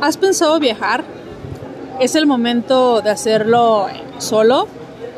¿Has 0.00 0.16
pensado 0.16 0.60
viajar? 0.60 1.02
Es 1.98 2.14
el 2.14 2.24
momento 2.24 3.00
de 3.00 3.10
hacerlo 3.10 3.88
solo, 4.18 4.68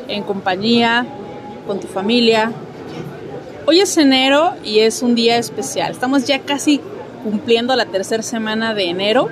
en 0.08 0.22
compañía, 0.22 1.06
con 1.66 1.80
tu 1.80 1.86
familia. 1.86 2.50
Hoy 3.66 3.80
es 3.80 3.94
enero 3.98 4.54
y 4.64 4.78
es 4.78 5.02
un 5.02 5.14
día 5.14 5.36
especial. 5.36 5.92
Estamos 5.92 6.24
ya 6.24 6.38
casi 6.38 6.80
cumpliendo 7.22 7.76
la 7.76 7.84
tercera 7.84 8.22
semana 8.22 8.72
de 8.72 8.88
enero 8.88 9.28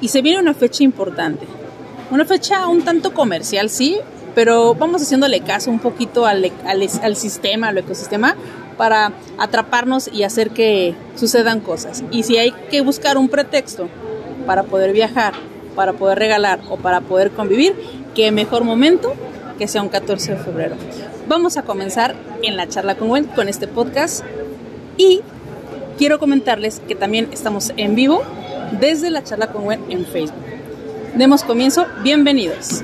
y 0.00 0.08
se 0.08 0.20
viene 0.20 0.40
una 0.40 0.52
fecha 0.52 0.82
importante. 0.82 1.46
Una 2.10 2.24
fecha 2.24 2.66
un 2.66 2.82
tanto 2.82 3.14
comercial, 3.14 3.70
sí, 3.70 3.98
pero 4.34 4.74
vamos 4.74 5.02
haciéndole 5.02 5.42
caso 5.42 5.70
un 5.70 5.78
poquito 5.78 6.26
al, 6.26 6.50
sistema, 7.14 7.68
al 7.68 7.78
ecosistema, 7.78 8.34
para 8.76 9.12
atraparnos 9.38 10.10
y 10.12 10.24
hacer 10.24 10.50
que 10.50 10.96
sucedan 11.14 11.60
cosas. 11.60 12.02
Y 12.10 12.24
si 12.24 12.36
hay 12.36 12.50
que 12.68 12.80
buscar 12.80 13.16
un 13.16 13.28
pretexto 13.28 13.88
para 14.48 14.62
poder 14.62 14.94
viajar, 14.94 15.34
para 15.76 15.92
poder 15.92 16.18
regalar 16.18 16.60
o 16.70 16.78
para 16.78 17.02
poder 17.02 17.32
convivir, 17.32 17.76
qué 18.14 18.32
mejor 18.32 18.64
momento 18.64 19.12
que 19.58 19.68
sea 19.68 19.82
un 19.82 19.90
14 19.90 20.36
de 20.36 20.38
febrero. 20.38 20.74
Vamos 21.28 21.58
a 21.58 21.64
comenzar 21.64 22.16
en 22.42 22.56
la 22.56 22.66
charla 22.66 22.94
con 22.94 23.08
Gwen 23.08 23.24
con 23.24 23.50
este 23.50 23.68
podcast 23.68 24.24
y 24.96 25.20
quiero 25.98 26.18
comentarles 26.18 26.80
que 26.88 26.94
también 26.94 27.28
estamos 27.30 27.74
en 27.76 27.94
vivo 27.94 28.22
desde 28.80 29.10
la 29.10 29.22
charla 29.22 29.48
con 29.48 29.64
Gwen 29.64 29.84
en 29.90 30.06
Facebook. 30.06 30.42
Demos 31.14 31.44
comienzo, 31.44 31.84
bienvenidos. 32.02 32.82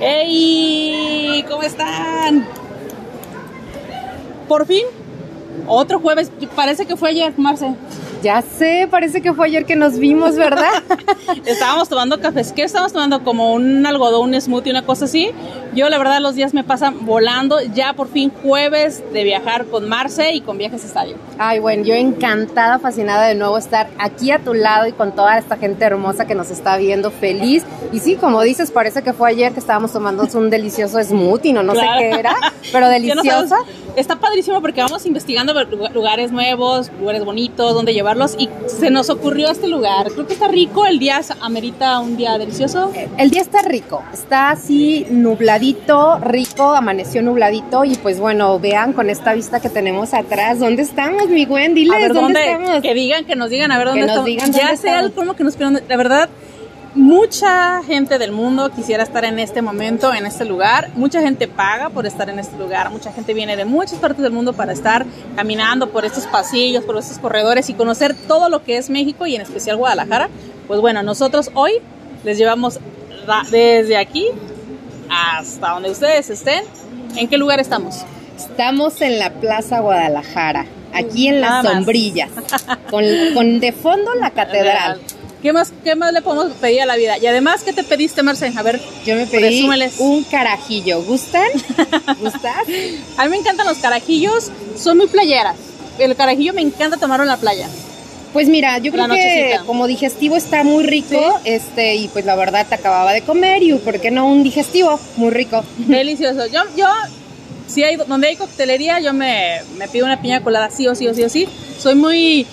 ¡Hey! 0.00 1.44
¿Cómo 1.46 1.62
están? 1.62 2.61
Por 4.52 4.66
fin, 4.66 4.84
otro 5.66 5.98
jueves, 5.98 6.30
parece 6.54 6.84
que 6.84 6.94
fue 6.94 7.08
ayer, 7.08 7.32
Marce. 7.38 7.74
Ya 8.22 8.40
sé, 8.40 8.86
parece 8.88 9.20
que 9.20 9.32
fue 9.32 9.46
ayer 9.46 9.64
que 9.64 9.74
nos 9.74 9.98
vimos, 9.98 10.36
¿verdad? 10.36 10.70
estábamos 11.44 11.88
tomando 11.88 12.20
cafés. 12.20 12.52
¿Qué 12.52 12.62
estábamos 12.62 12.92
tomando? 12.92 13.24
Como 13.24 13.52
un 13.52 13.84
algodón, 13.84 14.32
un 14.32 14.40
smoothie, 14.40 14.70
una 14.70 14.82
cosa 14.82 15.06
así. 15.06 15.30
Yo, 15.74 15.88
la 15.88 15.98
verdad, 15.98 16.20
los 16.20 16.36
días 16.36 16.54
me 16.54 16.62
pasan 16.62 17.04
volando. 17.04 17.60
Ya 17.74 17.94
por 17.94 18.08
fin 18.08 18.30
jueves 18.30 19.02
de 19.12 19.24
viajar 19.24 19.66
con 19.66 19.88
Marce 19.88 20.34
y 20.34 20.40
con 20.40 20.56
Viajes 20.56 20.84
Estadio. 20.84 21.16
Ay, 21.36 21.58
bueno, 21.58 21.82
yo 21.82 21.94
encantada, 21.94 22.78
fascinada 22.78 23.26
de 23.26 23.34
nuevo 23.34 23.58
estar 23.58 23.88
aquí 23.98 24.30
a 24.30 24.38
tu 24.38 24.54
lado 24.54 24.86
y 24.86 24.92
con 24.92 25.16
toda 25.16 25.36
esta 25.36 25.56
gente 25.56 25.84
hermosa 25.84 26.24
que 26.24 26.36
nos 26.36 26.52
está 26.52 26.76
viendo 26.76 27.10
feliz. 27.10 27.64
Y 27.90 27.98
sí, 27.98 28.14
como 28.14 28.40
dices, 28.42 28.70
parece 28.70 29.02
que 29.02 29.12
fue 29.12 29.30
ayer 29.30 29.52
que 29.52 29.58
estábamos 29.58 29.92
tomando 29.92 30.28
un 30.34 30.48
delicioso 30.48 31.02
smoothie, 31.02 31.52
no, 31.52 31.64
no 31.64 31.74
sé 31.74 31.84
qué 31.98 32.10
era, 32.10 32.36
pero 32.72 32.88
deliciosa. 32.88 33.56
está 33.96 34.16
padrísimo 34.16 34.60
porque 34.60 34.80
vamos 34.80 35.04
investigando 35.06 35.54
lugares 35.92 36.30
nuevos, 36.30 36.90
lugares 37.00 37.24
bonitos, 37.24 37.74
donde 37.74 37.92
llevar 37.92 38.11
y 38.38 38.48
se 38.66 38.90
nos 38.90 39.10
ocurrió 39.10 39.50
este 39.50 39.68
lugar. 39.68 40.08
Creo 40.12 40.26
que 40.26 40.34
está 40.34 40.48
rico, 40.48 40.86
el 40.86 40.98
día 40.98 41.20
amerita 41.40 42.00
un 42.00 42.16
día 42.16 42.38
delicioso. 42.38 42.92
El 43.18 43.30
día 43.30 43.42
está 43.42 43.62
rico, 43.62 44.02
está 44.12 44.50
así 44.50 45.06
nubladito, 45.10 46.18
rico, 46.18 46.72
amaneció 46.74 47.22
nubladito 47.22 47.84
y 47.84 47.94
pues 47.96 48.20
bueno, 48.20 48.58
vean 48.58 48.92
con 48.92 49.10
esta 49.10 49.32
vista 49.34 49.60
que 49.60 49.68
tenemos 49.68 50.14
atrás, 50.14 50.58
¿dónde 50.58 50.82
estamos, 50.82 51.28
mi 51.28 51.44
Gwen? 51.44 51.74
Diles, 51.74 52.12
¿dónde, 52.12 52.52
estamos? 52.52 52.82
Que 52.82 52.94
digan, 52.94 53.24
que 53.24 53.36
nos 53.36 53.50
digan, 53.50 53.72
a 53.72 53.78
ver 53.78 53.88
dónde 53.88 54.02
estamos. 54.02 54.56
ya 54.56 54.76
sea 54.76 55.00
el 55.00 55.12
como 55.12 55.34
que 55.34 55.44
nos 55.44 55.58
la 55.58 55.96
verdad 55.96 56.28
Mucha 56.94 57.82
gente 57.84 58.18
del 58.18 58.32
mundo 58.32 58.70
quisiera 58.70 59.02
estar 59.02 59.24
en 59.24 59.38
este 59.38 59.62
momento, 59.62 60.12
en 60.12 60.26
este 60.26 60.44
lugar. 60.44 60.90
Mucha 60.94 61.22
gente 61.22 61.48
paga 61.48 61.88
por 61.88 62.04
estar 62.04 62.28
en 62.28 62.38
este 62.38 62.58
lugar. 62.58 62.90
Mucha 62.90 63.10
gente 63.12 63.32
viene 63.32 63.56
de 63.56 63.64
muchas 63.64 63.98
partes 63.98 64.22
del 64.22 64.32
mundo 64.32 64.52
para 64.52 64.74
estar 64.74 65.06
caminando 65.34 65.90
por 65.90 66.04
estos 66.04 66.26
pasillos, 66.26 66.84
por 66.84 66.98
estos 66.98 67.18
corredores 67.18 67.70
y 67.70 67.74
conocer 67.74 68.14
todo 68.28 68.50
lo 68.50 68.62
que 68.62 68.76
es 68.76 68.90
México 68.90 69.26
y 69.26 69.34
en 69.34 69.40
especial 69.40 69.78
Guadalajara. 69.78 70.28
Pues 70.66 70.80
bueno, 70.82 71.02
nosotros 71.02 71.50
hoy 71.54 71.72
les 72.24 72.36
llevamos 72.36 72.78
desde 73.50 73.96
aquí 73.96 74.26
hasta 75.08 75.70
donde 75.70 75.90
ustedes 75.90 76.28
estén. 76.28 76.62
¿En 77.16 77.26
qué 77.26 77.38
lugar 77.38 77.58
estamos? 77.58 78.02
Estamos 78.36 79.00
en 79.00 79.18
la 79.18 79.30
Plaza 79.32 79.80
Guadalajara, 79.80 80.66
aquí 80.92 81.28
en 81.28 81.40
las 81.40 81.64
sombrillas, 81.64 82.30
con, 82.90 83.04
con 83.32 83.60
de 83.60 83.72
fondo 83.72 84.14
la 84.14 84.30
catedral. 84.32 85.00
¿Qué 85.42 85.52
más, 85.52 85.72
¿Qué 85.82 85.96
más 85.96 86.12
le 86.12 86.22
podemos 86.22 86.52
pedir 86.58 86.82
a 86.82 86.86
la 86.86 86.94
vida? 86.94 87.18
Y 87.18 87.26
además, 87.26 87.64
¿qué 87.64 87.72
te 87.72 87.82
pediste, 87.82 88.22
Marce? 88.22 88.52
A 88.56 88.62
ver, 88.62 88.80
yo 89.04 89.16
me 89.16 89.26
pedí 89.26 89.68
un 89.98 90.22
carajillo. 90.22 91.02
¿Gustan? 91.02 91.48
¿Gustas? 92.20 92.64
a 93.16 93.24
mí 93.24 93.30
me 93.30 93.36
encantan 93.38 93.66
los 93.66 93.78
carajillos, 93.78 94.52
son 94.78 94.98
muy 94.98 95.08
playeras. 95.08 95.56
El 95.98 96.14
carajillo 96.14 96.54
me 96.54 96.62
encanta 96.62 96.96
tomarlo 96.96 97.24
en 97.24 97.30
la 97.30 97.38
playa. 97.38 97.68
Pues 98.32 98.48
mira, 98.48 98.78
yo 98.78 98.92
creo 98.92 99.08
que 99.08 99.58
como 99.66 99.88
digestivo 99.88 100.36
está 100.36 100.62
muy 100.62 100.84
rico, 100.84 101.40
este, 101.44 101.96
y 101.96 102.08
pues 102.08 102.24
la 102.24 102.36
verdad 102.36 102.64
te 102.66 102.76
acababa 102.76 103.12
de 103.12 103.22
comer 103.22 103.64
y 103.64 103.74
¿por 103.74 104.00
qué 104.00 104.10
no 104.12 104.28
un 104.28 104.44
digestivo? 104.44 104.98
Muy 105.16 105.30
rico. 105.30 105.64
Delicioso. 105.76 106.46
Yo, 106.46 106.60
yo, 106.76 106.86
si 107.66 107.82
hay, 107.82 107.96
donde 107.96 108.28
hay 108.28 108.36
coctelería, 108.36 109.00
yo 109.00 109.12
me, 109.12 109.60
me 109.76 109.88
pido 109.88 110.06
una 110.06 110.22
piña 110.22 110.40
colada 110.40 110.70
sí 110.70 110.86
o 110.86 110.94
sí 110.94 111.08
o 111.08 111.14
sí 111.14 111.24
o 111.24 111.28
sí. 111.28 111.48
Soy 111.78 111.96
muy 111.96 112.46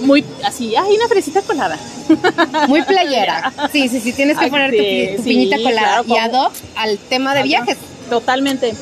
muy 0.00 0.24
así, 0.44 0.74
hay 0.76 0.94
una 0.94 1.08
fresita 1.08 1.42
colada. 1.42 1.78
Muy 2.68 2.82
playera. 2.82 3.52
Sí, 3.70 3.88
sí, 3.88 4.00
sí, 4.00 4.12
tienes 4.12 4.38
que 4.38 4.48
poner 4.48 4.70
tu, 4.70 5.24
piñita 5.24 5.58
colada 5.62 6.02
y 6.06 6.16
ad 6.16 6.34
al 6.76 6.98
tema 6.98 7.34
de 7.34 7.42
viajes. 7.42 7.76
Totalmente. 8.08 8.72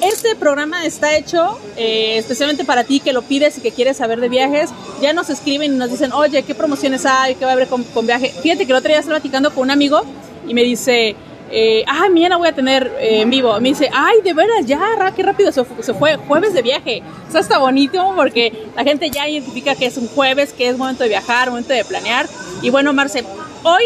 Este 0.00 0.34
programa 0.34 0.86
está 0.86 1.14
hecho 1.14 1.58
eh, 1.76 2.16
especialmente 2.16 2.64
para 2.64 2.84
ti 2.84 3.00
que 3.00 3.12
lo 3.12 3.20
pides 3.20 3.58
y 3.58 3.60
que 3.60 3.70
quieres 3.70 3.98
saber 3.98 4.20
de 4.20 4.30
viajes. 4.30 4.70
Ya 5.02 5.12
nos 5.12 5.28
escriben 5.28 5.74
y 5.74 5.76
nos 5.76 5.90
dicen, 5.90 6.12
oye, 6.12 6.42
¿qué 6.42 6.54
promociones 6.54 7.04
hay? 7.04 7.34
¿Qué 7.34 7.44
va 7.44 7.50
a 7.50 7.54
haber 7.54 7.68
con, 7.68 7.84
con 7.84 8.06
viaje? 8.06 8.32
Fíjate 8.42 8.64
que 8.64 8.72
el 8.72 8.78
otro 8.78 8.88
día 8.88 8.98
estaba 8.98 9.16
platicando 9.16 9.52
con 9.52 9.64
un 9.64 9.70
amigo 9.70 10.00
y 10.48 10.54
me 10.54 10.62
dice, 10.62 11.16
eh, 11.50 11.84
ah, 11.86 12.08
mañana 12.08 12.36
voy 12.36 12.48
a 12.48 12.52
tener 12.52 12.86
eh, 13.00 13.22
en 13.22 13.30
vivo. 13.30 13.58
Me 13.60 13.70
dice, 13.70 13.90
ay, 13.92 14.20
de 14.22 14.32
veras, 14.32 14.66
ya, 14.66 14.80
qué 15.14 15.22
rápido 15.22 15.50
se, 15.52 15.64
fue, 15.64 16.16
jueves 16.16 16.54
de 16.54 16.62
viaje. 16.62 17.02
Eso 17.28 17.38
está 17.38 17.58
bonito 17.58 18.12
porque 18.16 18.66
la 18.76 18.84
gente 18.84 19.10
ya 19.10 19.28
identifica 19.28 19.74
que 19.74 19.86
es 19.86 19.96
un 19.96 20.08
jueves, 20.08 20.52
que 20.52 20.68
es 20.68 20.78
momento 20.78 21.02
de 21.02 21.08
viajar, 21.08 21.50
momento 21.50 21.72
de 21.72 21.84
planear. 21.84 22.26
Y 22.62 22.70
bueno, 22.70 22.92
Marce, 22.92 23.24
hoy 23.62 23.84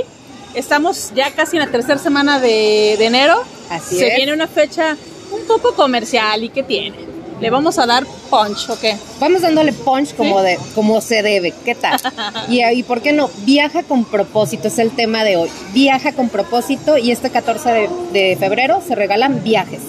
estamos 0.54 1.12
ya 1.14 1.30
casi 1.30 1.56
en 1.56 1.64
la 1.64 1.70
tercera 1.70 1.98
semana 1.98 2.38
de, 2.38 2.94
enero. 2.94 3.42
Así 3.70 3.97
se 3.97 4.14
viene 4.16 4.32
una 4.32 4.47
fecha 4.47 4.97
un 5.32 5.47
poco 5.47 5.74
comercial 5.74 6.44
y 6.44 6.50
que 6.50 6.62
tiene 6.62 7.14
le 7.41 7.50
vamos 7.50 7.78
a 7.78 7.87
dar 7.87 8.05
punch, 8.31 8.69
¿o 8.71 8.78
qué? 8.78 8.97
Vamos 9.21 9.43
dándole 9.43 9.72
punch 9.72 10.15
como, 10.15 10.41
de, 10.43 10.59
como 10.75 11.00
se 11.00 11.22
debe, 11.22 11.53
¿qué 11.65 11.75
tal? 11.75 12.00
y, 12.49 12.65
y 12.65 12.83
por 12.83 13.03
qué 13.03 13.12
no, 13.12 13.31
viaja 13.45 13.83
con 13.83 14.05
propósito, 14.05 14.69
es 14.69 14.78
el 14.78 14.91
tema 14.91 15.25
de 15.25 15.37
hoy. 15.37 15.50
Viaja 15.72 16.12
con 16.12 16.28
propósito 16.28 16.99
y 16.99 17.11
este 17.11 17.31
14 17.31 17.89
de, 18.12 18.37
febrero 18.39 18.83
se 18.87 18.95
regalan 18.95 19.43
viajes. 19.43 19.81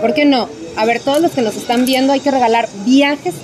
¿Por 0.00 0.14
qué 0.14 0.24
no? 0.24 0.48
A 0.76 0.84
ver, 0.84 1.00
todos 1.00 1.20
los 1.20 1.32
que 1.32 1.42
nos 1.42 1.56
están 1.56 1.84
viendo, 1.84 2.12
hay 2.12 2.20
que 2.20 2.30
regalar 2.30 2.68
viajes 2.84 3.34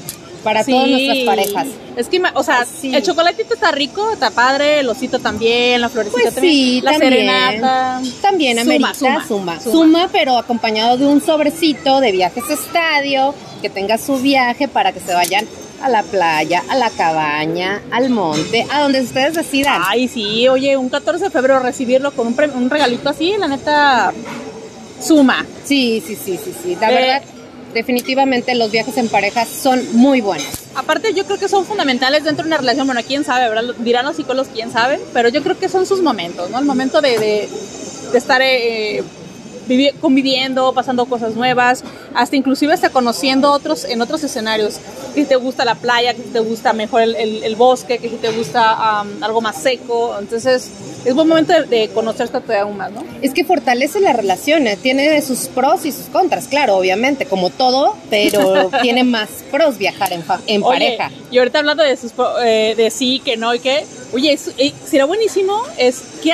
para 0.46 0.64
todas 0.64 0.88
nuestras 0.88 1.18
parejas. 1.26 1.66
Es 1.96 2.06
que, 2.06 2.22
o 2.34 2.42
sea, 2.44 2.64
el 2.84 3.02
chocolatito 3.02 3.54
está 3.54 3.72
rico, 3.72 4.12
está 4.12 4.30
padre, 4.30 4.78
el 4.78 4.88
osito 4.88 5.18
también, 5.18 5.80
la 5.80 5.88
florecita 5.88 6.22
pues 6.22 6.34
también, 6.34 6.84
la 6.84 6.94
serenata. 6.94 8.00
También 8.22 8.58
amerita, 8.60 8.94
suma 8.94 9.26
suma, 9.26 9.60
suma, 9.60 9.72
suma, 9.72 10.08
pero 10.12 10.38
acompañado 10.38 10.98
de 10.98 11.04
un 11.04 11.20
sobrecito 11.20 11.98
de 11.98 12.12
viajes 12.12 12.44
estadio, 12.48 13.34
que 13.60 13.68
tenga 13.70 13.98
su 13.98 14.18
viaje 14.18 14.68
para 14.68 14.92
que 14.92 15.00
se 15.00 15.14
vayan 15.14 15.48
a 15.82 15.88
la 15.88 16.04
playa, 16.04 16.62
a 16.68 16.76
la 16.76 16.90
cabaña, 16.90 17.82
al 17.90 18.08
monte, 18.08 18.64
a 18.70 18.82
donde 18.82 19.00
ustedes 19.00 19.34
decidan. 19.34 19.82
Ay, 19.84 20.06
sí, 20.06 20.46
oye, 20.46 20.76
un 20.76 20.88
14 20.88 21.24
de 21.24 21.30
febrero 21.30 21.58
recibirlo 21.58 22.12
con 22.12 22.28
un, 22.28 22.36
un 22.54 22.70
regalito 22.70 23.08
así, 23.08 23.34
la 23.36 23.48
neta, 23.48 24.12
suma. 25.00 25.44
Sí, 25.64 26.00
sí, 26.06 26.14
sí, 26.14 26.38
sí, 26.42 26.54
sí. 26.62 26.76
La 26.80 26.90
verdad, 26.90 27.22
definitivamente 27.75 28.54
los 28.54 28.71
viajes 28.71 28.96
en 28.96 29.08
pareja 29.08 29.44
son 29.44 29.96
muy 29.96 30.20
buenos. 30.20 30.46
Aparte, 30.75 31.14
yo 31.14 31.25
creo 31.25 31.38
que 31.38 31.49
son 31.49 31.64
fundamentales 31.64 32.25
dentro 32.25 32.44
de 32.44 32.49
una 32.49 32.58
relación. 32.58 32.87
Bueno, 32.87 33.00
quién 33.06 33.25
sabe, 33.25 33.49
¿verdad? 33.49 33.75
Dirán 33.79 34.05
los 34.05 34.17
psicólogos, 34.17 34.49
quién 34.52 34.70
sabe, 34.70 35.00
pero 35.12 35.29
yo 35.29 35.43
creo 35.43 35.58
que 35.58 35.69
son 35.69 35.87
sus 35.87 36.02
momentos, 36.02 36.50
¿no? 36.50 36.58
El 36.58 36.64
momento 36.64 37.00
de, 37.00 37.19
de, 37.19 37.49
estar. 38.19 38.40
Eh, 38.43 39.02
conviviendo, 40.00 40.72
pasando 40.72 41.06
cosas 41.06 41.34
nuevas, 41.34 41.84
hasta 42.14 42.36
inclusive 42.36 42.72
hasta 42.72 42.90
conociendo 42.90 43.50
otros 43.52 43.84
en 43.84 44.00
otros 44.00 44.22
escenarios. 44.24 44.78
Que 45.14 45.24
te 45.24 45.36
gusta 45.36 45.64
la 45.64 45.74
playa, 45.74 46.14
que 46.14 46.22
te 46.22 46.40
gusta 46.40 46.72
mejor 46.72 47.02
el, 47.02 47.56
bosque, 47.56 47.98
que 47.98 48.08
te 48.08 48.30
gusta 48.30 49.00
algo 49.20 49.40
más 49.40 49.62
seco. 49.62 50.16
Entonces, 50.18 50.70
es 51.06 51.14
buen 51.14 51.28
momento 51.28 51.52
de, 51.62 51.88
conocerte 51.94 52.56
aún 52.58 52.76
más, 52.76 52.90
¿no? 52.90 53.04
Es 53.22 53.32
que 53.32 53.44
fortalece 53.44 54.00
las 54.00 54.16
relaciones, 54.16 54.78
tiene 54.78 55.22
sus 55.22 55.46
pros 55.46 55.86
y 55.86 55.92
sus 55.92 56.06
contras, 56.06 56.48
claro, 56.48 56.76
obviamente, 56.76 57.26
como 57.26 57.50
todo, 57.50 57.96
pero 58.10 58.70
tiene 58.82 59.04
más 59.04 59.28
pros 59.50 59.78
viajar 59.78 60.12
en, 60.12 60.24
en 60.48 60.62
pareja. 60.62 61.10
Y 61.30 61.38
ahorita 61.38 61.60
hablando 61.60 61.84
de, 61.84 61.96
sus, 61.96 62.12
eh, 62.44 62.74
de 62.76 62.90
sí, 62.90 63.22
que 63.24 63.36
no 63.36 63.54
y 63.54 63.60
que, 63.60 63.86
oye, 64.12 64.36
eh, 64.58 64.72
será 64.84 65.04
buenísimo, 65.04 65.62
es 65.78 66.02
qué, 66.22 66.32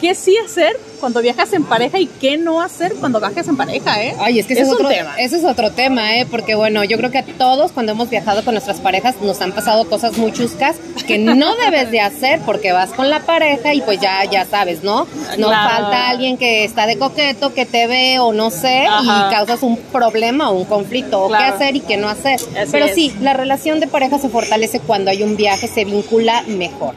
qué 0.00 0.14
sí 0.14 0.34
hacer 0.38 0.78
cuando 1.00 1.20
viajas 1.22 1.52
en 1.52 1.64
pareja 1.64 1.98
y 1.98 2.06
qué 2.06 2.36
no 2.36 2.60
hacer 2.60 2.94
cuando 2.94 3.18
viajas 3.18 3.48
en 3.48 3.56
pareja, 3.56 4.02
¿eh? 4.02 4.14
Ay, 4.20 4.38
es 4.38 4.46
que 4.46 4.52
ese 4.52 4.62
es, 4.62 4.68
un 4.68 4.74
otro 4.74 4.88
tema. 4.88 5.14
Ese 5.18 5.36
es 5.38 5.44
otro 5.44 5.70
tema, 5.72 6.16
¿eh? 6.16 6.26
Porque 6.30 6.54
bueno, 6.54 6.84
yo 6.84 6.96
creo 6.98 7.10
que 7.10 7.18
a 7.18 7.24
todos 7.24 7.72
cuando 7.72 7.92
hemos 7.92 8.10
viajado 8.10 8.44
con 8.44 8.54
nuestras 8.54 8.78
parejas 8.80 9.16
nos 9.22 9.40
han 9.40 9.52
pasado 9.52 9.88
cosas 9.88 10.16
muy 10.18 10.32
chuscas 10.32 10.76
que 11.06 11.18
no 11.18 11.54
debes 11.64 11.90
de 11.90 12.00
hacer 12.00 12.40
porque 12.46 12.72
vas 12.72 12.90
con 12.90 13.10
la 13.10 13.20
pareja 13.20 13.74
y 13.74 13.80
pues 13.80 14.00
ya, 14.00 14.24
ya 14.24 14.44
sabes, 14.44 14.82
¿no? 14.84 15.06
No 15.38 15.48
Claro. 15.48 15.70
falta 15.70 16.08
alguien 16.10 16.36
que 16.36 16.64
está 16.64 16.86
de 16.86 16.98
coqueto, 16.98 17.52
que 17.54 17.66
te 17.66 17.86
ve 17.86 18.18
o 18.18 18.32
no 18.32 18.50
sé 18.50 18.86
Ajá. 18.86 19.28
y 19.28 19.34
causas 19.34 19.62
un 19.62 19.76
problema 19.76 20.50
o 20.50 20.54
un 20.54 20.64
conflicto 20.64 21.22
o 21.24 21.28
Claro. 21.28 21.44
qué 21.44 21.50
hacer 21.64 21.76
y 21.76 21.80
qué 21.80 21.96
no 21.96 22.08
hacer. 22.08 22.34
Así 22.34 22.70
Pero 22.70 22.86
es. 22.86 22.94
sí, 22.94 23.12
la 23.20 23.32
relación 23.32 23.80
de 23.80 23.86
pareja 23.86 24.18
se 24.18 24.28
fortalece 24.28 24.80
cuando 24.80 25.10
hay 25.10 25.22
un 25.22 25.36
viaje, 25.36 25.66
se 25.68 25.84
vincula 25.84 26.42
mejor. 26.46 26.94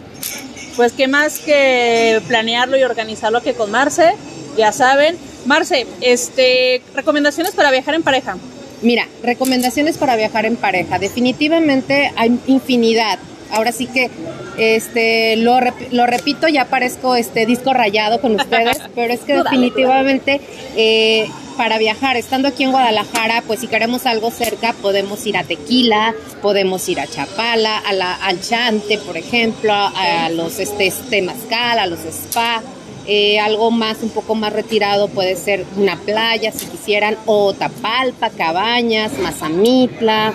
Pues 0.76 0.92
qué 0.94 1.08
más 1.08 1.40
que 1.40 2.22
planearlo 2.28 2.78
y 2.78 2.84
organizarlo 2.84 3.42
que 3.42 3.54
con 3.54 3.72
Marce, 3.72 4.14
ya 4.58 4.72
saben. 4.72 5.18
Marce, 5.46 5.86
este, 6.02 6.82
recomendaciones 6.96 7.54
para 7.54 7.70
viajar 7.72 7.96
en 7.96 8.04
pareja. 8.04 8.38
Mira, 8.82 9.08
recomendaciones 9.24 9.98
para 9.98 10.16
viajar 10.16 10.46
en 10.46 10.56
pareja. 10.56 11.00
Definitivamente 11.00 12.12
hay 12.16 12.40
infinidad. 12.48 13.20
Ahora 13.54 13.72
sí 13.72 13.88
que 13.88 14.10
este 14.58 15.36
lo, 15.38 15.58
rep- 15.60 15.90
lo 15.92 16.06
repito, 16.06 16.48
ya 16.48 16.66
parezco 16.66 17.16
este 17.16 17.46
disco 17.46 17.74
rayado 17.74 18.20
con 18.22 18.36
ustedes, 18.36 18.78
pero 18.96 19.14
es 19.14 19.22
que 19.22 19.34
dale, 19.34 19.44
definitivamente 19.46 20.42
eh, 20.76 21.28
para 21.58 21.78
viajar, 21.78 22.18
estando 22.18 22.48
aquí 22.48 22.64
en 22.64 22.72
Guadalajara, 22.72 23.44
pues 23.46 23.60
si 23.60 23.68
queremos 23.68 24.06
algo 24.08 24.32
cerca, 24.32 24.74
podemos 24.74 25.26
ir 25.28 25.38
a 25.38 25.44
Tequila, 25.44 26.14
podemos 26.42 26.88
ir 26.90 27.00
a 27.00 27.08
Chapala, 27.08 27.78
a 27.78 27.94
la, 27.94 28.16
al 28.16 28.42
Chante, 28.42 28.98
por 28.98 29.18
ejemplo, 29.18 29.72
a, 29.72 30.26
a 30.26 30.30
los 30.30 30.60
este, 30.60 31.22
Mezcal, 31.22 31.78
a 31.80 31.86
los 31.86 32.00
spa. 32.06 32.62
Eh, 33.06 33.38
algo 33.38 33.70
más, 33.70 33.98
un 34.02 34.10
poco 34.12 34.34
más 34.34 34.54
retirado 34.54 35.10
puede 35.10 35.36
ser 35.36 35.66
una 35.76 35.98
playa, 35.98 36.52
si 36.54 36.66
quisieran, 36.68 37.18
o 37.26 37.54
Tapalpa, 37.54 38.30
Cabañas, 38.30 39.12
Mazamitla. 39.20 40.34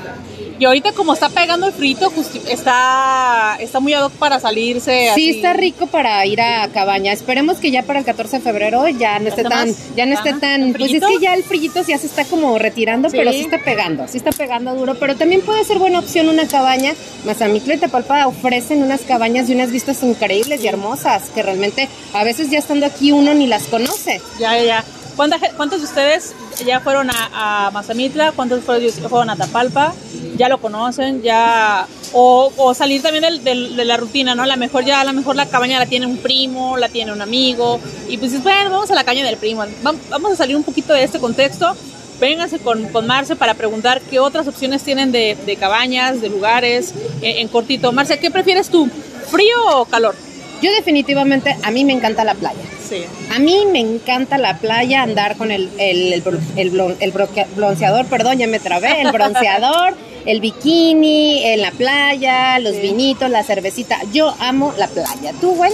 Y 0.58 0.64
ahorita 0.64 0.92
como 0.92 1.12
está 1.14 1.28
pegando 1.28 1.66
el 1.66 1.72
frito, 1.72 2.10
está, 2.48 3.56
está 3.60 3.80
muy 3.80 3.94
ad 3.94 4.04
hoc 4.06 4.12
para 4.14 4.40
salirse. 4.40 4.90
Sí, 5.02 5.08
así. 5.08 5.30
está 5.30 5.52
rico 5.52 5.86
para 5.86 6.24
ir 6.26 6.40
a 6.40 6.68
Cabaña. 6.68 7.12
Esperemos 7.12 7.58
que 7.58 7.70
ya 7.70 7.82
para 7.84 8.00
el 8.00 8.04
14 8.04 8.38
de 8.38 8.42
febrero 8.42 8.88
ya 8.88 9.18
no 9.18 9.28
esté 9.28 9.42
¿Está 9.42 9.54
tan, 9.54 9.74
ya 9.96 10.06
no 10.06 10.14
esté 10.14 10.32
tan, 10.34 10.62
¿El 10.62 10.72
pues 10.76 10.92
es 10.92 11.00
que 11.04 11.18
ya 11.20 11.34
el 11.34 11.44
frillito 11.44 11.80
ya 11.86 11.96
se 11.98 12.06
está 12.06 12.24
como 12.24 12.58
retirando, 12.58 13.08
Sí. 13.08 13.16
pero 13.16 13.30
sí 13.32 13.40
está 13.40 13.58
pegando, 13.64 14.06
sí 14.08 14.18
está 14.18 14.32
pegando 14.32 14.74
duro, 14.74 14.96
pero 14.98 15.16
también 15.16 15.42
puede 15.42 15.64
ser 15.64 15.78
buena 15.78 16.00
opción 16.00 16.28
una 16.28 16.46
cabaña. 16.48 16.92
Mazamitla 17.24 17.74
y 17.74 17.78
Tapalpa 17.78 18.26
ofrecen 18.26 18.82
unas 18.82 19.02
cabañas 19.02 19.48
y 19.48 19.54
unas 19.54 19.70
vistas 19.70 20.02
increíbles 20.02 20.62
y 20.62 20.66
hermosas 20.68 21.30
que 21.34 21.42
realmente 21.42 21.88
a 22.14 22.24
veces 22.24 22.50
ya 22.50 22.58
estando 22.58 22.86
aquí 22.86 23.12
uno 23.12 23.32
ni 23.34 23.46
las 23.46 23.64
conoce. 23.64 24.20
Ya, 24.38 24.56
ya, 24.56 24.64
ya. 24.64 24.84
¿Cuánta 25.16 25.38
ge- 25.38 25.50
¿Cuántos 25.56 25.80
de 25.80 25.86
ustedes 25.86 26.32
ya 26.64 26.80
fueron 26.80 27.10
a, 27.10 27.70
Mazamitla? 27.72 28.32
¿Cuántos 28.32 28.62
fueron, 28.64 29.30
a 29.30 29.36
Tapalpa? 29.36 29.94
¿Ya 30.36 30.48
lo 30.48 30.58
conocen? 30.58 31.22
¿Ya...? 31.22 31.86
O, 32.14 32.50
salir 32.74 33.02
también 33.02 33.22
del- 33.22 33.44
del- 33.44 33.76
de 33.76 33.84
la 33.84 33.96
rutina, 33.98 34.34
¿no? 34.34 34.42
A 34.42 34.46
lo 34.46 34.56
mejor 34.56 34.84
ya, 34.84 35.00
a 35.00 35.04
lo 35.04 35.12
mejor 35.12 35.36
la 35.36 35.46
cabaña 35.46 35.78
la 35.78 35.86
tiene 35.86 36.06
un 36.06 36.16
primo, 36.18 36.76
la 36.78 36.88
tiene 36.88 37.12
un 37.12 37.20
amigo. 37.20 37.80
Y 38.08 38.16
pues 38.16 38.42
bueno, 38.42 38.70
vamos 38.70 38.90
a 38.90 38.94
la 38.94 39.04
cabaña 39.04 39.24
del 39.26 39.36
primo. 39.36 39.62
Vam- 39.82 39.98
Vamos 40.08 40.32
a 40.32 40.36
salir 40.36 40.56
un 40.56 40.62
poquito 40.64 40.92
de 40.94 41.04
este 41.04 41.18
contexto. 41.18 41.76
Vénganse 42.18 42.58
con, 42.58 42.88
con 42.88 43.06
Marce 43.06 43.36
para 43.36 43.54
preguntar 43.54 44.00
qué 44.00 44.18
otras 44.18 44.48
opciones 44.48 44.82
tienen 44.82 45.12
de, 45.12 45.36
de 45.46 45.56
cabañas, 45.56 46.20
de 46.20 46.28
lugares, 46.30 46.92
en, 47.20 47.36
en 47.38 47.48
cortito. 47.48 47.92
Marce, 47.92 48.18
¿qué 48.18 48.30
prefieres 48.30 48.68
tú? 48.70 48.88
¿Frío 49.30 49.56
o 49.76 49.84
calor? 49.84 50.16
Yo 50.62 50.72
definitivamente, 50.72 51.56
a 51.62 51.70
mí 51.70 51.84
me 51.84 51.92
encanta 51.92 52.24
la 52.24 52.34
playa. 52.34 52.58
Sí. 52.88 53.02
A 53.34 53.38
mí 53.38 53.64
me 53.70 53.78
encanta 53.80 54.38
la 54.38 54.58
playa, 54.58 55.02
andar 55.02 55.36
con 55.36 55.50
el, 55.50 55.70
el, 55.78 56.12
el, 56.12 56.22
el 56.56 56.72
blon- 56.72 56.96
el 57.00 57.12
bronceador, 57.54 58.06
perdón, 58.06 58.38
ya 58.38 58.46
me 58.48 58.58
trabé, 58.58 59.00
el 59.02 59.12
bronceador, 59.12 59.94
el 60.26 60.40
bikini, 60.40 61.44
en 61.44 61.62
la 61.62 61.70
playa, 61.70 62.58
los 62.58 62.74
Sí. 62.74 62.80
vinitos, 62.80 63.30
la 63.30 63.44
cervecita. 63.44 63.98
Yo 64.12 64.34
amo 64.40 64.74
la 64.78 64.88
playa. 64.88 65.32
¿Tú, 65.40 65.54
güey? 65.54 65.72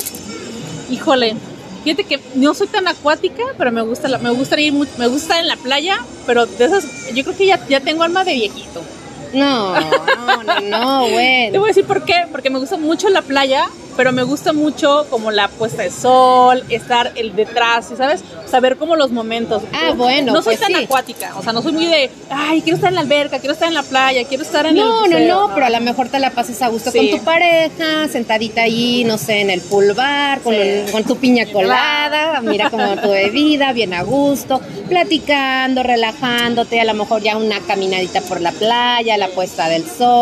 Híjole, 0.91 1.35
fíjate 1.83 2.05
que 2.05 2.21
no 2.35 2.53
soy 2.55 2.67
tan 2.67 2.87
acuática, 2.87 3.43
pero 3.57 3.73
me 3.73 3.81
gusta, 3.83 4.09
la- 4.09 4.19
me 4.19 4.31
gusta 4.31 4.61
ir, 4.61 4.73
me 4.73 5.07
gusta 5.07 5.41
en 5.41 5.49
la 5.49 5.57
playa, 5.57 5.99
pero 6.27 6.47
de 6.47 6.65
esas, 6.65 6.85
yo 7.15 7.25
creo 7.25 7.37
que 7.37 7.47
ya, 7.47 7.61
ya 7.69 7.81
tengo 7.81 8.03
alma 8.03 8.23
de 8.25 8.35
viejito. 8.35 8.83
No, 9.33 9.75
no, 10.27 10.43
no, 10.43 10.61
no, 10.61 11.09
güey. 11.11 11.51
Te 11.51 11.59
voy 11.59 11.69
a 11.69 11.71
decir 11.71 11.85
por 11.85 12.05
qué, 12.05 12.25
porque 12.31 12.51
me 12.51 12.59
gusta 12.59 12.77
mucho 12.77 13.09
la 13.09 13.23
playa, 13.23 13.67
pero 13.97 14.13
me 14.13 14.23
gusta 14.25 14.53
mucho 14.53 15.07
como 15.11 15.31
la 15.31 15.49
puesta 15.49 15.83
de 15.83 15.91
sol, 15.91 16.65
estar 16.69 17.13
el 17.15 17.35
detrás, 17.37 17.91
¿sabes? 17.97 18.23
Saber 18.51 18.77
como 18.77 18.97
los 18.97 19.11
momentos. 19.13 19.63
Ah, 19.73 19.93
bueno, 19.97 20.33
No 20.33 20.43
soy 20.43 20.57
pues 20.57 20.61
tan 20.69 20.77
sí. 20.79 20.85
acuática, 20.85 21.33
o 21.37 21.43
sea, 21.43 21.53
no 21.53 21.63
soy 21.63 21.73
muy 21.73 21.87
de, 21.87 22.11
ay, 22.31 22.61
quiero 22.63 22.77
estar 22.77 22.91
en 22.91 22.97
la 22.97 23.01
alberca, 23.03 23.39
quiero 23.39 23.53
estar 23.53 23.69
en 23.69 23.75
la 23.75 23.83
playa, 23.83 24.25
quiero 24.27 24.43
estar 24.43 24.67
en 24.67 24.77
No, 24.77 25.05
el 25.05 25.11
no, 25.11 25.17
buceo", 25.17 25.49
no, 25.49 25.55
pero 25.55 25.67
a 25.67 25.71
lo 25.71 25.81
mejor 25.81 26.09
te 26.09 26.19
la 26.19 26.31
pasas 26.31 26.61
a 26.63 26.69
gusto 26.69 26.91
Sí. 26.91 26.99
con 27.11 27.19
tu 27.19 27.25
pareja, 27.25 28.09
sentadita 28.11 28.63
ahí, 28.63 29.05
no 29.05 29.17
sé, 29.19 29.41
en 29.41 29.51
el 29.51 29.61
pool 29.61 29.93
bar, 29.95 30.41
con, 30.41 30.55
Sí. 30.55 30.61
el- 30.61 30.91
con 30.91 31.05
tu 31.05 31.17
piña 31.17 31.47
colada, 31.53 32.41
mira 32.43 32.71
como 32.71 32.97
tu 32.97 33.11
bebida, 33.11 33.73
bien 33.73 33.95
a 33.95 34.03
gusto, 34.03 34.61
platicando, 34.89 35.83
relajándote, 35.83 36.81
a 36.81 36.85
lo 36.85 36.95
mejor 36.95 37.23
ya 37.23 37.37
una 37.37 37.61
caminadita 37.61 38.21
por 38.23 38.41
la 38.41 38.53
playa, 38.53 39.17
la 39.19 39.29
puesta 39.29 39.69
del 39.69 39.85
sol, 39.89 40.14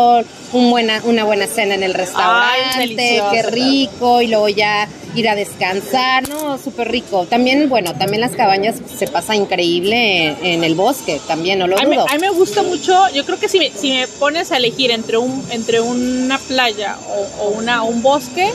un 0.53 0.69
buena, 0.69 1.01
una 1.05 1.23
buena 1.23 1.47
cena 1.47 1.75
en 1.75 1.83
el 1.83 1.93
restaurante, 1.93 2.79
delicioso, 2.79 3.31
qué 3.31 3.43
rico, 3.43 4.21
y 4.21 4.27
luego 4.27 4.49
ya 4.49 4.87
ir 5.15 5.29
a 5.29 5.35
descansar, 5.35 6.27
¿no? 6.29 6.57
Súper 6.57 6.89
rico. 6.91 7.25
También, 7.25 7.69
bueno, 7.69 7.93
también 7.93 8.21
las 8.21 8.31
cabañas 8.31 8.75
se 8.97 9.07
pasa 9.07 9.35
increíble 9.35 10.27
en, 10.27 10.45
en 10.45 10.63
el 10.63 10.75
bosque, 10.75 11.19
también, 11.27 11.59
no 11.59 11.67
lo 11.67 11.79
A 11.79 11.85
mí, 11.85 11.95
dudo. 11.95 12.05
a 12.09 12.13
mí 12.13 12.19
me 12.19 12.29
gusta 12.31 12.63
mucho, 12.63 13.09
yo 13.13 13.25
creo 13.25 13.39
que 13.39 13.47
si 13.49 13.59
me, 13.59 13.69
si 13.71 13.91
me 13.91 14.07
pones 14.07 14.51
a 14.51 14.57
elegir 14.57 14.91
entre 14.91 15.17
un 15.17 15.43
entre 15.51 15.81
una 15.81 16.37
playa 16.39 16.97
o, 17.39 17.43
o 17.45 17.49
una 17.49 17.83
un 17.83 18.01
bosque, 18.01 18.51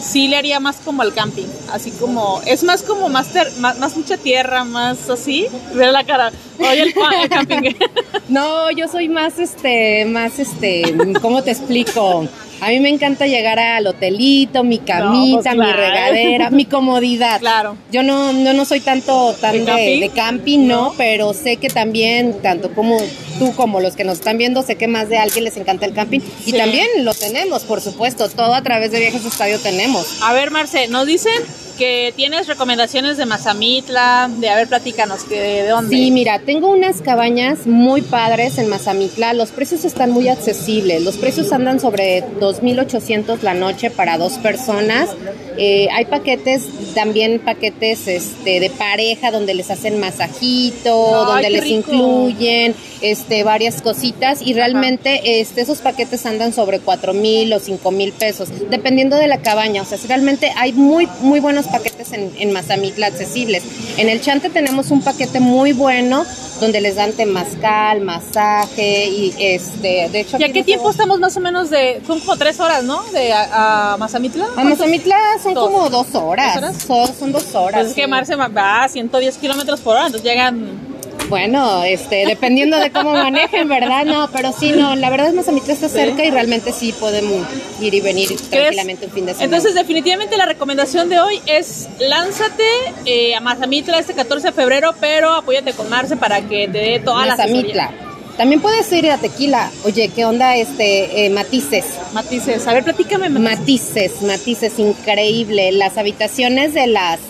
sí 0.00 0.28
le 0.28 0.36
haría 0.36 0.60
más 0.60 0.76
como 0.76 1.02
al 1.02 1.12
camping, 1.14 1.46
así 1.72 1.90
como 1.92 2.40
es 2.46 2.62
más 2.64 2.82
como 2.82 3.08
más 3.08 3.32
ter- 3.32 3.52
más, 3.58 3.78
más 3.78 3.96
mucha 3.96 4.16
tierra, 4.16 4.64
más 4.64 5.08
así. 5.10 5.46
Ve 5.74 5.86
la 5.92 6.04
cara. 6.04 6.32
Oye 6.58 6.82
el, 6.82 6.94
camping. 7.28 7.72
No, 8.28 8.70
yo 8.70 8.86
soy 8.86 9.08
más, 9.08 9.38
este, 9.38 10.04
más, 10.04 10.38
este, 10.38 10.94
¿cómo 11.20 11.42
te 11.42 11.50
explico? 11.50 12.28
A 12.60 12.68
mí 12.68 12.80
me 12.80 12.88
encanta 12.90 13.26
llegar 13.26 13.58
al 13.58 13.86
hotelito, 13.86 14.64
mi 14.64 14.78
camita, 14.78 15.52
pues, 15.52 15.56
mi 15.56 15.64
claro. 15.64 15.76
regadera, 15.80 16.50
mi 16.50 16.64
comodidad. 16.66 17.40
Claro. 17.40 17.76
Yo 17.90 18.02
no, 18.02 18.32
no, 18.32 18.52
no 18.52 18.64
soy 18.64 18.80
tanto 18.80 19.34
tan 19.40 19.52
¿De 19.52 19.64
camping? 19.64 20.00
de 20.00 20.08
camping, 20.10 20.66
no, 20.66 20.94
pero 20.96 21.32
sé 21.32 21.56
que 21.56 21.68
también, 21.68 22.40
tanto 22.42 22.72
como 22.74 22.98
tú 23.38 23.54
como 23.54 23.80
los 23.80 23.96
que 23.96 24.04
nos 24.04 24.18
están 24.18 24.36
viendo, 24.38 24.62
sé 24.62 24.76
que 24.76 24.86
más 24.88 25.08
de 25.08 25.16
alguien 25.18 25.44
les 25.44 25.56
encanta 25.56 25.86
el 25.86 25.94
camping. 25.94 26.20
Y 26.44 26.52
también 26.52 26.86
lo 26.98 27.14
tenemos, 27.14 27.62
por 27.64 27.80
supuesto, 27.80 28.28
todo 28.28 28.54
a 28.54 28.62
través 28.62 28.90
de 28.92 29.00
Viajes 29.00 29.24
Estadio 29.24 29.58
tenemos. 29.58 30.22
A 30.22 30.32
ver, 30.32 30.50
Marce, 30.50 30.88
nos 30.88 31.06
dicen 31.06 31.32
que 31.80 32.12
tienes 32.14 32.46
recomendaciones 32.46 33.16
de 33.16 33.24
Mazamitla, 33.24 34.28
de 34.36 34.50
a 34.50 34.56
ver, 34.56 34.68
platícanos 34.68 35.24
que 35.24 35.40
de 35.40 35.68
dónde. 35.68 35.96
Sí, 35.96 36.10
mira, 36.10 36.38
tengo 36.40 36.70
unas 36.70 37.00
cabañas 37.00 37.66
muy 37.66 38.02
padres 38.02 38.58
en 38.58 38.68
Mazamitla. 38.68 39.32
Los 39.32 39.48
precios 39.48 39.86
están 39.86 40.10
muy 40.10 40.28
accesibles. 40.28 41.02
Los 41.02 41.16
precios 41.16 41.50
andan 41.54 41.80
sobre 41.80 42.22
2.800 42.38 43.40
la 43.40 43.54
noche 43.54 43.90
para 43.90 44.18
dos 44.18 44.34
personas. 44.34 45.08
Eh, 45.56 45.88
hay 45.90 46.04
paquetes, 46.04 46.68
también 46.94 47.38
paquetes 47.38 48.06
este, 48.08 48.60
de 48.60 48.68
pareja 48.68 49.30
donde 49.30 49.54
les 49.54 49.70
hacen 49.70 49.98
masajito, 50.00 51.16
Ay, 51.16 51.24
donde 51.24 51.50
les 51.50 51.64
rico. 51.64 51.76
incluyen 51.78 52.74
este, 53.00 53.42
varias 53.42 53.80
cositas 53.80 54.42
y 54.42 54.52
realmente 54.52 55.40
este, 55.40 55.62
esos 55.62 55.78
paquetes 55.78 56.26
andan 56.26 56.52
sobre 56.52 56.82
4.000 56.82 57.54
o 57.54 57.60
5.000 57.60 58.12
pesos, 58.12 58.48
dependiendo 58.68 59.16
de 59.16 59.28
la 59.28 59.38
cabaña. 59.38 59.80
O 59.80 59.86
sea, 59.86 59.96
si 59.96 60.06
realmente 60.06 60.52
hay 60.56 60.74
muy, 60.74 61.08
muy 61.22 61.40
buenos 61.40 61.69
paquetes 61.70 62.12
en, 62.12 62.32
en 62.38 62.52
Mazamitla 62.52 63.06
accesibles. 63.06 63.62
En 63.96 64.08
el 64.08 64.20
Chante 64.20 64.50
tenemos 64.50 64.90
un 64.90 65.02
paquete 65.02 65.40
muy 65.40 65.72
bueno 65.72 66.24
donde 66.60 66.80
les 66.80 66.96
dan 66.96 67.12
temazcal, 67.12 68.02
masaje 68.02 69.06
y 69.08 69.34
este, 69.38 70.08
de 70.10 70.20
hecho... 70.20 70.36
¿Y 70.38 70.44
a 70.44 70.52
qué 70.52 70.62
tiempo 70.62 70.90
estamos 70.90 71.18
más 71.18 71.36
o 71.36 71.40
menos 71.40 71.70
de.? 71.70 72.02
Son 72.06 72.20
como 72.20 72.36
tres 72.36 72.60
horas, 72.60 72.84
¿no? 72.84 73.02
De 73.12 73.32
a, 73.32 73.94
a 73.94 73.96
Mazamitla. 73.96 74.46
A 74.56 74.64
Mazamitla 74.64 75.16
son 75.42 75.54
Dos. 75.54 75.70
como 75.70 75.88
dos 75.88 76.14
horas. 76.14 76.56
¿Dos 76.56 76.62
horas? 76.62 76.82
Son, 76.82 77.16
son 77.18 77.32
dos 77.32 77.54
horas. 77.54 77.80
Pues 77.80 77.88
es 77.88 77.94
que 77.94 78.04
sí. 78.04 78.08
Marce 78.10 78.34
va 78.36 78.84
a 78.84 78.88
110 78.88 79.38
kilómetros 79.38 79.80
por 79.80 79.96
hora, 79.96 80.06
entonces 80.06 80.28
llegan. 80.28 80.89
Bueno, 81.30 81.84
este, 81.84 82.26
dependiendo 82.26 82.76
de 82.78 82.90
cómo 82.90 83.12
manejen, 83.12 83.68
¿verdad? 83.68 84.04
No, 84.04 84.28
pero 84.32 84.52
sí, 84.52 84.72
no, 84.72 84.96
la 84.96 85.08
verdad 85.10 85.28
es 85.28 85.34
Mazamitla 85.34 85.72
está 85.72 85.88
cerca 85.88 86.24
y 86.24 86.30
realmente 86.30 86.72
sí 86.72 86.92
podemos 86.92 87.46
ir 87.80 87.94
y 87.94 88.00
venir 88.00 88.36
tranquilamente 88.50 89.06
un 89.06 89.12
fin 89.12 89.26
de 89.26 89.32
semana. 89.32 89.44
Entonces, 89.44 89.74
definitivamente 89.74 90.36
la 90.36 90.46
recomendación 90.46 91.08
de 91.08 91.20
hoy 91.20 91.40
es 91.46 91.88
lánzate 92.00 92.64
eh, 93.06 93.36
a 93.36 93.40
Mazamitla 93.40 93.98
este 94.00 94.14
14 94.14 94.48
de 94.48 94.52
febrero, 94.52 94.92
pero 95.00 95.32
apóyate 95.32 95.72
con 95.72 95.88
Marce 95.88 96.16
para 96.16 96.40
que 96.42 96.66
te 96.66 96.78
dé 96.78 96.98
toda 96.98 97.24
la 97.24 97.36
Mazamitla. 97.36 97.84
asesoría. 97.84 98.10
También 98.36 98.60
puedes 98.60 98.90
ir 98.92 99.10
a 99.10 99.18
Tequila. 99.18 99.70
Oye, 99.84 100.08
¿qué 100.08 100.24
onda 100.24 100.56
este 100.56 101.26
eh, 101.26 101.30
Matices? 101.30 101.84
Matices, 102.12 102.66
a 102.66 102.72
ver, 102.72 102.82
platícame. 102.84 103.28
Matices. 103.28 104.22
Matices, 104.22 104.22
Matices, 104.22 104.78
increíble. 104.78 105.70
Las 105.72 105.98
habitaciones 105.98 106.72
de 106.74 106.86
las 106.86 107.20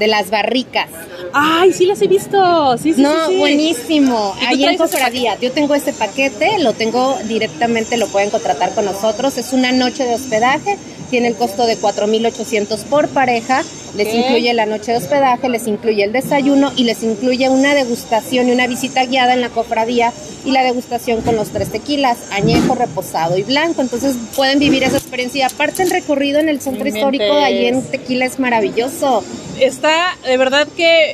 de 0.00 0.08
las 0.08 0.30
barricas. 0.30 0.88
Ay, 1.32 1.72
sí 1.72 1.86
las 1.86 2.02
he 2.02 2.08
visto. 2.08 2.76
Sí, 2.78 2.94
sí, 2.94 3.02
no, 3.02 3.28
sí, 3.28 3.34
sí. 3.34 3.38
buenísimo. 3.38 4.34
¿Y 4.36 4.40
tú 4.40 4.46
Ahí 4.48 4.64
en 4.64 4.76
Cofradía. 4.76 5.38
Yo 5.38 5.52
tengo 5.52 5.76
ese 5.76 5.92
paquete, 5.92 6.58
lo 6.58 6.72
tengo 6.72 7.16
directamente, 7.28 7.96
lo 7.96 8.08
pueden 8.08 8.30
contratar 8.30 8.74
con 8.74 8.86
nosotros. 8.86 9.38
Es 9.38 9.52
una 9.52 9.70
noche 9.70 10.04
de 10.04 10.14
hospedaje, 10.14 10.76
tiene 11.10 11.28
el 11.28 11.34
costo 11.34 11.66
de 11.66 11.76
4.800 11.76 12.84
por 12.84 13.08
pareja. 13.08 13.62
Les 13.96 14.06
Ok. 14.08 14.14
incluye 14.14 14.54
la 14.54 14.66
noche 14.66 14.92
de 14.92 14.98
hospedaje, 14.98 15.48
les 15.48 15.66
incluye 15.66 16.04
el 16.04 16.12
desayuno 16.12 16.72
y 16.76 16.84
les 16.84 17.02
incluye 17.02 17.48
una 17.48 17.74
degustación 17.74 18.48
y 18.48 18.52
una 18.52 18.68
visita 18.68 19.04
guiada 19.04 19.34
en 19.34 19.40
la 19.40 19.48
cofradía 19.48 20.12
y 20.44 20.52
la 20.52 20.62
degustación 20.62 21.22
con 21.22 21.34
los 21.34 21.48
tres 21.50 21.70
tequilas, 21.70 22.18
añejo, 22.30 22.74
reposado 22.76 23.36
y 23.36 23.42
blanco. 23.42 23.82
Entonces 23.82 24.14
pueden 24.36 24.58
vivir 24.60 24.84
esa 24.84 24.98
experiencia. 24.98 25.40
Y 25.40 25.42
aparte 25.42 25.82
el 25.82 25.90
recorrido 25.90 26.38
en 26.38 26.48
el 26.48 26.60
centro 26.60 26.86
histórico 26.88 27.24
de 27.24 27.44
ahí 27.44 27.66
en. 27.66 27.82
Tequila 27.82 28.26
es 28.26 28.38
maravilloso. 28.38 29.24
Está, 29.58 30.16
de 30.24 30.36
verdad 30.36 30.68
que 30.76 31.12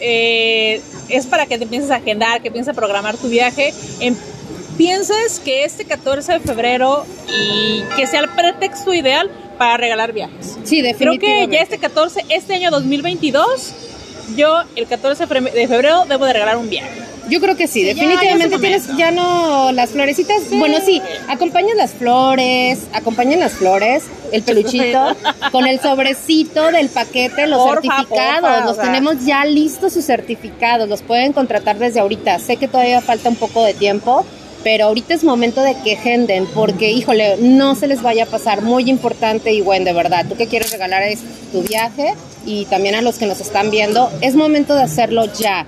eh, 0.75 0.81
es 1.09 1.27
para 1.27 1.47
que 1.47 1.59
te 1.59 1.67
pienses 1.67 1.91
a 1.91 1.97
agendar, 1.97 2.43
que 2.43 2.51
pienses 2.51 2.73
a 2.73 2.75
programar 2.77 3.17
tu 3.17 3.29
viaje. 3.29 3.73
En- 4.01 4.17
pienses 4.77 5.41
que 5.43 5.65
este 5.65 5.87
14 5.87 6.35
de 6.35 6.41
febrero 6.41 7.07
y 7.29 7.83
que 7.97 8.07
sea 8.07 8.21
el 8.21 8.29
pretexto 8.29 8.93
ideal 8.93 9.31
para 9.59 9.77
regalar 9.77 10.13
viajes. 10.13 10.57
Sí, 10.65 10.81
Creo 10.81 10.93
definitivamente. 10.93 11.49
que 11.51 11.57
ya 11.57 11.63
este 11.63 11.79
14, 11.79 12.25
este 12.29 12.55
año 12.55 12.71
2022, 12.71 13.73
yo 14.37 14.63
el 14.77 14.87
14 14.87 15.27
de 15.27 15.69
febrero 15.69 16.05
debo 16.09 16.25
de 16.27 16.33
regalar 16.33 16.57
un 16.57 16.69
viaje. 16.69 16.91
Yo 17.29 17.41
creo 17.41 17.57
que 17.57 17.67
sí, 17.67 17.81
Sí, 17.81 17.87
definitivamente 17.87 18.51
ya 18.51 18.55
es 18.55 18.61
tienes 18.85 18.97
ya 18.97 19.11
no 19.11 19.73
las 19.73 19.91
florecitas. 19.91 20.43
Bueno, 20.51 20.79
sí, 20.85 21.03
acompañan 21.29 21.77
las 21.77 21.91
flores, 21.91 22.87
acompañan 22.93 23.41
las 23.41 23.55
flores, 23.55 24.05
el 24.31 24.43
peluchito, 24.45 25.17
con 25.51 25.67
el 25.67 25.81
sobrecito 25.81 26.71
del 26.71 26.89
paquete, 26.89 27.49
los 27.49 27.59
Porfa, 27.59 27.83
certificados. 27.83 28.41
porfa, 28.51 28.65
los 28.67 28.79
tenemos 28.79 29.25
ya 29.25 29.45
listos 29.45 29.95
sus 29.95 30.05
certificados, 30.05 30.89
los 30.89 31.03
pueden 31.03 31.33
contratar 31.33 31.79
desde 31.79 31.99
ahorita. 31.99 32.39
Sé 32.39 32.59
que 32.59 32.69
todavía 32.69 33.01
falta 33.01 33.29
un 33.29 33.37
poco 33.37 33.65
de 33.65 33.75
tiempo, 33.75 34.25
pero 34.67 34.87
ahorita 34.87 35.15
es 35.15 35.23
momento 35.23 35.63
de 35.63 35.77
que 35.85 35.93
agenden, 35.93 36.45
porque 36.47 36.91
híjole, 36.91 37.37
no 37.39 37.77
se 37.77 37.87
les 37.87 38.03
vaya 38.03 38.25
a 38.25 38.27
pasar. 38.27 38.63
Muy 38.63 38.91
importante 38.91 39.53
y 39.53 39.61
bueno, 39.61 39.85
de 39.85 39.93
verdad, 39.93 40.27
tú 40.29 40.35
que 40.35 40.49
quieres 40.49 40.73
regalar 40.73 41.05
es 41.05 41.21
tu 41.53 41.63
viaje 41.63 42.15
y 42.45 42.65
también 42.65 42.97
a 42.97 43.01
los 43.01 43.15
que 43.15 43.27
nos 43.27 43.41
están 43.41 43.71
viendo, 43.71 44.11
es 44.23 44.35
momento 44.35 44.75
de 44.75 44.83
hacerlo 44.83 45.27
ya. 45.39 45.67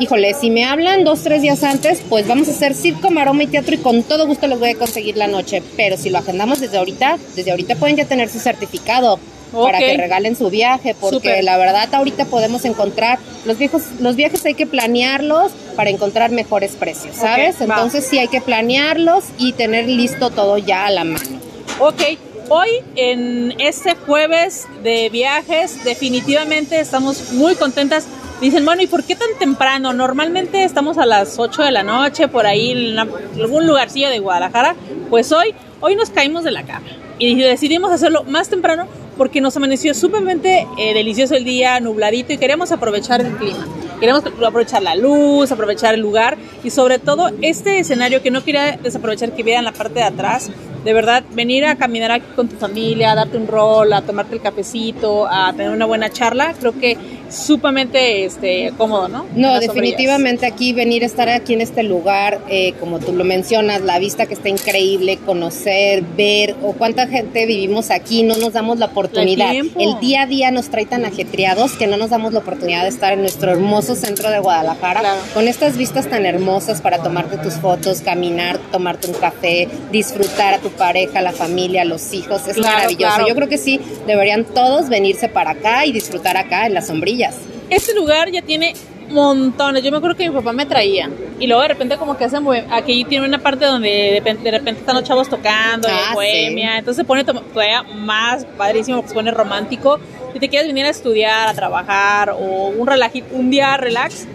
Híjole, 0.00 0.34
si 0.34 0.50
me 0.50 0.64
hablan 0.64 1.04
dos, 1.04 1.20
tres 1.20 1.42
días 1.42 1.62
antes, 1.62 2.02
pues 2.08 2.26
vamos 2.26 2.48
a 2.48 2.50
hacer 2.50 2.74
circo, 2.74 3.08
maroma 3.10 3.44
y 3.44 3.46
teatro 3.46 3.72
y 3.76 3.78
con 3.78 4.02
todo 4.02 4.26
gusto 4.26 4.48
les 4.48 4.58
voy 4.58 4.70
a 4.70 4.74
conseguir 4.74 5.16
la 5.16 5.28
noche. 5.28 5.62
Pero 5.76 5.96
si 5.96 6.10
lo 6.10 6.18
agendamos 6.18 6.58
desde 6.58 6.78
ahorita, 6.78 7.18
desde 7.36 7.52
ahorita 7.52 7.76
pueden 7.76 7.94
ya 7.94 8.06
tener 8.06 8.28
su 8.28 8.40
certificado 8.40 9.20
para 9.52 9.78
Ok. 9.78 9.84
que 9.84 9.96
regalen 9.96 10.36
su 10.36 10.50
viaje, 10.50 10.94
porque 10.98 11.16
Súper. 11.16 11.44
la 11.44 11.56
verdad 11.56 11.88
ahorita 11.94 12.24
podemos 12.26 12.64
encontrar, 12.64 13.18
los 13.44 13.58
viejos, 13.58 13.82
los 14.00 14.16
viajes 14.16 14.44
hay 14.46 14.54
que 14.54 14.66
planearlos 14.66 15.52
para 15.76 15.90
encontrar 15.90 16.30
mejores 16.30 16.72
precios, 16.76 17.16
¿sabes? 17.16 17.56
Ok, 17.60 17.70
va. 17.70 17.74
Entonces 17.74 18.06
sí 18.06 18.18
hay 18.18 18.28
que 18.28 18.40
planearlos 18.40 19.24
y 19.38 19.52
tener 19.52 19.86
listo 19.88 20.30
todo 20.30 20.58
ya 20.58 20.86
a 20.86 20.90
la 20.90 21.04
mano. 21.04 21.24
Ok, 21.78 22.02
hoy 22.48 22.68
en 22.96 23.54
este 23.60 23.94
jueves 23.94 24.66
de 24.82 25.08
viajes 25.10 25.82
definitivamente 25.84 26.78
estamos 26.80 27.32
muy 27.32 27.54
contentas. 27.54 28.06
Dicen, 28.40 28.64
bueno, 28.64 28.80
¿y 28.82 28.86
por 28.86 29.04
qué 29.04 29.16
tan 29.16 29.28
temprano? 29.38 29.92
Normalmente 29.92 30.64
estamos 30.64 30.96
a 30.96 31.04
las 31.04 31.38
8 31.38 31.62
de 31.62 31.72
la 31.72 31.82
noche 31.82 32.26
por 32.26 32.46
ahí 32.46 32.70
en 32.72 32.98
algún 32.98 33.66
lugarcillo 33.66 34.08
de 34.08 34.18
Guadalajara. 34.18 34.74
Pues 35.10 35.30
hoy, 35.30 35.54
hoy 35.80 35.94
nos 35.94 36.08
caímos 36.08 36.42
de 36.44 36.50
la 36.50 36.62
cama 36.62 36.86
y 37.18 37.34
decidimos 37.38 37.92
hacerlo 37.92 38.24
más 38.24 38.48
temprano 38.48 38.86
porque 39.20 39.42
nos 39.42 39.54
amaneció 39.54 39.92
sumamente 39.92 40.66
eh, 40.78 40.94
delicioso 40.94 41.34
el 41.34 41.44
día, 41.44 41.78
nubladito 41.78 42.32
y 42.32 42.38
queremos 42.38 42.72
aprovechar 42.72 43.20
el 43.20 43.36
clima. 43.36 43.66
Queremos 44.00 44.24
aprovechar 44.24 44.82
la 44.82 44.96
luz, 44.96 45.52
aprovechar 45.52 45.92
el 45.92 46.00
lugar 46.00 46.38
y 46.64 46.70
sobre 46.70 46.98
todo 46.98 47.30
este 47.42 47.80
escenario 47.80 48.22
que 48.22 48.30
no 48.30 48.42
quería 48.42 48.78
desaprovechar 48.78 49.36
que 49.36 49.42
vean 49.42 49.66
la 49.66 49.72
parte 49.72 49.96
de 49.96 50.04
atrás. 50.04 50.50
De 50.86 50.94
verdad, 50.94 51.22
venir 51.34 51.66
a 51.66 51.76
caminar 51.76 52.10
aquí 52.12 52.24
con 52.34 52.48
tu 52.48 52.56
familia, 52.56 53.12
a 53.12 53.14
darte 53.14 53.36
un 53.36 53.46
rol, 53.46 53.92
a 53.92 54.00
tomarte 54.00 54.36
el 54.36 54.40
cafecito, 54.40 55.26
a 55.30 55.52
tener 55.52 55.70
una 55.70 55.84
buena 55.84 56.08
charla, 56.08 56.54
creo 56.58 56.72
que 56.72 56.96
sumamente 57.30 58.24
este, 58.24 58.72
cómodo, 58.76 59.08
¿no? 59.08 59.18
No, 59.34 59.48
sombrillas. 59.48 59.60
definitivamente 59.60 60.46
aquí 60.46 60.72
venir 60.72 61.02
a 61.02 61.06
estar 61.06 61.28
aquí 61.28 61.54
en 61.54 61.60
este 61.60 61.82
lugar, 61.82 62.40
eh, 62.48 62.74
como 62.80 62.98
tú 62.98 63.12
lo 63.12 63.24
mencionas, 63.24 63.80
la 63.82 63.98
vista 63.98 64.26
que 64.26 64.34
está 64.34 64.48
increíble, 64.48 65.18
conocer, 65.24 66.02
ver, 66.16 66.56
o 66.62 66.72
cuánta 66.72 67.06
gente 67.06 67.46
vivimos 67.46 67.90
aquí, 67.90 68.22
no 68.22 68.36
nos 68.36 68.52
damos 68.52 68.78
la 68.78 68.86
oportunidad. 68.86 69.52
El 69.54 69.98
día 70.00 70.22
a 70.22 70.26
día 70.26 70.50
nos 70.50 70.68
trae 70.70 70.86
tan 70.86 71.04
ajetreados 71.04 71.72
que 71.72 71.86
no 71.86 71.96
nos 71.96 72.10
damos 72.10 72.32
la 72.32 72.40
oportunidad 72.40 72.82
de 72.82 72.88
estar 72.88 73.12
en 73.12 73.20
nuestro 73.20 73.50
hermoso 73.52 73.94
centro 73.94 74.30
de 74.30 74.38
Guadalajara, 74.38 75.00
Claro. 75.00 75.20
con 75.34 75.48
estas 75.48 75.76
vistas 75.76 76.08
tan 76.08 76.26
hermosas 76.26 76.80
para 76.80 76.98
tomarte 77.02 77.36
tus 77.38 77.54
fotos, 77.54 78.00
caminar, 78.00 78.58
tomarte 78.72 79.06
un 79.08 79.14
café, 79.14 79.68
disfrutar 79.92 80.54
a 80.54 80.58
tu 80.58 80.70
pareja, 80.70 81.20
la 81.20 81.32
familia, 81.32 81.84
los 81.84 82.12
hijos, 82.12 82.46
es 82.48 82.54
Claro, 82.54 82.76
maravilloso. 82.78 83.14
claro. 83.14 83.28
Yo 83.28 83.34
creo 83.34 83.48
que 83.48 83.58
sí, 83.58 83.80
deberían 84.06 84.44
todos 84.44 84.88
venirse 84.88 85.28
para 85.28 85.50
acá 85.52 85.86
y 85.86 85.92
disfrutar 85.92 86.36
acá 86.36 86.66
en 86.66 86.74
las 86.74 86.90
sombrillas. 87.28 87.36
Este 87.70 87.94
lugar 87.94 88.30
ya 88.30 88.42
tiene 88.42 88.74
montones. 89.10 89.82
Yo 89.82 89.90
me 89.90 89.96
acuerdo 89.98 90.16
que 90.16 90.28
mi 90.28 90.34
papá 90.34 90.52
me 90.52 90.66
traía. 90.66 91.10
Y 91.38 91.46
luego 91.46 91.62
de 91.62 91.68
repente 91.68 91.96
como 91.96 92.16
que 92.16 92.24
hacen 92.24 92.44
Aquí 92.70 93.04
tiene 93.04 93.26
una 93.26 93.38
parte 93.38 93.64
donde 93.64 93.88
de 93.88 94.10
repente, 94.18 94.44
de 94.44 94.50
repente 94.58 94.80
están 94.80 94.94
los 94.96 95.04
chavos 95.04 95.28
tocando, 95.28 95.88
Ah, 95.90 96.12
bohemia. 96.14 96.78
Entonces 96.78 97.02
se 97.02 97.04
pone 97.04 97.24
to- 97.24 97.40
todavía 97.40 97.82
más 97.82 98.44
padrísimo, 98.56 99.02
se 99.06 99.14
pone 99.14 99.30
romántico. 99.30 99.98
Si 100.32 100.38
te 100.38 100.48
quieres 100.48 100.68
venir 100.68 100.84
a 100.84 100.90
estudiar, 100.90 101.48
a 101.48 101.54
trabajar 101.54 102.30
o 102.30 102.68
un, 102.68 102.88
un 103.32 103.50
día 103.50 103.76
relax, 103.76 104.26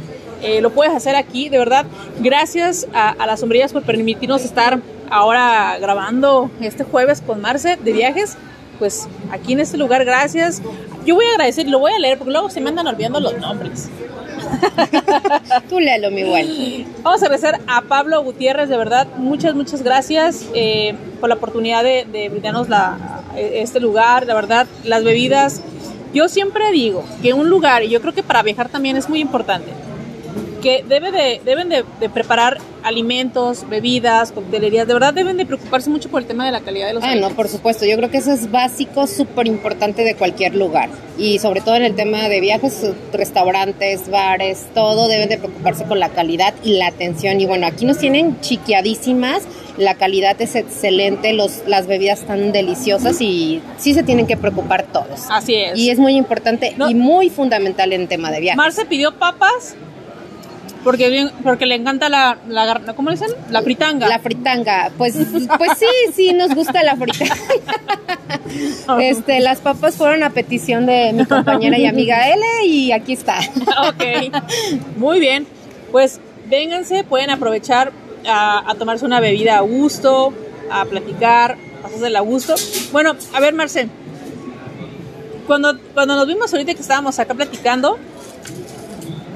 eh, 0.41 0.59
lo 0.61 0.71
puedes 0.71 0.93
hacer 0.93 1.15
aquí. 1.15 1.47
De 1.49 1.57
verdad, 1.57 1.85
gracias 2.19 2.87
a, 2.93 3.09
a 3.11 3.25
las 3.25 3.39
sombrillas 3.39 3.71
por 3.71 3.83
permitirnos 3.83 4.43
estar 4.43 4.79
ahora 5.09 5.77
grabando 5.79 6.49
este 6.59 6.83
jueves 6.83 7.21
con 7.21 7.39
Marce 7.41 7.77
de 7.77 7.93
viajes. 7.93 8.37
Pues 8.79 9.07
aquí 9.31 9.53
en 9.53 9.59
este 9.59 9.77
lugar, 9.77 10.05
gracias. 10.05 10.61
Yo 11.05 11.15
voy 11.15 11.25
a 11.25 11.31
agradecer, 11.31 11.67
lo 11.67 11.79
voy 11.79 11.91
a 11.91 11.99
leer 11.99 12.17
porque 12.17 12.31
luego 12.31 12.49
se 12.49 12.61
me 12.61 12.69
andan 12.69 12.87
olvidando 12.87 13.19
los 13.19 13.37
nombres. 13.37 13.89
Tú 15.69 15.79
léelo, 15.79 16.11
mi 16.11 16.23
buen. 16.23 16.85
Vamos 17.03 17.21
a 17.21 17.25
agradecer 17.25 17.59
a 17.67 17.81
Pablo 17.81 18.21
Gutiérrez, 18.23 18.69
de 18.69 18.77
verdad, 18.77 19.07
muchas, 19.17 19.55
muchas 19.55 19.81
gracias 19.81 20.45
eh, 20.53 20.95
por 21.19 21.29
la 21.29 21.35
oportunidad 21.35 21.83
de, 21.83 22.05
de 22.11 22.29
brindarnos 22.29 22.69
la, 22.69 22.97
este 23.37 23.79
lugar, 23.79 24.25
la 24.25 24.33
verdad, 24.33 24.67
las 24.83 25.03
bebidas. 25.03 25.61
Yo 26.13 26.29
siempre 26.29 26.71
digo 26.71 27.03
que 27.21 27.33
un 27.33 27.49
lugar, 27.49 27.83
y 27.83 27.89
yo 27.89 28.01
creo 28.01 28.13
que 28.13 28.23
para 28.23 28.41
viajar 28.41 28.69
también 28.69 28.97
es 28.97 29.09
muy 29.09 29.19
importante, 29.19 29.71
que 30.65 30.83
debe 30.87 31.11
de, 31.11 31.41
deben 31.45 31.69
de, 31.69 31.83
de 31.99 32.09
preparar 32.09 32.57
alimentos, 32.81 33.69
bebidas, 33.69 34.31
coctelerías, 34.31 34.87
de 34.87 34.93
verdad 34.93 35.13
deben 35.13 35.37
de 35.37 35.45
preocuparse 35.45 35.91
mucho 35.91 36.09
por 36.09 36.21
el 36.21 36.27
tema 36.27 36.43
de 36.43 36.51
la 36.51 36.61
calidad 36.61 36.87
de 36.87 36.93
los 36.95 37.03
Ah, 37.03 37.13
no, 37.15 37.29
por 37.29 37.47
supuesto. 37.47 37.85
Yo 37.85 37.95
creo 37.97 38.09
que 38.09 38.17
eso 38.17 38.31
es 38.31 38.49
básico, 38.49 39.05
súper 39.05 39.45
importante 39.45 40.03
de 40.03 40.15
cualquier 40.15 40.55
lugar. 40.55 40.89
Y 41.19 41.37
sobre 41.37 41.61
todo 41.61 41.75
en 41.75 41.83
el 41.83 41.93
tema 41.93 42.27
de 42.29 42.39
viajes, 42.41 42.81
restaurantes, 43.13 44.09
bares, 44.09 44.65
todo 44.73 45.07
deben 45.07 45.29
de 45.29 45.37
preocuparse 45.37 45.83
con 45.85 45.99
la 45.99 46.09
calidad 46.09 46.55
y 46.63 46.77
la 46.77 46.87
atención. 46.87 47.39
Y 47.39 47.45
bueno, 47.45 47.67
aquí 47.67 47.85
nos 47.85 47.99
tienen 47.99 48.39
chiquiadísimas. 48.41 49.43
La 49.77 49.95
calidad 49.95 50.41
es 50.41 50.55
excelente, 50.55 51.33
los, 51.33 51.63
las 51.67 51.85
bebidas 51.85 52.21
están 52.21 52.51
deliciosas 52.53 53.19
y 53.21 53.61
sí 53.77 53.93
se 53.93 54.03
tienen 54.03 54.25
que 54.25 54.37
preocupar 54.37 54.83
todos. 54.91 55.25
Así 55.29 55.53
es. 55.55 55.77
Y 55.77 55.89
es 55.89 55.99
muy 55.99 56.13
importante 56.15 56.73
No. 56.77 56.89
y 56.89 56.95
muy 56.95 57.29
fundamental 57.29 57.91
en 57.93 58.07
tema 58.07 58.31
de 58.31 58.39
viajes. 58.39 58.57
Marce 58.57 58.85
pidió 58.85 59.13
papas 59.15 59.75
porque, 60.85 61.09
bien- 61.09 61.31
porque 61.43 61.65
le 61.65 61.75
encanta 61.75 62.07
la, 62.07 62.37
la, 62.47 62.79
¿cómo 62.95 63.09
le 63.09 63.17
dicen? 63.17 63.31
La 63.49 63.61
fritanga. 63.61 64.07
La 64.07 64.19
fritanga, 64.19 64.91
pues, 64.97 65.17
pues 65.57 65.71
sí, 65.77 65.85
sí, 66.15 66.31
nos 66.33 66.55
gusta 66.55 66.81
la 66.83 66.95
fritanga. 66.95 67.35
Este, 69.01 69.39
las 69.41 69.59
papas 69.59 69.95
fueron 69.95 70.23
a 70.23 70.29
petición 70.29 70.85
de 70.85 71.11
mi 71.13 71.25
compañera 71.25 71.77
y 71.77 71.85
amiga 71.87 72.29
L 72.29 72.45
y 72.67 72.91
aquí 72.91 73.13
está. 73.13 73.39
ok, 73.89 74.03
muy 74.95 75.19
bien. 75.19 75.45
Pues 75.91 76.19
vénganse, 76.47 77.03
pueden 77.03 77.31
aprovechar 77.31 77.91
a, 78.27 78.69
a 78.69 78.75
tomarse 78.75 79.05
una 79.05 79.19
bebida 79.19 79.57
a 79.57 79.61
gusto, 79.61 80.33
a 80.71 80.85
platicar, 80.85 81.57
pasársela 81.81 82.19
a 82.19 82.21
gusto. 82.21 82.55
Bueno, 82.91 83.15
a 83.33 83.39
ver, 83.39 83.53
Marce, 83.53 83.87
cuando, 85.47 85.77
cuando 85.93 86.15
nos 86.15 86.27
vimos 86.27 86.51
ahorita 86.53 86.73
que 86.73 86.81
estábamos 86.81 87.17
acá 87.19 87.33
platicando, 87.33 87.97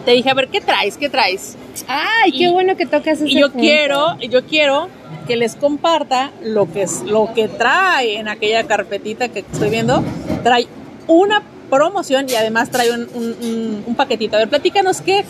te 0.05 0.11
dije, 0.11 0.29
a 0.29 0.33
ver, 0.33 0.47
¿qué 0.49 0.61
traes? 0.61 0.97
¿Qué 0.97 1.09
traes? 1.09 1.55
Ay, 1.87 2.31
qué 2.31 2.45
Y- 2.45 2.51
bueno 2.51 2.75
que 2.77 2.85
tocas 2.85 3.17
ese 3.21 3.27
Y 3.29 3.39
yo 3.39 3.47
punto. 3.47 3.59
quiero, 3.59 4.17
yo 4.19 4.45
quiero 4.45 4.89
que 5.27 5.35
les 5.35 5.55
comparta 5.55 6.31
lo 6.41 6.71
que 6.71 6.83
es 6.83 7.03
lo 7.03 7.33
que 7.33 7.47
trae 7.47 8.17
en 8.17 8.27
aquella 8.27 8.63
carpetita 8.65 9.29
que 9.29 9.39
estoy 9.39 9.69
viendo. 9.69 10.03
Trae 10.43 10.67
una 11.07 11.43
promoción 11.69 12.25
y 12.29 12.35
además 12.35 12.71
trae 12.71 12.91
un, 12.91 13.07
un- 13.13 13.35
un- 13.41 13.83
un 13.85 13.95
paquetito. 13.95 14.35
A 14.35 14.39
ver, 14.39 14.49
platícanos 14.49 15.01
qué, 15.01 15.23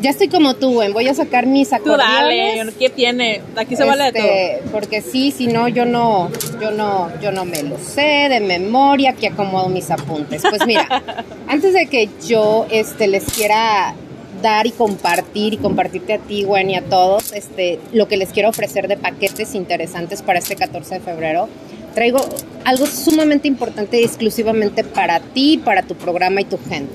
Ya 0.00 0.10
estoy 0.10 0.28
como 0.28 0.54
tú, 0.54 0.74
güey. 0.74 0.92
Voy 0.92 1.08
a 1.08 1.14
sacar 1.14 1.46
mis 1.46 1.70
Tú 1.70 1.76
acordeones. 1.76 2.56
dale, 2.56 2.72
¿qué 2.78 2.88
tiene? 2.88 3.42
Aquí 3.56 3.74
se 3.74 3.84
vale 3.84 4.12
de 4.12 4.18
Este, 4.56 4.68
Porque 4.70 5.02
sí, 5.02 5.32
si 5.32 5.48
no, 5.48 5.66
yo 5.68 5.84
no, 5.84 6.30
yo 6.60 6.70
no, 6.70 7.10
yo 7.20 7.32
no 7.32 7.44
me 7.44 7.62
lo 7.64 7.78
sé 7.78 8.28
de 8.28 8.40
memoria, 8.40 9.14
que 9.14 9.28
acomodo 9.28 9.68
mis 9.68 9.90
apuntes. 9.90 10.42
Pues 10.48 10.64
mira, 10.66 10.86
antes 11.48 11.72
de 11.72 11.86
que 11.86 12.08
yo 12.26 12.66
este, 12.70 13.08
les 13.08 13.24
quiera 13.24 13.94
dar 14.40 14.68
y 14.68 14.70
compartir 14.70 15.54
y 15.54 15.56
compartirte 15.56 16.12
a 16.14 16.18
ti, 16.18 16.44
Gwen, 16.44 16.70
y 16.70 16.76
a 16.76 16.82
todos, 16.82 17.32
este, 17.32 17.80
lo 17.92 18.06
que 18.06 18.16
les 18.16 18.28
quiero 18.30 18.50
ofrecer 18.50 18.86
de 18.86 18.96
paquetes 18.96 19.56
interesantes 19.56 20.22
para 20.22 20.38
este 20.38 20.54
14 20.54 20.94
de 20.94 21.00
febrero, 21.00 21.48
traigo 21.98 22.20
algo 22.64 22.86
sumamente 22.86 23.48
importante 23.48 24.00
y 24.00 24.04
exclusivamente 24.04 24.84
para 24.84 25.18
ti, 25.18 25.60
para 25.64 25.82
tu 25.82 25.96
programa 25.96 26.40
y 26.40 26.44
tu 26.44 26.56
gente. 26.56 26.92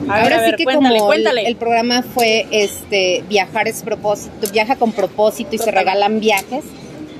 ver, 0.00 0.10
Ahora 0.10 0.44
sí 0.46 0.56
que 0.56 0.64
cuéntale, 0.64 0.98
como 0.98 1.12
el, 1.12 1.22
cuéntale. 1.22 1.46
el 1.46 1.56
programa 1.56 2.02
fue 2.02 2.46
este 2.50 3.22
viajar 3.28 3.68
es 3.68 3.82
propósito, 3.82 4.50
viaja 4.52 4.74
con 4.74 4.90
propósito 4.90 5.54
y 5.54 5.58
se 5.58 5.70
regalan 5.70 6.18
viajes, 6.18 6.64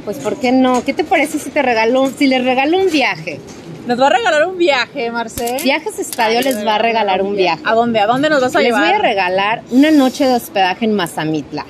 pues 0.04 0.16
¿por 0.18 0.40
qué 0.40 0.50
no? 0.50 0.82
¿Qué 0.84 0.92
te 0.92 1.04
parece 1.04 1.38
si 1.38 1.50
te 1.50 1.62
regalo 1.62 2.10
si 2.18 2.26
les 2.26 2.44
regalo 2.44 2.78
un 2.78 2.90
viaje? 2.90 3.38
Nos 3.86 4.00
va 4.00 4.08
a 4.08 4.10
regalar 4.10 4.48
un 4.48 4.58
viaje, 4.58 5.10
Marce. 5.12 5.58
Viajes 5.62 5.98
Estadio 6.00 6.38
Ay, 6.38 6.44
les 6.44 6.66
va 6.66 6.74
a 6.76 6.78
regalar 6.78 7.22
un 7.22 7.36
viaje. 7.36 7.62
¿A 7.64 7.74
dónde? 7.74 8.00
¿A 8.00 8.06
dónde 8.06 8.28
nos 8.28 8.40
vas 8.40 8.56
a 8.56 8.58
Les 8.58 8.68
llevar? 8.68 8.86
voy 8.86 8.92
a 8.94 8.98
regalar 8.98 9.62
una 9.70 9.92
noche 9.92 10.26
de 10.26 10.34
hospedaje 10.34 10.84
en 10.86 10.94
Mazamitla 10.94 11.64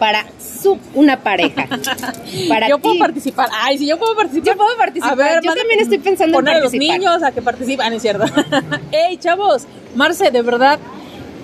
para 0.00 0.24
su 0.62 0.78
una 0.94 1.20
pareja. 1.20 1.68
Para 2.48 2.68
yo 2.68 2.78
puedo 2.80 2.94
ti. 2.94 3.00
participar. 3.00 3.48
Ay, 3.52 3.78
si 3.78 3.86
yo 3.86 3.98
puedo 3.98 4.16
participar. 4.16 4.54
Yo 4.54 4.56
puedo 4.58 4.76
participar. 4.76 5.12
A 5.12 5.14
ver, 5.14 5.40
Yo 5.44 5.54
también 5.54 5.78
estoy 5.80 5.98
pensando 5.98 6.38
en 6.38 6.44
poner 6.44 6.54
a 6.56 6.60
los 6.60 6.72
participar. 6.72 6.98
niños 6.98 7.22
a 7.22 7.30
que 7.30 7.42
participen, 7.42 7.92
es 7.92 8.02
cierto. 8.02 8.24
Ey, 8.90 9.16
chavos, 9.18 9.66
Marce, 9.94 10.30
de 10.32 10.42
verdad, 10.42 10.78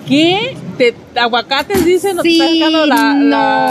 ¿qué? 0.07 0.57
¿Te, 0.77 0.93
aguacates 1.15 1.85
dicen? 1.85 2.19
¿O 2.19 2.21
te 2.23 2.29
Sí, 2.29 2.39
está 2.41 2.53
sacando 2.55 2.85
la, 2.85 2.95
la- 2.95 3.13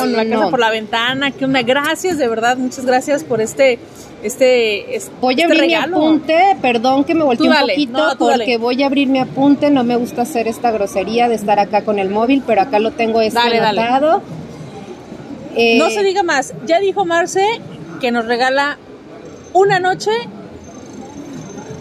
no, 0.01 0.07
la 0.07 0.25
casa 0.25 0.45
no. 0.45 0.51
por 0.51 0.61
la 0.61 0.71
ventana? 0.71 1.31
¿Qué 1.31 1.45
onda? 1.45 1.63
Gracias, 1.63 2.19
de 2.19 2.29
verdad, 2.29 2.57
muchas 2.57 2.85
gracias 2.85 3.23
por 3.25 3.41
este, 3.41 3.79
este, 4.23 4.97
este 4.97 5.11
Voy 5.21 5.41
a 5.41 5.45
abrir 5.47 5.67
mi 5.67 5.75
apunte, 5.75 6.57
perdón 6.61 7.05
que 7.05 7.15
me 7.15 7.23
volteé 7.25 7.49
un 7.49 7.55
poquito 7.57 7.93
no, 7.99 8.17
porque 8.19 8.39
dale. 8.39 8.59
voy 8.59 8.83
a 8.83 8.87
abrir 8.87 9.09
mi 9.09 9.19
apunte, 9.21 9.71
no 9.71 9.85
me 9.85 9.97
gusta 9.97 10.23
hacer 10.23 10.49
esta 10.49 10.71
grosería 10.73 11.29
de 11.29 11.37
estar 11.37 11.59
acá 11.61 11.83
con 11.83 11.99
el 11.99 12.09
móvil, 12.11 12.43
pero 12.47 12.61
acá 12.63 12.79
lo 12.81 12.91
tengo 12.93 13.21
este 13.21 13.39
Dale, 13.39 13.59
dale. 13.59 13.81
Anotado. 15.57 15.75
Eh, 15.75 15.79
No 15.79 15.91
se 15.91 16.03
diga 16.05 16.23
más. 16.23 16.55
Ya 16.67 16.81
dijo 16.81 17.05
Marce 17.05 17.45
que 18.01 18.11
nos 18.11 18.27
regala 18.27 18.79
una 19.53 19.81
noche 19.81 20.11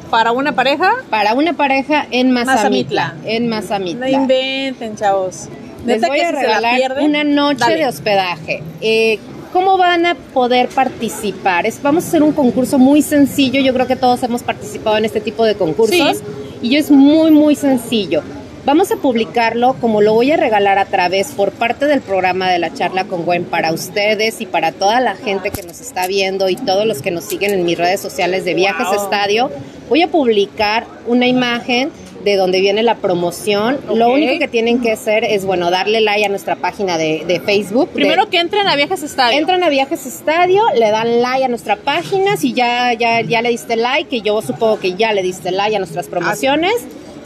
para 0.10 0.32
una 0.32 0.54
pareja. 0.54 0.92
para 1.10 1.34
una 1.34 1.54
pareja 1.54 2.06
en 2.12 2.32
Mazamitla, 2.32 3.16
Mazamitla. 3.16 3.16
en 3.26 3.50
No 3.50 3.56
Mazamitla. 3.56 4.10
inventen, 4.10 4.96
chavos. 4.96 5.50
Les 5.86 6.02
voy 6.02 6.18
que 6.18 6.26
a 6.26 6.32
regalar 6.32 6.76
pierden, 6.78 7.06
una 7.10 7.24
noche 7.24 7.60
dale. 7.60 7.78
de 7.78 7.88
hospedaje. 7.88 8.64
Eh, 8.82 9.20
¿Cómo 9.54 9.78
van 9.78 10.06
a 10.06 10.16
poder 10.16 10.68
participar? 10.68 11.66
Es, 11.66 11.82
vamos 11.82 12.04
a 12.06 12.08
hacer 12.08 12.24
un 12.24 12.34
concurso 12.34 12.78
muy 12.78 13.02
sencillo. 13.02 13.62
Yo 13.62 13.74
creo 13.74 13.88
que 13.88 13.96
todos 13.96 14.22
hemos 14.24 14.44
participado 14.44 14.98
en 14.98 15.06
este 15.06 15.22
tipo 15.22 15.46
de 15.46 15.56
concursos. 15.56 16.18
Sí. 16.18 16.24
Y 16.62 16.76
es 16.76 16.92
muy, 16.92 17.32
muy 17.32 17.56
sencillo. 17.56 18.22
Vamos 18.66 18.92
a 18.92 18.96
publicarlo 18.96 19.76
como 19.80 20.02
lo 20.02 20.14
voy 20.16 20.32
a 20.32 20.38
regalar 20.38 20.80
a 20.80 20.86
través 20.86 21.32
por 21.34 21.52
parte 21.52 21.86
del 21.86 22.02
programa 22.02 22.50
de 22.50 22.58
la 22.58 22.74
charla 22.74 23.06
con 23.06 23.24
Gwen 23.24 23.44
para 23.46 23.72
ustedes 23.72 24.42
y 24.42 24.48
para 24.48 24.72
toda 24.72 25.00
la 25.02 25.16
gente 25.16 25.52
que 25.52 25.62
nos 25.62 25.80
está 25.82 26.08
viendo 26.08 26.50
y 26.50 26.56
todos 26.56 26.88
los 26.88 27.04
que 27.04 27.12
nos 27.12 27.26
siguen 27.26 27.54
en 27.54 27.64
mis 27.64 27.78
redes 27.78 28.00
sociales 28.02 28.44
de 28.44 28.56
Viajes 28.56 28.88
Wow. 28.88 29.04
Estadio. 29.04 29.52
Voy 29.88 30.02
a 30.02 30.08
publicar 30.08 30.88
una 31.06 31.28
imagen 31.28 31.92
de 32.24 32.38
donde 32.38 32.60
viene 32.60 32.82
la 32.82 32.96
promoción. 32.96 33.78
Lo 33.94 34.10
único 34.12 34.40
que 34.40 34.48
tienen 34.48 34.82
que 34.82 34.92
hacer 34.92 35.24
es, 35.24 35.46
bueno, 35.46 35.70
darle 35.70 36.02
like 36.02 36.26
a 36.26 36.30
nuestra 36.30 36.56
página 36.56 36.98
de, 36.98 37.24
de 37.28 37.40
Facebook. 37.40 37.90
de- 37.90 37.94
Primero 37.94 38.32
que 38.32 38.40
entren 38.40 38.66
a 38.68 38.76
Viajes 38.76 39.04
Estadio. 39.04 39.38
Entran 39.38 39.62
a 39.64 39.70
Viajes 39.70 40.08
Estadio, 40.08 40.64
le 40.76 40.90
dan 40.90 41.22
like 41.22 41.46
a 41.46 41.48
nuestra 41.50 41.76
página, 41.76 42.36
si 42.36 42.54
ya, 42.54 42.94
ya, 42.94 43.22
ya 43.22 43.44
le 43.44 43.50
diste 43.50 43.76
like, 43.76 44.10
que 44.10 44.22
yo 44.22 44.42
supongo 44.42 44.80
que 44.80 44.96
ya 44.96 45.14
le 45.14 45.22
diste 45.22 45.52
like 45.52 45.76
a 45.76 45.78
nuestras 45.80 46.08
promociones. 46.08 46.74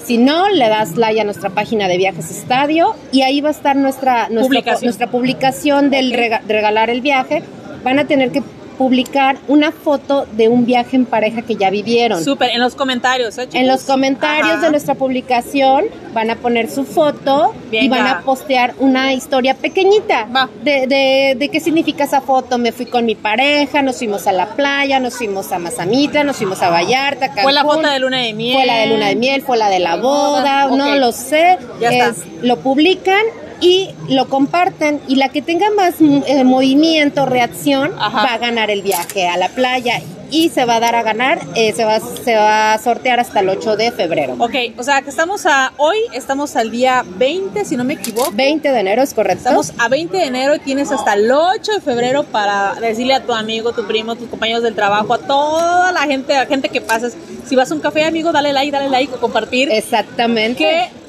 Si 0.09 0.17
no, 0.17 0.49
le 0.49 0.67
das 0.69 0.97
like 0.97 1.21
a 1.21 1.23
nuestra 1.23 1.51
página 1.51 1.87
de 1.87 1.95
Viajes 1.97 2.31
Estadio 2.31 2.95
y 3.11 3.21
ahí 3.21 3.41
va 3.41 3.49
a 3.49 3.51
estar 3.51 3.75
nuestra, 3.75 4.27
nuestra, 4.29 4.41
Publicación. 4.47 4.83
nuestra 4.85 5.07
publicación 5.11 5.89
del 5.91 6.13
rega- 6.13 6.41
regalar 6.47 6.89
el 6.89 7.01
viaje. 7.01 7.43
Van 7.83 7.99
a 7.99 8.05
tener 8.05 8.31
que 8.31 8.41
publicar 8.79 9.35
una 9.49 9.73
foto 9.73 10.25
de 10.31 10.47
un 10.47 10.65
viaje 10.65 10.95
en 10.95 11.05
pareja 11.05 11.41
que 11.41 11.55
ya 11.57 11.69
vivieron. 11.69 12.23
Súper, 12.23 12.51
en 12.51 12.61
los 12.61 12.75
comentarios, 12.75 13.37
¿eh? 13.37 13.49
En 13.51 13.67
los 13.67 13.83
comentarios 13.83 14.47
Ajá. 14.53 14.61
de 14.61 14.71
nuestra 14.71 14.95
publicación 14.95 15.83
van 16.13 16.29
a 16.31 16.37
poner 16.37 16.69
su 16.71 16.85
foto 16.85 17.53
y 17.71 17.89
van 17.89 18.07
a 18.07 18.21
postear 18.21 18.73
una 18.79 19.11
historia 19.13 19.53
pequeñita 19.53 20.27
Va. 20.33 20.49
de, 20.63 20.87
de, 20.87 21.35
de 21.37 21.49
qué 21.49 21.59
significa 21.59 22.05
esa 22.05 22.21
foto. 22.21 22.57
Me 22.57 22.71
fui 22.71 22.85
con 22.85 23.05
mi 23.05 23.15
pareja, 23.15 23.81
nos 23.81 23.97
fuimos 23.97 24.25
a 24.27 24.31
la 24.31 24.45
playa, 24.55 24.97
nos 25.01 25.15
fuimos 25.17 25.51
a 25.51 25.59
Mazamitla, 25.59 26.23
nos 26.23 26.37
fuimos 26.37 26.61
a 26.61 26.69
Vallarta, 26.69 27.33
Fue 27.43 27.51
la 27.51 27.63
foto 27.63 27.85
de 27.89 27.99
luna 27.99 28.19
de 28.21 28.31
miel. 28.33 28.55
Fue 28.55 28.65
la 28.65 28.77
de 28.77 28.87
luna 28.87 29.07
de 29.09 29.15
miel, 29.17 29.41
fue 29.41 29.57
la 29.57 29.69
de 29.69 29.79
la 29.79 29.97
boda, 29.97 30.67
no 30.69 30.95
lo 30.95 31.11
sé. 31.11 31.57
Ya 31.81 31.89
está. 31.89 32.07
Es- 32.11 32.25
lo 32.41 32.55
publican 32.59 33.21
y 33.61 33.89
lo 34.07 34.27
comparten 34.27 35.01
y 35.07 35.15
la 35.15 35.29
que 35.29 35.41
tenga 35.41 35.69
más 35.71 35.95
mm, 35.99 36.21
eh, 36.27 36.43
movimiento, 36.43 37.25
reacción, 37.25 37.93
Ajá. 37.97 38.23
va 38.23 38.33
a 38.33 38.37
ganar 38.37 38.69
el 38.71 38.81
viaje 38.81 39.27
a 39.27 39.37
la 39.37 39.49
playa 39.49 40.01
y 40.31 40.49
se 40.49 40.65
va 40.65 40.75
a 40.75 40.79
dar 40.79 40.95
a 40.95 41.03
ganar, 41.03 41.39
eh, 41.55 41.73
se, 41.73 41.85
va, 41.85 41.99
se 41.99 42.35
va 42.35 42.73
a 42.73 42.77
sortear 42.77 43.19
hasta 43.19 43.39
el 43.39 43.49
8 43.49 43.77
de 43.77 43.91
febrero. 43.91 44.35
Ok, 44.39 44.55
o 44.77 44.83
sea 44.83 45.01
que 45.01 45.09
estamos 45.09 45.45
a 45.45 45.73
hoy, 45.77 45.97
estamos 46.13 46.55
al 46.55 46.71
día 46.71 47.03
20, 47.17 47.65
si 47.65 47.75
no 47.75 47.83
me 47.83 47.95
equivoco. 47.95 48.31
20 48.33 48.71
de 48.71 48.79
enero, 48.79 49.01
¿es 49.01 49.13
correcto? 49.13 49.39
Estamos 49.39 49.73
a 49.77 49.89
20 49.89 50.15
de 50.17 50.25
enero 50.25 50.55
y 50.55 50.59
tienes 50.59 50.91
hasta 50.91 51.13
el 51.13 51.31
8 51.31 51.73
de 51.73 51.81
febrero 51.81 52.23
para 52.23 52.75
decirle 52.75 53.15
a 53.15 53.23
tu 53.23 53.33
amigo, 53.33 53.73
tu 53.73 53.85
primo, 53.85 54.15
tus 54.15 54.29
compañeros 54.29 54.63
del 54.63 54.75
trabajo, 54.75 55.13
a 55.13 55.17
toda 55.19 55.91
la 55.91 56.01
gente, 56.01 56.35
a 56.35 56.41
la 56.41 56.45
gente 56.45 56.69
que 56.69 56.81
pases. 56.81 57.15
Si 57.49 57.55
vas 57.55 57.71
a 57.71 57.73
un 57.73 57.81
café, 57.81 58.03
amigo, 58.05 58.31
dale 58.31 58.53
like, 58.53 58.71
dale 58.71 58.89
like 58.89 59.11
o 59.15 59.19
compartir. 59.19 59.69
Exactamente. 59.71 60.57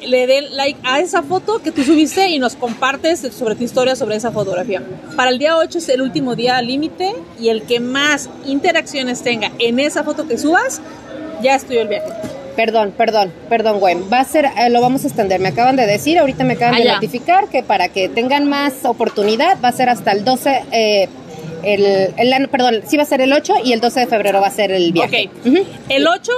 que 0.01 0.07
le 0.07 0.27
den 0.27 0.57
like 0.57 0.81
a 0.83 0.99
esa 1.01 1.23
foto 1.23 1.59
que 1.61 1.71
tú 1.71 1.85
subiste 1.85 2.29
y 2.31 2.39
nos 2.39 2.57
compartes 2.57 3.21
sobre 3.37 3.55
tu 3.57 3.65
historia 3.65 3.95
sobre 3.95 4.17
esa 4.17 4.33
fotografía. 4.33 4.83
Para 5.17 5.31
el 5.31 5.39
día 5.39 5.59
8 5.59 5.77
es 5.79 5.89
el 5.91 6.01
último 6.01 6.35
día 6.37 6.61
límite 6.63 7.15
y 7.39 7.51
el 7.51 7.63
que 7.65 7.79
más 7.79 8.31
interacciones 8.47 9.23
tenga 9.23 9.53
en 9.59 9.79
esa 9.79 10.03
foto 10.03 10.27
que 10.27 10.39
subas, 10.39 10.81
ya 11.43 11.55
estudió 11.57 11.83
el 11.83 11.89
viaje. 11.89 12.09
Perdón, 12.57 12.93
perdón, 12.97 13.33
perdón, 13.49 13.79
Gwen. 13.79 14.05
Va 14.13 14.21
a 14.21 14.25
ser, 14.25 14.47
eh, 14.47 14.71
lo 14.71 14.81
vamos 14.81 15.05
a 15.05 15.09
extender. 15.09 15.41
Me 15.41 15.49
acaban 15.51 15.77
de 15.77 15.87
decir, 15.87 16.19
ahorita 16.19 16.45
me 16.45 16.55
acaban 16.55 16.75
Ah, 16.75 16.79
de 16.79 16.85
ya. 16.85 16.95
notificar 16.95 17.49
que 17.49 17.63
para 17.63 17.89
que 17.89 18.09
tengan 18.09 18.49
más 18.49 18.85
oportunidad 18.85 19.59
va 19.63 19.69
a 19.69 19.73
ser 19.73 19.89
hasta 19.91 20.13
el 20.13 20.25
12, 20.25 20.63
eh, 20.73 21.09
el, 21.63 21.85
el- 22.17 22.49
perdón, 22.49 22.81
sí 22.87 22.97
va 22.97 23.03
a 23.03 23.07
ser 23.07 23.21
el 23.21 23.33
8 23.33 23.55
y 23.65 23.73
el 23.73 23.81
12 23.81 24.01
de 24.01 24.07
febrero 24.07 24.41
va 24.41 24.49
a 24.49 24.51
ser 24.51 24.71
el 24.73 24.93
viaje. 24.93 25.31
Ok. 25.47 25.57
El 25.89 26.07
8, 26.07 26.33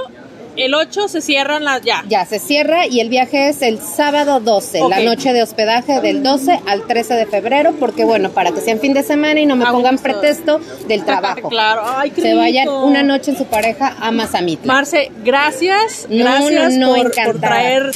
el 0.56 0.74
8 0.74 1.08
se 1.08 1.20
cierran 1.22 1.64
las 1.64 1.80
ya. 1.82 2.04
Ya 2.08 2.26
se 2.26 2.38
cierra 2.38 2.86
y 2.86 3.00
el 3.00 3.08
viaje 3.08 3.48
es 3.48 3.62
el 3.62 3.78
sábado 3.80 4.38
12, 4.40 4.80
la 4.88 5.00
noche 5.00 5.32
de 5.32 5.42
hospedaje 5.42 6.00
del 6.00 6.22
12 6.22 6.60
al 6.66 6.86
13 6.86 7.14
de 7.14 7.26
febrero, 7.26 7.72
porque 7.80 8.04
bueno, 8.04 8.30
para 8.30 8.50
que 8.52 8.60
sea 8.60 8.74
en 8.74 8.80
fin 8.80 8.92
de 8.92 9.02
semana 9.02 9.40
y 9.40 9.46
no 9.46 9.56
me 9.56 9.64
pongan 9.66 9.96
pretexto 9.98 10.60
del 10.88 11.04
trabajo. 11.06 11.48
claro, 11.48 11.82
ay, 11.84 12.10
qué 12.10 12.20
Se 12.20 12.34
vayan 12.34 12.64
rico. 12.66 12.84
una 12.84 13.02
noche 13.02 13.30
en 13.30 13.38
su 13.38 13.46
pareja 13.46 13.96
a 14.00 14.10
Mazamitla. 14.10 14.72
Marce, 14.72 15.10
gracias, 15.24 16.06
No, 16.10 16.24
gracias 16.24 16.74
no, 16.74 16.88
no, 16.88 16.94
por, 16.96 17.06
encantada. 17.06 17.32
por 17.32 17.40
traer 17.40 17.90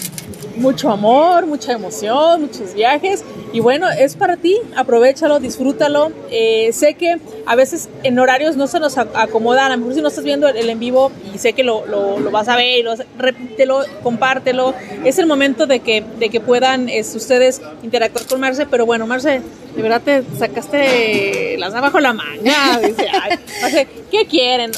mucho 0.56 0.90
amor, 0.90 1.44
mucha 1.46 1.72
emoción, 1.72 2.40
muchos 2.40 2.72
viajes. 2.72 3.22
Y 3.56 3.60
bueno, 3.60 3.88
es 3.88 4.16
para 4.16 4.36
ti, 4.36 4.54
aprovechalo, 4.76 5.40
disfrútalo. 5.40 6.12
Eh, 6.30 6.68
sé 6.74 6.92
que 6.92 7.16
a 7.46 7.56
veces 7.56 7.88
en 8.02 8.18
horarios 8.18 8.54
no 8.54 8.66
se 8.66 8.78
nos 8.80 8.98
a- 8.98 9.06
acomodan, 9.14 9.72
a 9.72 9.76
lo 9.76 9.78
mejor 9.78 9.94
si 9.94 10.02
no 10.02 10.08
estás 10.08 10.24
viendo 10.24 10.46
el, 10.46 10.58
el 10.58 10.68
en 10.68 10.78
vivo 10.78 11.10
y 11.34 11.38
sé 11.38 11.54
que 11.54 11.64
lo, 11.64 11.86
lo- 11.86 12.20
lo 12.20 12.30
vas 12.30 12.48
a 12.48 12.56
ver, 12.56 12.80
y 12.80 12.82
lo 12.82 12.92
repítelo, 13.16 13.80
compártelo. 14.02 14.74
Es 15.06 15.18
el 15.18 15.24
momento 15.24 15.66
de 15.66 15.80
que, 15.80 16.04
de 16.18 16.28
que 16.28 16.38
puedan 16.38 16.90
es, 16.90 17.14
ustedes 17.14 17.62
interactuar 17.82 18.26
con 18.26 18.40
Marce, 18.40 18.66
pero 18.66 18.84
bueno, 18.84 19.06
Marce, 19.06 19.40
de 19.74 19.82
verdad 19.82 20.02
te 20.04 20.22
sacaste 20.38 21.56
las 21.58 21.72
abajo 21.74 21.98
la 21.98 22.12
manga. 22.12 22.78
Dice, 22.86 23.08
ay, 23.10 23.38
Marce, 23.62 23.88
¿qué 24.10 24.26
quieren? 24.26 24.72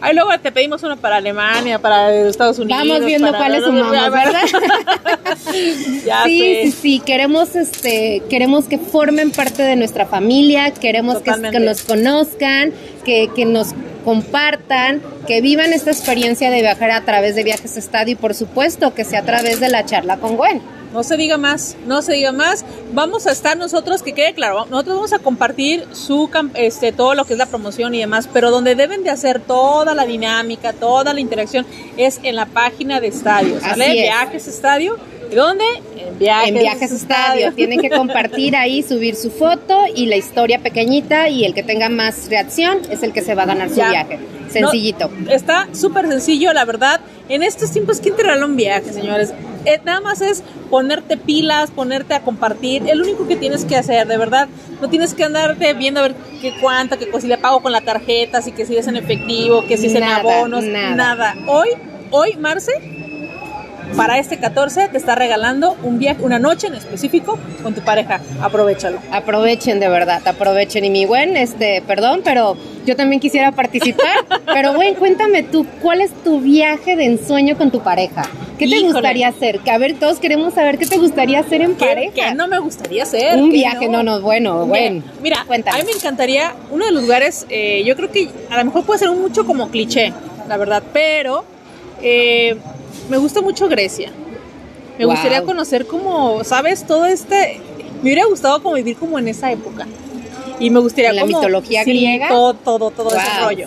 Ahí 0.00 0.14
luego 0.14 0.30
te 0.42 0.50
pedimos 0.50 0.82
uno 0.82 0.96
para 0.96 1.16
Alemania, 1.16 1.78
para 1.78 2.10
Estados 2.14 2.58
Unidos. 2.58 2.80
Vamos 2.88 3.04
viendo 3.04 3.28
cuáles 3.36 3.64
sumamos, 3.64 3.90
¿verdad? 4.10 4.42
ya 6.06 6.24
sí, 6.24 6.38
sé. 6.38 6.60
sí, 6.64 6.72
sí, 6.72 7.00
queremos 7.04 7.54
este, 7.56 8.13
queremos 8.20 8.66
que 8.66 8.78
formen 8.78 9.30
parte 9.30 9.62
de 9.62 9.76
nuestra 9.76 10.06
familia, 10.06 10.70
queremos 10.72 11.18
que, 11.22 11.30
nos 11.60 11.82
conozcan, 11.82 12.72
que, 13.04 13.30
que 13.34 13.44
nos 13.44 13.74
compartan, 14.04 15.00
que 15.26 15.40
vivan 15.40 15.72
esta 15.72 15.90
experiencia 15.90 16.50
de 16.50 16.60
viajar 16.60 16.90
a 16.90 17.04
través 17.04 17.34
de 17.34 17.42
Viajes 17.42 17.76
Estadio 17.76 18.12
y 18.12 18.16
por 18.16 18.34
supuesto 18.34 18.94
que 18.94 19.04
sea 19.04 19.20
a 19.20 19.24
través 19.24 19.60
de 19.60 19.70
la 19.70 19.84
charla 19.84 20.18
con 20.18 20.36
Gwen. 20.36 20.60
No 20.92 21.02
se 21.02 21.16
diga 21.16 21.38
más, 21.38 21.76
no 21.88 22.02
se 22.02 22.12
diga 22.12 22.30
más. 22.30 22.64
Vamos 22.92 23.26
a 23.26 23.32
estar 23.32 23.56
nosotros, 23.56 24.00
que 24.00 24.12
quede 24.12 24.32
claro, 24.32 24.66
nosotros 24.70 24.94
vamos 24.94 25.12
a 25.12 25.18
compartir 25.18 25.84
su 25.90 26.30
este 26.54 26.92
todo 26.92 27.16
lo 27.16 27.24
que 27.24 27.32
es 27.32 27.38
la 27.38 27.46
promoción 27.46 27.96
y 27.96 27.98
demás, 27.98 28.28
pero 28.32 28.52
donde 28.52 28.76
deben 28.76 29.02
de 29.02 29.10
hacer 29.10 29.40
toda 29.40 29.92
la 29.96 30.06
dinámica, 30.06 30.72
toda 30.72 31.12
la 31.12 31.18
interacción 31.18 31.66
es 31.96 32.20
en 32.22 32.36
la 32.36 32.46
página 32.46 33.00
de 33.00 33.08
Estadio, 33.08 33.58
¿sale? 33.60 33.86
Es. 33.86 33.92
Viajes 33.94 34.46
Estadio. 34.46 34.96
¿Dónde? 35.34 35.64
En 35.96 36.18
Viajes, 36.18 36.48
en 36.48 36.54
Viajes 36.54 36.92
Estadio. 36.92 37.52
Tienen 37.56 37.80
que 37.80 37.90
compartir 37.90 38.56
ahí, 38.56 38.82
subir 38.82 39.16
su 39.16 39.30
foto 39.30 39.84
y 39.94 40.06
la 40.06 40.16
historia 40.16 40.58
pequeñita 40.58 41.28
y 41.28 41.44
el 41.44 41.54
que 41.54 41.62
tenga 41.62 41.88
más 41.88 42.28
reacción 42.28 42.78
es 42.90 43.02
el 43.02 43.12
que 43.12 43.22
se 43.22 43.34
va 43.34 43.44
a 43.44 43.46
ganar 43.46 43.68
su 43.68 43.76
viaje. 43.76 44.18
Sencillito. 44.50 45.10
está 45.30 45.68
súper 45.72 46.06
sencillo, 46.08 46.52
la 46.52 46.64
verdad. 46.64 47.00
En 47.28 47.42
estos 47.42 47.72
tiempos, 47.72 48.00
¿quién 48.00 48.14
te 48.14 48.22
regala 48.22 48.46
un 48.46 48.56
viaje, 48.56 48.92
señores? 48.92 49.32
Eh, 49.64 49.80
nada 49.84 50.00
más 50.00 50.20
es 50.20 50.42
ponerte 50.70 51.16
pilas, 51.16 51.70
ponerte 51.70 52.14
a 52.14 52.20
compartir. 52.20 52.82
El 52.86 53.00
único 53.00 53.26
que 53.26 53.36
tienes 53.36 53.64
que 53.64 53.76
hacer, 53.76 54.06
de 54.06 54.16
verdad. 54.16 54.48
No 54.80 54.90
tienes 54.90 55.14
que 55.14 55.24
andarte 55.24 55.72
viendo 55.74 56.00
a 56.00 56.02
ver 56.04 56.14
qué 56.40 56.54
cuánto, 56.60 56.98
que 56.98 57.08
si 57.20 57.26
le 57.26 57.38
pago 57.38 57.62
con 57.62 57.72
la 57.72 57.80
tarjeta, 57.80 58.42
si 58.42 58.52
que 58.52 58.66
si 58.66 58.76
es 58.76 58.86
en 58.86 58.96
efectivo, 58.96 59.64
que 59.66 59.76
si 59.76 59.86
es 59.86 59.94
en 59.94 60.04
abonos, 60.04 60.64
nada. 60.64 60.94
nada. 60.94 61.34
Hoy, 61.46 61.70
hoy, 62.10 62.36
Marce, 62.36 62.72
para 63.96 64.18
este 64.18 64.38
14 64.38 64.88
te 64.88 64.96
está 64.96 65.14
regalando 65.14 65.76
un 65.82 65.98
viaje, 65.98 66.22
una 66.22 66.38
noche 66.38 66.66
en 66.66 66.74
específico 66.74 67.38
con 67.62 67.74
tu 67.74 67.80
pareja. 67.82 68.20
Aprovechalo. 68.42 68.98
Aprovechen 69.12 69.80
de 69.80 69.88
verdad, 69.88 70.26
aprovechen. 70.26 70.84
Y 70.84 70.90
mi 70.90 71.06
buen, 71.06 71.36
este, 71.36 71.82
perdón, 71.86 72.22
pero 72.24 72.56
yo 72.86 72.96
también 72.96 73.20
quisiera 73.20 73.52
participar. 73.52 74.24
pero 74.46 74.74
buen, 74.74 74.94
cuéntame 74.94 75.42
tú, 75.42 75.66
¿cuál 75.80 76.00
es 76.00 76.10
tu 76.24 76.40
viaje 76.40 76.96
de 76.96 77.04
ensueño 77.04 77.56
con 77.56 77.70
tu 77.70 77.80
pareja? 77.80 78.22
¿Qué 78.58 78.68
te 78.68 78.80
gustaría 78.80 79.28
hacer? 79.28 79.60
Que 79.60 79.70
a 79.70 79.78
ver, 79.78 79.94
todos 79.94 80.18
queremos 80.18 80.54
saber 80.54 80.78
qué 80.78 80.86
te 80.86 80.96
gustaría 80.96 81.40
hacer 81.40 81.60
en 81.60 81.74
pareja. 81.74 82.12
¿Qué 82.14 82.34
no 82.34 82.46
me 82.46 82.58
gustaría 82.58 83.02
hacer? 83.02 83.36
Un 83.36 83.50
viaje, 83.50 83.88
no, 83.88 84.02
no, 84.02 84.20
bueno, 84.20 84.66
bueno. 84.66 85.02
Mira, 85.22 85.44
a 85.48 85.76
mí 85.76 85.82
me 85.84 85.92
encantaría, 85.92 86.54
uno 86.70 86.86
de 86.86 86.92
los 86.92 87.02
lugares, 87.02 87.46
eh, 87.48 87.82
yo 87.84 87.96
creo 87.96 88.10
que 88.12 88.28
a 88.50 88.58
lo 88.58 88.64
mejor 88.66 88.84
puede 88.84 89.00
ser 89.00 89.08
un 89.08 89.20
mucho 89.20 89.44
como 89.44 89.70
cliché, 89.70 90.12
la 90.48 90.56
verdad, 90.56 90.82
pero 90.92 91.44
eh, 92.00 92.56
me 93.08 93.18
gusta 93.18 93.40
mucho 93.40 93.68
Grecia. 93.68 94.12
Me 94.98 95.06
gustaría 95.06 95.42
conocer 95.42 95.86
como, 95.86 96.44
¿sabes? 96.44 96.86
Todo 96.86 97.06
este... 97.06 97.60
Me 97.96 98.10
hubiera 98.10 98.26
gustado 98.26 98.62
como 98.62 98.74
vivir 98.74 98.96
como 98.96 99.18
en 99.18 99.28
esa 99.28 99.50
época. 99.50 99.86
Y 100.60 100.70
me 100.70 100.78
gustaría 100.78 101.12
la 101.12 101.24
mitología 101.24 101.84
griega. 101.84 102.28
Todo, 102.28 102.54
todo, 102.54 102.90
todo 102.90 103.08
ese 103.10 103.40
rollo. 103.42 103.66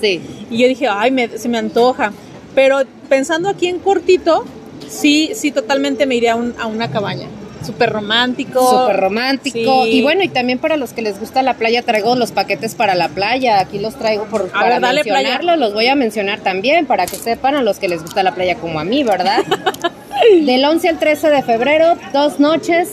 Y 0.49 0.57
yo 0.57 0.67
dije, 0.67 0.87
ay, 0.87 1.13
se 1.37 1.49
me 1.49 1.57
antoja. 1.57 2.13
Pero 2.55 2.79
pensando 3.09 3.49
aquí 3.49 3.67
en 3.67 3.79
cortito, 3.79 4.45
sí, 4.87 5.31
sí, 5.35 5.51
totalmente 5.51 6.05
me 6.05 6.15
iría 6.15 6.33
a, 6.33 6.67
una 6.67 6.89
cabaña. 6.89 7.27
Súper 7.63 7.91
romántico. 7.91 8.81
Súper 8.81 8.97
romántico. 8.97 9.87
Y 9.87 10.01
bueno, 10.01 10.23
y 10.23 10.29
también 10.29 10.59
para 10.59 10.77
los 10.77 10.93
que 10.93 11.01
les 11.01 11.19
gusta 11.19 11.41
la 11.41 11.55
playa, 11.55 11.81
traigo 11.81 12.15
los 12.15 12.31
paquetes 12.31 12.75
para 12.75 12.95
la 12.95 13.09
playa. 13.09 13.59
Aquí 13.59 13.79
los 13.79 13.95
traigo 13.95 14.25
por, 14.25 14.49
para 14.49 14.79
mencionarlos. 14.79 15.57
Los 15.57 15.73
voy 15.73 15.87
a 15.87 15.95
mencionar 15.95 16.39
también 16.39 16.85
para 16.85 17.05
que 17.05 17.15
sepan 17.15 17.55
a 17.55 17.61
los 17.61 17.79
que 17.79 17.87
les 17.87 18.01
gusta 18.01 18.23
la 18.23 18.33
playa 18.33 18.55
como 18.55 18.79
a 18.79 18.83
mí, 18.83 19.03
¿verdad? 19.03 19.43
Del 20.45 20.65
11 20.65 20.89
al 20.89 20.99
13 20.99 21.29
de 21.29 21.43
febrero, 21.43 21.95
dos 22.11 22.39
noches, 22.39 22.89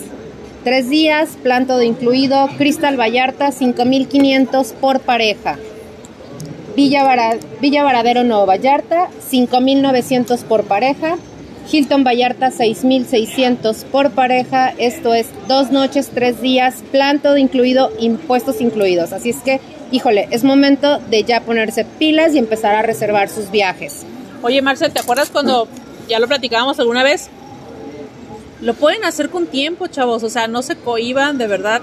tres 0.62 0.88
días, 0.88 1.30
plan 1.42 1.66
todo 1.66 1.82
incluido. 1.82 2.48
Cristal 2.58 3.00
Vallarta, 3.00 3.50
5500 3.50 4.72
por 4.72 5.00
pareja. 5.00 5.58
Villa, 6.76 7.04
Villa 7.60 7.84
Varadero 7.84 8.24
Nuevo 8.24 8.46
Vallarta, 8.46 9.08
5900 9.28 10.40
por 10.44 10.64
pareja. 10.64 11.16
Hilton 11.70 12.04
Vallarta 12.04 12.50
6.600 12.50 13.84
por 13.84 14.10
pareja. 14.10 14.72
Esto 14.78 15.14
es 15.14 15.28
dos 15.48 15.70
noches, 15.70 16.10
tres 16.12 16.40
días, 16.40 16.82
plan 16.92 17.20
todo 17.20 17.36
incluido, 17.36 17.90
impuestos 17.98 18.60
incluidos. 18.60 19.12
Así 19.12 19.30
es 19.30 19.38
que, 19.38 19.60
híjole, 19.90 20.28
es 20.30 20.44
momento 20.44 20.98
de 20.98 21.24
ya 21.24 21.40
ponerse 21.40 21.84
pilas 21.84 22.34
y 22.34 22.38
empezar 22.38 22.74
a 22.74 22.82
reservar 22.82 23.28
sus 23.28 23.50
viajes. 23.50 24.04
Oye, 24.42 24.60
Marcel, 24.62 24.92
¿te 24.92 25.00
acuerdas 25.00 25.30
cuando 25.30 25.68
ya 26.08 26.18
lo 26.18 26.28
platicábamos 26.28 26.78
alguna 26.78 27.02
vez? 27.02 27.30
Lo 28.60 28.74
pueden 28.74 29.04
hacer 29.04 29.30
con 29.30 29.46
tiempo, 29.46 29.86
chavos. 29.86 30.22
O 30.22 30.30
sea, 30.30 30.48
no 30.48 30.62
se 30.62 30.76
cohiban, 30.76 31.38
de 31.38 31.46
verdad. 31.46 31.82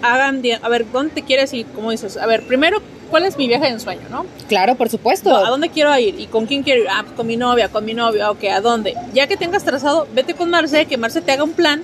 Hagan, 0.00 0.42
a 0.62 0.68
ver, 0.68 0.90
¿dónde 0.90 1.14
te 1.14 1.22
quieres 1.22 1.52
ir? 1.52 1.66
¿Cómo 1.74 1.90
dices? 1.90 2.16
A 2.16 2.26
ver, 2.26 2.46
primero 2.46 2.80
cuál 3.12 3.26
es 3.26 3.36
mi 3.36 3.46
viaje 3.46 3.66
de 3.66 3.72
ensueño, 3.72 4.08
¿no? 4.10 4.24
Claro, 4.48 4.74
por 4.74 4.88
supuesto. 4.88 5.36
¿A 5.36 5.50
dónde 5.50 5.68
quiero 5.68 5.96
ir? 5.98 6.18
¿Y 6.18 6.26
con 6.26 6.46
quién 6.46 6.62
quiero 6.62 6.80
ir? 6.80 6.88
Ah, 6.90 7.02
pues 7.02 7.14
con 7.14 7.26
mi 7.26 7.36
novia, 7.36 7.68
con 7.68 7.84
mi 7.84 7.92
novio, 7.92 8.28
ok, 8.30 8.44
¿a 8.44 8.60
dónde? 8.62 8.94
Ya 9.12 9.26
que 9.26 9.36
tengas 9.36 9.64
trazado, 9.64 10.08
vete 10.14 10.32
con 10.32 10.48
Marce, 10.48 10.86
que 10.86 10.96
Marce 10.96 11.20
te 11.20 11.30
haga 11.30 11.44
un 11.44 11.52
plan 11.52 11.82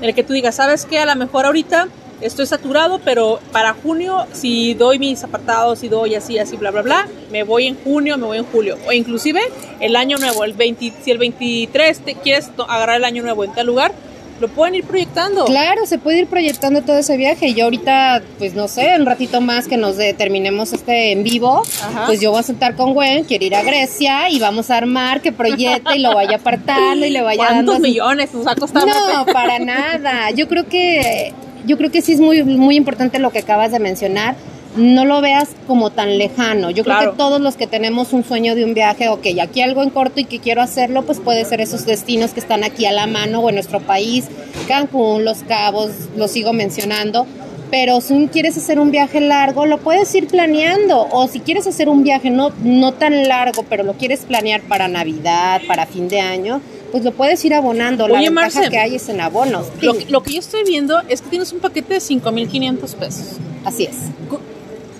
en 0.00 0.08
el 0.08 0.14
que 0.14 0.22
tú 0.22 0.32
digas, 0.32 0.54
¿sabes 0.54 0.86
qué? 0.86 1.00
A 1.00 1.06
lo 1.06 1.16
mejor 1.16 1.44
ahorita 1.44 1.88
estoy 2.20 2.46
saturado, 2.46 3.00
pero 3.04 3.40
para 3.50 3.74
junio, 3.74 4.26
si 4.32 4.74
doy 4.74 5.00
mis 5.00 5.24
apartados, 5.24 5.80
si 5.80 5.88
doy 5.88 6.14
así, 6.14 6.38
así, 6.38 6.56
bla, 6.56 6.70
bla, 6.70 6.82
bla, 6.82 7.08
me 7.32 7.42
voy 7.42 7.66
en 7.66 7.76
junio, 7.82 8.16
me 8.16 8.26
voy 8.26 8.38
en 8.38 8.44
julio. 8.44 8.78
O 8.86 8.92
inclusive 8.92 9.40
el 9.80 9.96
año 9.96 10.18
nuevo, 10.18 10.44
el 10.44 10.52
20, 10.52 10.92
si 11.02 11.10
el 11.10 11.18
23 11.18 11.98
te 11.98 12.14
quieres 12.14 12.48
agarrar 12.68 12.96
el 12.96 13.04
año 13.04 13.24
nuevo 13.24 13.42
en 13.42 13.52
tal 13.54 13.66
lugar, 13.66 13.92
lo 14.40 14.48
pueden 14.48 14.74
ir 14.74 14.84
proyectando. 14.84 15.44
Claro, 15.44 15.86
se 15.86 15.98
puede 15.98 16.20
ir 16.20 16.26
proyectando 16.26 16.82
todo 16.82 16.96
ese 16.98 17.16
viaje. 17.16 17.48
Y 17.48 17.54
yo 17.54 17.64
ahorita, 17.64 18.22
pues 18.38 18.54
no 18.54 18.68
sé, 18.68 18.94
un 18.98 19.06
ratito 19.06 19.40
más 19.40 19.68
que 19.68 19.76
nos 19.76 19.96
terminemos 20.16 20.72
este 20.72 21.12
en 21.12 21.22
vivo, 21.22 21.62
pues 22.06 22.20
yo 22.20 22.30
voy 22.30 22.40
a 22.40 22.42
sentar 22.42 22.74
con 22.74 22.94
Gwen, 22.94 23.24
quiero 23.24 23.44
ir 23.44 23.54
a 23.54 23.62
Grecia 23.62 24.30
y 24.30 24.38
vamos 24.38 24.70
a 24.70 24.76
armar 24.76 25.20
que 25.20 25.32
proyecte 25.32 25.96
y 25.96 26.00
lo 26.00 26.14
vaya 26.14 26.36
apartando 26.36 27.04
y 27.04 27.10
le 27.10 27.22
vaya 27.22 27.44
dando. 27.44 27.72
¿Cuántos 27.72 27.88
millones 27.88 28.34
nos 28.34 28.46
ha 28.46 28.54
costado? 28.54 28.86
No, 28.86 29.26
para 29.26 29.58
nada. 29.58 30.30
Yo 30.30 30.48
creo 30.48 30.66
que 30.66 31.34
yo 31.66 31.76
creo 31.76 31.90
que 31.90 32.00
sí 32.00 32.12
es 32.12 32.20
muy 32.20 32.42
muy 32.42 32.76
importante 32.76 33.18
lo 33.18 33.30
que 33.30 33.40
acabas 33.40 33.70
de 33.70 33.78
mencionar 33.78 34.34
no 34.76 35.04
lo 35.04 35.20
veas 35.20 35.50
como 35.66 35.90
tan 35.90 36.18
lejano. 36.18 36.70
Yo 36.70 36.84
creo 36.84 37.10
que 37.10 37.16
todos 37.16 37.40
los 37.40 37.56
que 37.56 37.66
tenemos 37.66 38.12
un 38.12 38.24
sueño 38.24 38.54
de 38.54 38.64
un 38.64 38.74
viaje, 38.74 39.08
ok, 39.08 39.26
aquí 39.42 39.62
algo 39.62 39.82
en 39.82 39.90
corto 39.90 40.20
y 40.20 40.24
que 40.24 40.38
quiero 40.38 40.62
hacerlo, 40.62 41.02
pues 41.02 41.18
puede 41.18 41.44
ser 41.44 41.60
esos 41.60 41.86
destinos 41.86 42.32
que 42.32 42.40
están 42.40 42.64
aquí 42.64 42.86
a 42.86 42.92
la 42.92 43.06
mano 43.06 43.40
o 43.40 43.48
en 43.48 43.56
nuestro 43.56 43.80
país, 43.80 44.26
Cancún, 44.68 45.24
Los 45.24 45.38
Cabos, 45.38 45.90
lo 46.16 46.28
sigo 46.28 46.52
mencionando. 46.52 47.26
Pero 47.70 48.00
si 48.00 48.26
quieres 48.26 48.56
hacer 48.56 48.80
un 48.80 48.90
viaje 48.90 49.20
largo, 49.20 49.64
lo 49.64 49.78
puedes 49.78 50.12
ir 50.16 50.26
planeando. 50.26 51.06
O 51.12 51.28
si 51.28 51.38
quieres 51.38 51.68
hacer 51.68 51.88
un 51.88 52.02
viaje 52.02 52.28
no, 52.28 52.50
no 52.64 52.92
tan 52.92 53.28
largo, 53.28 53.64
pero 53.68 53.84
lo 53.84 53.92
quieres 53.92 54.20
planear 54.20 54.60
para 54.62 54.88
Navidad, 54.88 55.60
para 55.68 55.86
fin 55.86 56.08
de 56.08 56.20
año, 56.20 56.60
pues 56.90 57.04
lo 57.04 57.12
puedes 57.12 57.44
ir 57.44 57.54
abonando. 57.54 58.08
La 58.08 58.18
ventaja 58.18 58.68
que 58.68 58.78
hay 58.78 58.96
es 58.96 59.08
en 59.08 59.20
abonos. 59.20 59.68
Lo, 59.82 59.94
lo, 60.08 60.22
que 60.24 60.32
yo 60.32 60.40
estoy 60.40 60.64
viendo 60.64 61.00
es 61.08 61.22
que 61.22 61.30
tienes 61.30 61.52
un 61.52 61.60
paquete 61.60 61.94
de 61.94 62.00
5.500 62.00 62.94
pesos. 62.96 63.36
Así 63.64 63.84
es 63.84 63.94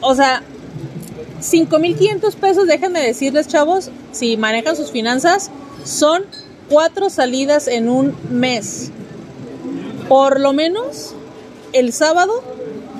o 0.00 0.14
sea, 0.14 0.42
5.500 1.40 2.34
pesos, 2.36 2.66
déjenme 2.66 3.00
decirles, 3.00 3.48
chavos, 3.48 3.90
si 4.12 4.36
manejan 4.36 4.76
sus 4.76 4.90
finanzas, 4.90 5.50
son 5.84 6.24
cuatro 6.68 7.10
salidas 7.10 7.66
en 7.68 7.88
un 7.88 8.14
mes. 8.30 8.90
Por 10.08 10.40
lo 10.40 10.52
menos 10.52 11.14
el 11.72 11.92
sábado 11.92 12.42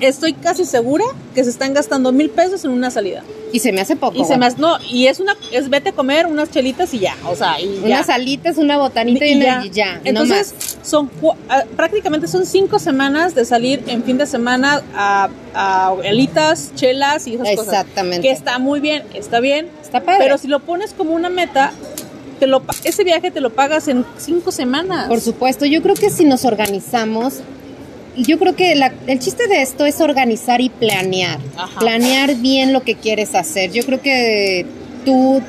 estoy 0.00 0.32
casi 0.34 0.64
segura 0.64 1.04
que 1.34 1.44
se 1.44 1.50
están 1.50 1.74
gastando 1.74 2.12
mil 2.12 2.30
pesos 2.30 2.64
en 2.64 2.70
una 2.70 2.90
salida. 2.90 3.22
Y 3.52 3.58
se 3.58 3.72
me 3.72 3.80
hace 3.80 3.96
poco. 3.96 4.16
Y 4.16 4.24
se 4.24 4.36
me 4.36 4.46
hace, 4.46 4.58
no, 4.58 4.78
y 4.88 5.08
es 5.08 5.18
una, 5.18 5.36
es 5.50 5.68
vete 5.68 5.90
a 5.90 5.92
comer 5.92 6.26
unas 6.26 6.50
chelitas 6.50 6.94
y 6.94 7.00
ya, 7.00 7.16
o 7.26 7.34
sea, 7.34 7.60
y 7.60 7.80
Unas 7.82 8.06
salitas, 8.06 8.58
una 8.58 8.78
botanita 8.78 9.26
y, 9.26 9.40
ya. 9.40 9.64
ya. 9.72 10.00
Entonces, 10.04 10.54
son 10.82 11.10
ah, 11.48 11.64
prácticamente 11.76 12.28
son 12.28 12.46
cinco 12.46 12.78
semanas 12.78 13.34
de 13.34 13.44
salir 13.44 13.82
en 13.88 14.04
fin 14.04 14.18
de 14.18 14.26
semana 14.26 14.82
a, 14.94 15.28
a 15.54 15.88
alitas, 15.88 16.72
chelas 16.76 17.26
y 17.26 17.34
esas 17.34 17.48
cosas. 17.56 17.74
Exactamente. 17.74 18.26
Que 18.26 18.32
está 18.32 18.58
muy 18.58 18.80
bien, 18.80 19.02
está 19.14 19.40
bien. 19.40 19.68
Está 19.82 20.00
padre. 20.00 20.20
Pero 20.20 20.38
si 20.38 20.46
lo 20.46 20.60
pones 20.60 20.92
como 20.92 21.14
una 21.14 21.28
meta, 21.28 21.72
te 22.38 22.46
lo, 22.46 22.62
ese 22.84 23.04
viaje 23.04 23.30
te 23.30 23.40
lo 23.40 23.50
pagas 23.50 23.88
en 23.88 24.04
cinco 24.16 24.52
semanas. 24.52 25.08
Por 25.08 25.20
supuesto, 25.20 25.66
yo 25.66 25.82
creo 25.82 25.94
que 25.94 26.10
si 26.10 26.24
nos 26.24 26.44
organizamos 26.44 27.40
yo 28.16 28.38
creo 28.38 28.56
que 28.56 28.72
el 28.72 29.18
chiste 29.18 29.46
de 29.46 29.62
esto 29.62 29.86
es 29.86 30.00
organizar 30.00 30.60
y 30.60 30.68
planear. 30.68 31.38
Planear 31.78 32.36
bien 32.36 32.72
lo 32.72 32.82
que 32.82 32.94
quieres 32.96 33.34
hacer. 33.34 33.70
Yo 33.72 33.84
creo 33.84 34.00
que 34.00 34.66
tú, 35.04 35.42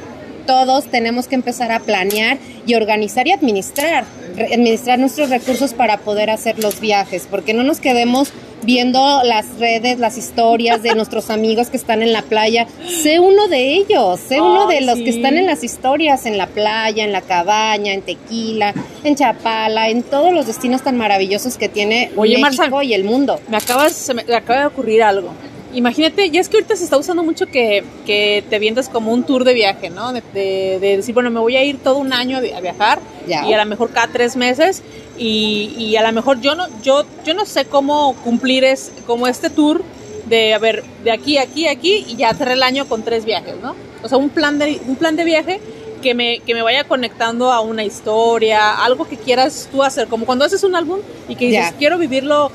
todos 0.46 0.86
tenemos 0.86 1.28
que 1.28 1.36
empezar 1.36 1.72
a 1.72 1.80
planear 1.80 2.38
y 2.66 2.76
organizar 2.76 3.28
y 3.28 3.32
administrar. 3.32 4.06
Administrar 4.38 5.00
nuestros 5.00 5.30
recursos 5.30 5.74
para 5.74 5.98
poder 5.98 6.30
hacer 6.30 6.60
los 6.60 6.80
viajes, 6.80 7.28
porque 7.30 7.54
no 7.54 7.64
nos 7.64 7.80
quedemos 7.80 8.32
viendo 8.64 9.24
las 9.24 9.58
redes, 9.60 10.00
las 10.00 10.18
historias 10.18 10.84
de 10.84 10.96
nuestros 10.96 11.30
amigos 11.30 11.70
que 11.70 11.78
están 11.78 12.02
en 12.02 12.14
la 12.14 12.22
playa. 12.22 12.68
Sé 13.02 13.20
uno 13.20 13.48
de 13.48 13.74
ellos, 13.74 14.20
sé 14.20 14.42
uno 14.42 14.68
de 14.68 14.82
los 14.82 14.96
que 14.96 15.10
están 15.10 15.38
en 15.38 15.46
las 15.46 15.64
historias, 15.64 16.26
en 16.26 16.38
la 16.38 16.48
playa, 16.48 17.04
en 17.04 17.12
la 17.12 17.22
cabaña, 17.22 17.94
en 17.94 18.02
Tequila, 18.02 18.74
en 19.04 19.16
Chapala, 19.16 19.90
en 19.90 20.04
todos 20.04 20.34
los 20.34 20.48
destinos 20.48 20.82
tan 20.84 20.98
maravillosos 20.98 21.58
que 21.58 21.70
tiene 21.70 22.12
México 22.16 22.82
y 22.82 22.94
el 22.94 23.04
mundo. 23.04 23.40
Me 23.50 23.58
acabas, 23.58 23.94
se 23.94 24.14
me 24.14 24.22
acaba 24.34 24.62
de 24.62 24.66
ocurrir 24.68 25.04
algo. 25.04 25.32
Imagínate, 25.74 26.30
ya 26.30 26.42
es 26.42 26.50
que 26.50 26.58
ahorita 26.58 26.76
se 26.76 26.84
está 26.84 26.98
usando 26.98 27.24
mucho 27.24 27.46
que, 27.46 27.84
que 28.06 28.44
te 28.50 28.60
vientas 28.60 28.90
como 28.90 29.14
un 29.14 29.24
tour 29.24 29.46
de 29.46 29.54
viaje, 29.54 29.90
¿no? 29.90 30.12
De, 30.12 30.78
decir, 30.82 31.14
bueno, 31.14 31.30
me 31.30 31.40
voy 31.40 31.56
a 31.56 31.64
ir 31.64 31.78
todo 31.78 31.98
un 31.98 32.12
año 32.12 32.38
a 32.38 32.60
viajar 32.60 33.00
y 33.26 33.34
a 33.54 33.58
lo 33.58 33.66
mejor 33.66 33.92
cada 33.92 34.08
tres 34.08 34.36
meses 34.36 34.84
y, 35.24 35.76
y, 35.78 35.96
a 35.98 36.02
lo 36.02 36.12
mejor 36.14 36.42
yo 36.42 36.56
no, 36.56 36.66
yo, 36.82 37.06
yo 37.24 37.34
no 37.36 37.46
sé 37.46 37.66
cómo 37.66 38.16
cumplir 38.24 38.64
es, 38.64 38.92
como 39.06 39.28
este 39.28 39.50
tour 39.52 39.84
de, 40.28 40.54
a 40.54 40.58
ver, 40.60 40.84
de 41.04 41.12
aquí, 41.12 41.38
aquí, 41.38 41.68
aquí 41.68 42.06
y 42.08 42.16
ya 42.16 42.34
cerré 42.34 42.54
el 42.54 42.64
año 42.64 42.88
con 42.88 43.04
tres 43.04 43.24
viajes, 43.24 43.54
¿no? 43.62 43.76
O 44.02 44.10
sea, 44.10 44.18
un 44.18 44.30
plan 44.30 44.58
de, 44.58 44.82
un 44.88 44.96
plan 44.96 45.16
de 45.16 45.24
viaje 45.24 45.60
que 46.02 46.16
me, 46.16 46.40
que 46.40 46.56
me 46.56 46.64
vaya 46.64 46.86
conectando 46.86 47.52
a 47.52 47.60
una 47.62 47.84
historia, 47.84 48.84
algo 48.84 49.08
que 49.08 49.16
quieras 49.18 49.70
tú 49.72 49.84
hacer, 49.84 50.08
como 50.08 50.26
cuando 50.26 50.44
haces 50.46 50.64
un 50.64 50.76
álbum 50.76 51.00
y 51.30 51.36
que 51.36 51.46
dices, 51.46 51.66
Ya. 51.72 51.78
quiero 51.78 52.00
vivirlo, 52.00 52.52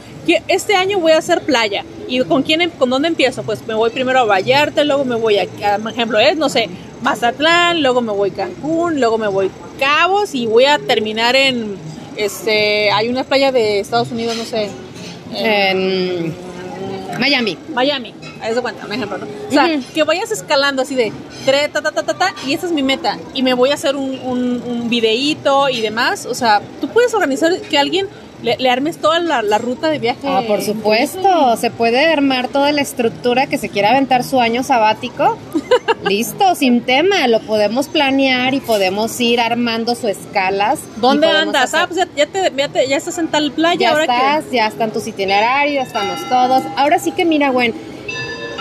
este 0.48 0.74
año 0.74 0.98
voy 0.98 1.12
a 1.12 1.18
hacer 1.18 1.42
playa. 1.42 1.84
¿Y 2.08 2.20
con 2.24 2.42
quién, 2.42 2.62
em- 2.62 2.70
con 2.70 2.90
dónde 2.90 3.06
empiezo? 3.06 3.44
Pues 3.44 3.64
me 3.68 3.74
voy 3.74 3.90
primero 3.90 4.18
a 4.18 4.24
Vallarta, 4.24 4.82
luego 4.82 5.04
me 5.04 5.14
voy 5.14 5.38
a, 5.38 5.42
a- 5.74 5.78
por 5.78 5.92
ejemplo, 5.92 6.18
es, 6.18 6.36
no 6.36 6.48
sé, 6.48 6.68
Mazatlán, 7.02 7.80
luego 7.82 8.00
me 8.00 8.12
voy 8.12 8.30
a 8.30 8.34
Cancún, 8.34 8.98
luego 8.98 9.18
me 9.18 9.28
voy 9.28 9.46
a 9.46 9.78
Cabos 9.78 10.34
y 10.34 10.46
voy 10.46 10.64
a 10.64 10.78
terminar 10.78 11.36
en, 11.36 11.76
este, 12.16 12.90
hay 12.90 13.08
una 13.08 13.24
playa 13.24 13.52
de 13.52 13.80
Estados 13.80 14.10
Unidos, 14.10 14.36
no 14.36 14.44
sé, 14.44 14.68
en- 15.34 16.34
Miami. 17.18 17.56
Miami, 17.74 18.14
eso 18.46 18.60
cuenta, 18.60 18.84
un 18.84 18.92
ejemplo, 18.92 19.16
¿no? 19.18 19.26
O 19.48 19.52
sea, 19.52 19.80
que 19.94 20.02
vayas 20.02 20.30
escalando 20.30 20.82
así 20.82 20.94
de 20.94 21.12
tre, 21.46 21.68
ta, 21.68 21.80
ta, 21.80 21.90
ta, 21.92 22.02
ta, 22.02 22.14
ta, 22.14 22.34
y 22.46 22.52
esa 22.52 22.66
es 22.66 22.72
mi 22.72 22.82
meta. 22.82 23.18
Y 23.32 23.42
me 23.42 23.54
voy 23.54 23.70
a 23.70 23.74
hacer 23.74 23.96
un, 23.96 24.18
un, 24.22 24.62
un 24.62 24.90
videíto 24.90 25.68
y 25.70 25.80
demás. 25.80 26.26
O 26.26 26.34
sea, 26.34 26.60
tú 26.80 26.88
puedes 26.88 27.14
organizar 27.14 27.58
que 27.58 27.78
alguien 27.78 28.06
le, 28.46 28.56
le 28.58 28.70
armes 28.70 28.98
toda 28.98 29.18
la, 29.18 29.42
la 29.42 29.58
ruta 29.58 29.88
de 29.90 29.98
viaje. 29.98 30.20
Ah, 30.28 30.42
por 30.46 30.62
supuesto, 30.62 31.56
se 31.56 31.70
puede 31.70 32.06
armar 32.06 32.48
toda 32.48 32.70
la 32.72 32.80
estructura 32.80 33.46
que 33.46 33.58
se 33.58 33.68
quiera 33.68 33.90
aventar 33.90 34.22
su 34.24 34.40
año 34.40 34.62
sabático. 34.62 35.36
Listo, 36.08 36.54
sin 36.54 36.82
tema, 36.82 37.26
lo 37.28 37.40
podemos 37.40 37.88
planear 37.88 38.54
y 38.54 38.60
podemos 38.60 39.20
ir 39.20 39.40
armando 39.40 39.94
su 39.94 40.06
escalas. 40.08 40.78
¿Dónde 40.96 41.26
andas? 41.26 41.64
hacer- 41.74 41.80
Ah, 41.80 41.86
pues 41.88 41.98
ya, 41.98 42.08
ya 42.16 42.26
te, 42.26 42.52
ya, 42.56 42.68
te- 42.68 42.88
ya 42.88 42.96
estás 42.96 43.18
en 43.18 43.28
tal 43.28 43.50
playa. 43.52 43.78
ya 43.80 43.90
ahora 43.90 44.02
estás, 44.04 44.44
ya 44.52 44.66
están 44.68 44.92
tus 44.92 45.06
itinerarios, 45.06 45.86
estamos 45.88 46.20
todos. 46.28 46.62
Ahora 46.76 46.98
sí 47.00 47.10
que 47.12 47.24
mira, 47.24 47.50
Gwen, 47.50 47.74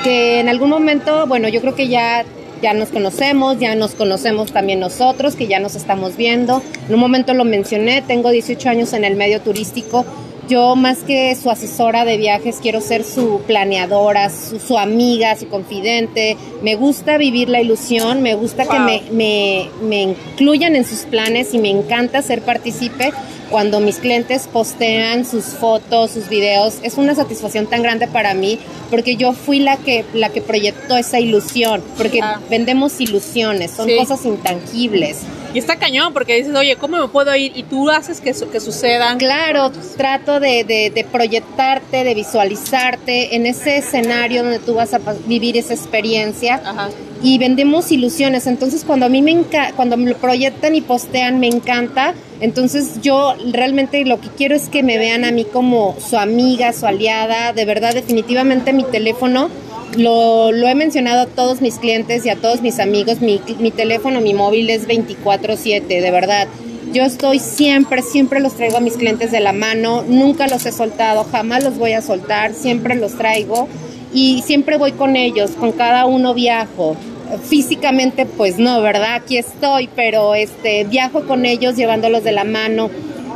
que 0.03 0.39
en 0.39 0.49
algún 0.49 0.69
momento, 0.69 1.25
bueno, 1.27 1.47
yo 1.47 1.61
creo 1.61 1.75
que 1.75 1.87
ya 1.87 2.23
ya 2.61 2.73
nos 2.73 2.89
conocemos, 2.89 3.59
ya 3.59 3.75
nos 3.75 3.91
conocemos 3.95 4.51
también 4.51 4.79
nosotros, 4.79 5.35
que 5.35 5.47
ya 5.47 5.59
nos 5.59 5.75
estamos 5.75 6.17
viendo. 6.17 6.61
En 6.87 6.93
un 6.93 6.99
momento 6.99 7.33
lo 7.33 7.45
mencioné, 7.45 8.01
tengo 8.01 8.29
18 8.31 8.69
años 8.69 8.93
en 8.93 9.05
el 9.05 9.15
medio 9.15 9.41
turístico. 9.41 10.05
Yo 10.47 10.75
más 10.75 10.99
que 10.99 11.35
su 11.35 11.49
asesora 11.49 12.05
de 12.05 12.17
viajes, 12.17 12.57
quiero 12.61 12.79
ser 12.79 13.03
su 13.03 13.41
planeadora, 13.47 14.29
su, 14.29 14.59
su 14.59 14.77
amiga, 14.77 15.35
su 15.35 15.47
confidente. 15.47 16.37
Me 16.61 16.75
gusta 16.75 17.17
vivir 17.17 17.49
la 17.49 17.61
ilusión, 17.61 18.21
me 18.21 18.35
gusta 18.35 18.65
que 18.65 18.79
me, 18.79 19.01
me, 19.11 19.69
me 19.81 20.01
incluyan 20.03 20.75
en 20.75 20.85
sus 20.85 20.99
planes 20.99 21.55
y 21.55 21.57
me 21.57 21.71
encanta 21.71 22.21
ser 22.21 22.41
partícipe 22.43 23.11
cuando 23.49 23.79
mis 23.79 23.97
clientes 23.97 24.47
postean 24.51 25.25
sus 25.25 25.45
fotos, 25.45 26.11
sus 26.11 26.29
videos. 26.29 26.75
Es 26.83 26.97
una 26.97 27.15
satisfacción 27.15 27.67
tan 27.67 27.81
grande 27.83 28.07
para 28.07 28.33
mí 28.33 28.59
porque 28.89 29.15
yo 29.15 29.33
fui 29.33 29.59
la 29.59 29.77
que, 29.77 30.05
la 30.13 30.29
que 30.29 30.41
proyectó 30.41 30.95
esa 30.97 31.19
ilusión, 31.19 31.81
porque 31.97 32.19
Ah. 32.21 32.39
vendemos 32.49 32.99
ilusiones, 33.01 33.71
son 33.71 33.87
Sí. 33.89 33.95
cosas 33.97 34.23
intangibles. 34.25 35.19
Y 35.53 35.59
está 35.59 35.77
cañón 35.77 36.11
porque 36.13 36.35
dices, 36.35 36.53
oye, 36.53 36.75
¿cómo 36.75 36.97
me 36.97 37.07
puedo 37.07 37.33
ir? 37.35 37.53
Y 37.55 37.63
tú 37.63 37.89
haces 37.89 38.19
que, 38.19 38.33
su- 38.33 38.49
que 38.49 38.59
sucedan. 38.59 39.17
Claro, 39.17 39.71
trato 39.97 40.39
de, 40.39 40.63
de- 40.65 40.91
de 40.93 41.03
proyectarte, 41.05 42.03
de 42.03 42.13
visualizarte 42.13 43.35
en 43.35 43.45
ese 43.45 43.77
escenario 43.77 44.43
donde 44.43 44.59
tú 44.59 44.75
vas 44.75 44.93
a 44.93 44.99
vivir 45.25 45.57
esa 45.57 45.73
experiencia 45.73 46.61
Ajá. 46.63 46.89
Y 47.23 47.37
vendemos 47.37 47.91
ilusiones. 47.91 48.47
Entonces, 48.47 48.83
cuando 48.83 49.05
a 49.05 49.09
mí 49.09 49.21
me 49.21 49.35
cuando 49.75 49.97
me 49.97 50.11
lo 50.11 50.17
proyectan 50.17 50.75
y 50.75 50.81
postean, 50.81 51.39
me 51.39 51.47
encanta. 51.47 52.13
Entonces, 52.39 53.01
yo 53.01 53.33
realmente 53.51 54.03
lo 54.05 54.19
que 54.19 54.29
quiero 54.29 54.55
es 54.55 54.69
que 54.69 54.83
me 54.83 54.97
vean 54.97 55.25
a 55.25 55.31
mí 55.31 55.45
como 55.45 55.95
su 55.99 56.17
amiga, 56.17 56.73
su 56.73 56.85
aliada. 56.85 57.53
De 57.53 57.65
verdad, 57.65 57.93
definitivamente 57.93 58.73
mi 58.73 58.83
teléfono 58.83 59.49
lo, 59.97 60.51
lo 60.51 60.67
he 60.67 60.75
mencionado 60.75 61.21
a 61.21 61.25
todos 61.27 61.61
mis 61.61 61.75
clientes 61.75 62.25
y 62.25 62.29
a 62.29 62.35
todos 62.35 62.61
mis 62.61 62.79
amigos. 62.79 63.21
Mi, 63.21 63.41
mi 63.59 63.71
teléfono, 63.71 64.21
mi 64.21 64.33
móvil 64.33 64.69
es 64.69 64.87
24/7, 64.87 65.87
de 65.87 66.11
verdad. 66.11 66.47
Yo 66.93 67.03
estoy 67.03 67.39
siempre, 67.39 68.01
siempre 68.01 68.39
los 68.39 68.53
traigo 68.53 68.77
a 68.77 68.79
mis 68.79 68.95
clientes 68.95 69.31
de 69.31 69.39
la 69.39 69.51
mano, 69.51 70.03
nunca 70.07 70.47
los 70.47 70.65
he 70.65 70.71
soltado, 70.71 71.25
jamás 71.29 71.63
los 71.63 71.77
voy 71.77 71.93
a 71.93 72.01
soltar, 72.01 72.53
siempre 72.53 72.95
los 72.95 73.17
traigo 73.17 73.67
y 74.15 74.41
siempre 74.43 74.77
voy 74.77 74.93
con 74.93 75.17
ellos, 75.17 75.51
con 75.51 75.73
cada 75.73 76.05
uno 76.05 76.33
viajo. 76.33 76.95
Físicamente, 77.43 78.25
pues 78.25 78.57
no, 78.57 78.81
¿verdad? 78.81 79.15
Aquí 79.15 79.37
estoy, 79.37 79.89
pero 79.93 80.35
este 80.35 80.85
viajo 80.85 81.25
con 81.27 81.45
ellos 81.45 81.75
llevándolos 81.75 82.23
de 82.23 82.31
la 82.31 82.45
mano. 82.45 82.89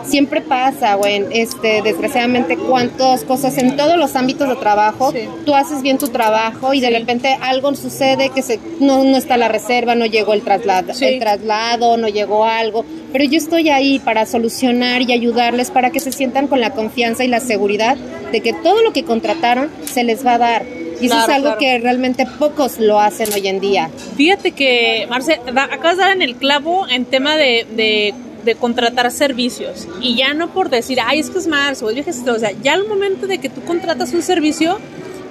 Siempre 0.05 0.41
pasa, 0.41 0.95
güey, 0.95 1.25
este, 1.31 1.81
desgraciadamente, 1.81 2.57
cuántas 2.57 3.23
cosas 3.23 3.57
en 3.57 3.75
todos 3.77 3.97
los 3.97 4.15
ámbitos 4.15 4.47
de 4.49 4.55
trabajo, 4.55 5.11
Sí. 5.11 5.19
tú 5.45 5.53
haces 5.55 5.81
bien 5.81 5.97
tu 5.97 6.07
trabajo 6.09 6.73
y 6.73 6.79
de 6.81 6.87
Sí. 6.87 6.93
repente 6.93 7.37
algo 7.41 7.73
sucede 7.75 8.29
que 8.29 8.41
se, 8.41 8.59
no, 8.79 9.03
no 9.03 9.17
está 9.17 9.37
la 9.37 9.47
reserva, 9.47 9.95
no 9.95 10.05
llegó 10.05 10.33
el 10.33 10.41
traslado, 10.41 10.93
Sí. 10.93 11.05
el 11.05 11.19
traslado, 11.19 11.97
no 11.97 12.07
llegó 12.07 12.45
algo, 12.45 12.85
pero 13.11 13.23
yo 13.25 13.37
estoy 13.37 13.69
ahí 13.69 13.99
para 13.99 14.25
solucionar 14.25 15.01
y 15.01 15.13
ayudarles 15.13 15.71
para 15.71 15.89
que 15.91 15.99
se 15.99 16.11
sientan 16.11 16.47
con 16.47 16.59
la 16.61 16.71
confianza 16.71 17.23
y 17.23 17.27
la 17.27 17.39
seguridad 17.39 17.97
de 18.31 18.41
que 18.41 18.53
todo 18.53 18.81
lo 18.81 18.93
que 18.93 19.03
contrataron 19.03 19.69
se 19.85 20.03
les 20.03 20.25
va 20.25 20.35
a 20.35 20.37
dar. 20.37 20.65
Y 21.01 21.05
eso 21.05 21.15
Claro, 21.15 21.29
es 21.31 21.35
algo 21.35 21.43
claro. 21.45 21.59
que 21.59 21.77
realmente 21.79 22.25
pocos 22.39 22.77
lo 22.79 22.99
hacen 22.99 23.31
hoy 23.33 23.47
en 23.47 23.61
día. 23.61 23.89
Fíjate 24.17 24.51
que, 24.51 25.07
Marce, 25.09 25.39
da- 25.53 25.63
acabas 25.71 25.95
de 25.97 26.03
dar 26.03 26.11
en 26.11 26.21
el 26.21 26.35
clavo 26.35 26.85
en 26.89 27.05
tema 27.05 27.37
de, 27.37 27.65
de, 27.71 28.13
contratar 28.55 29.11
servicios. 29.11 29.87
Y 30.01 30.15
ya 30.15 30.33
no 30.33 30.53
por 30.53 30.69
decir, 30.69 30.99
ay, 31.05 31.19
es 31.19 31.29
que 31.29 31.39
es 31.39 31.47
Marce 31.47 31.83
o 31.83 31.89
es 31.89 31.95
viajes, 31.95 32.21
o 32.27 32.39
sea, 32.39 32.51
ya 32.51 32.73
al 32.73 32.87
momento 32.87 33.27
de 33.27 33.39
que 33.39 33.49
tú 33.49 33.61
contratas 33.63 34.13
un 34.13 34.21
servicio, 34.21 34.79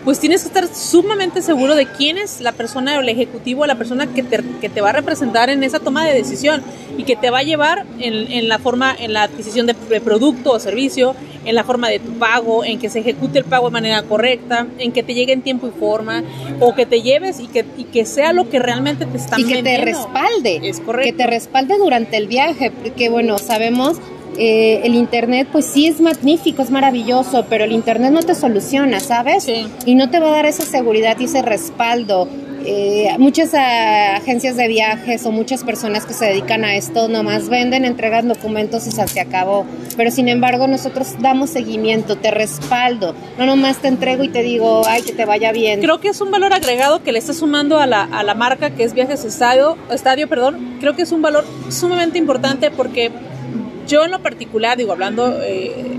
pues 0.09 0.21
tienes 0.21 0.41
que 0.41 0.49
estar 0.49 0.75
sumamente 0.75 1.43
seguro 1.43 1.75
de 1.75 1.85
quién 1.85 2.17
es 2.17 2.41
la 2.41 2.53
persona 2.53 2.97
o 2.97 3.03
el 3.03 3.11
ejecutivo, 3.11 3.67
la 3.67 3.75
persona 3.75 4.07
que 4.07 4.23
te, 4.23 4.43
que 4.59 4.71
te 4.71 4.81
va 4.81 4.89
a 4.89 4.93
representar 4.93 5.51
en 5.51 5.63
esa 5.63 5.81
toma 5.81 6.07
de 6.07 6.15
decisión 6.15 6.63
y 6.97 7.03
que 7.03 7.15
te 7.15 7.29
va 7.29 7.41
a 7.41 7.43
llevar 7.43 7.85
en, 7.99 8.15
en 8.33 8.49
la 8.49 8.59
forma, 8.59 8.97
en 8.99 9.13
la 9.13 9.25
adquisición 9.25 9.67
de, 9.67 9.77
de 9.91 10.01
producto 10.01 10.53
o 10.53 10.59
servicio, 10.61 11.15
en 11.45 11.55
la 11.55 11.63
forma 11.63 11.91
de 11.91 11.99
tu 11.99 12.13
pago, 12.13 12.65
en 12.65 12.79
que 12.79 12.89
se 12.89 13.01
ejecute 13.01 13.39
el 13.39 13.45
pago 13.45 13.67
de 13.67 13.73
manera 13.73 14.03
correcta, 14.03 14.67
en 14.79 14.93
que 14.93 15.03
te 15.03 15.13
llegue 15.13 15.35
en 15.35 15.43
tiempo 15.43 15.69
y 15.69 15.79
forma, 15.79 16.25
o 16.59 16.75
que 16.75 16.87
te 16.87 17.03
lleves 17.03 17.39
y 17.39 17.47
que, 17.47 17.67
y 17.77 17.85
que 17.85 18.07
sea 18.07 18.33
lo 18.33 18.49
que 18.49 18.61
realmente 18.61 19.05
te 19.05 19.19
están 19.19 19.41
y 19.41 19.45
que 19.45 19.57
te 19.57 19.63
vendiendo. 19.63 19.93
respalde. 19.93 20.61
Es 20.63 20.81
correcto. 20.81 21.11
Que 21.11 21.23
te 21.23 21.27
respalde 21.27 21.77
durante 21.77 22.17
el 22.17 22.29
viaje, 22.29 22.71
porque 22.71 23.11
bueno, 23.11 23.37
sabemos, 23.37 23.99
eh, 24.39 24.83
el 24.85 24.95
Internet 24.95 25.49
pues 25.51 25.67
sí 25.67 25.87
es 25.87 26.01
magnífico, 26.01 26.63
es 26.63 26.71
maravilloso, 26.71 27.47
pero 27.49 27.65
el 27.65 27.73
Internet 27.73 28.13
no 28.13 28.23
te 28.23 28.35
soluciona, 28.35 29.01
¿sabes? 29.01 29.45
Sí. 29.45 29.67
Y 29.85 29.97
no 29.97 30.11
te 30.11 30.21
va 30.21 30.29
a 30.29 30.31
dar 30.31 30.47
esa 30.47 30.65
seguridad 30.65 31.17
y 31.19 31.25
ese 31.25 31.43
respaldo. 31.43 32.29
Eh, 32.65 33.15
muchas 33.19 33.55
ah, 33.55 34.17
agencias 34.17 34.57
de 34.57 34.69
viajes 34.69 35.25
o 35.25 35.33
muchas 35.33 35.65
personas 35.65 36.05
que 36.05 36.13
se 36.13 36.27
dedican 36.27 36.65
a 36.65 36.77
esto 36.77 37.09
nomás 37.09 37.49
venden, 37.49 37.85
entregan 37.85 38.29
documentos 38.29 38.87
y 38.87 38.91
se 38.91 39.09
se 39.09 39.21
acabó. 39.21 39.65
Pero 39.97 40.11
sin 40.11 40.29
embargo 40.29 40.67
nosotros 40.67 41.15
damos 41.21 41.51
seguimiento, 41.51 42.17
te 42.17 42.31
respaldo. 42.31 43.15
No 43.39 43.47
nomás 43.47 43.79
te 43.79 43.89
entrego 43.89 44.23
y 44.23 44.29
te 44.29 44.43
digo, 44.43 44.83
ay, 44.87 45.03
que 45.03 45.13
te 45.13 45.25
vaya 45.25 45.51
bien. 45.51 45.81
Creo 45.81 46.01
que 46.01 46.09
es 46.09 46.21
un 46.21 46.31
valor 46.31 46.53
agregado 46.53 47.03
que 47.03 47.13
le 47.13 47.19
está 47.19 47.33
sumando 47.33 47.79
a 47.79 47.87
la, 47.87 48.03
a 48.03 48.23
la 48.23 48.35
marca 48.35 48.71
que 48.71 48.85
es 48.85 48.93
Viajes 48.93 49.25
Estadio, 49.25 49.79
Estadio, 49.91 50.29
perdón. 50.29 50.77
Creo 50.81 50.95
que 50.95 51.03
es 51.03 51.13
un 51.13 51.23
valor 51.23 51.45
sumamente 51.71 52.19
importante 52.19 52.71
porque 52.71 53.11
yo 53.89 54.05
en 54.05 54.13
lo 54.13 54.21
particular, 54.21 54.79
digo, 54.79 54.93
hablando, 54.93 55.41
eh, 55.43 55.99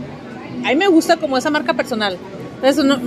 a 0.63 0.69
mí 0.69 0.75
me 0.75 0.87
gusta 0.87 1.17
como 1.17 1.37
esa 1.37 1.49
marca 1.49 1.73
personal. 1.73 2.17
Entonces, 2.55 2.85
no, 2.85 2.99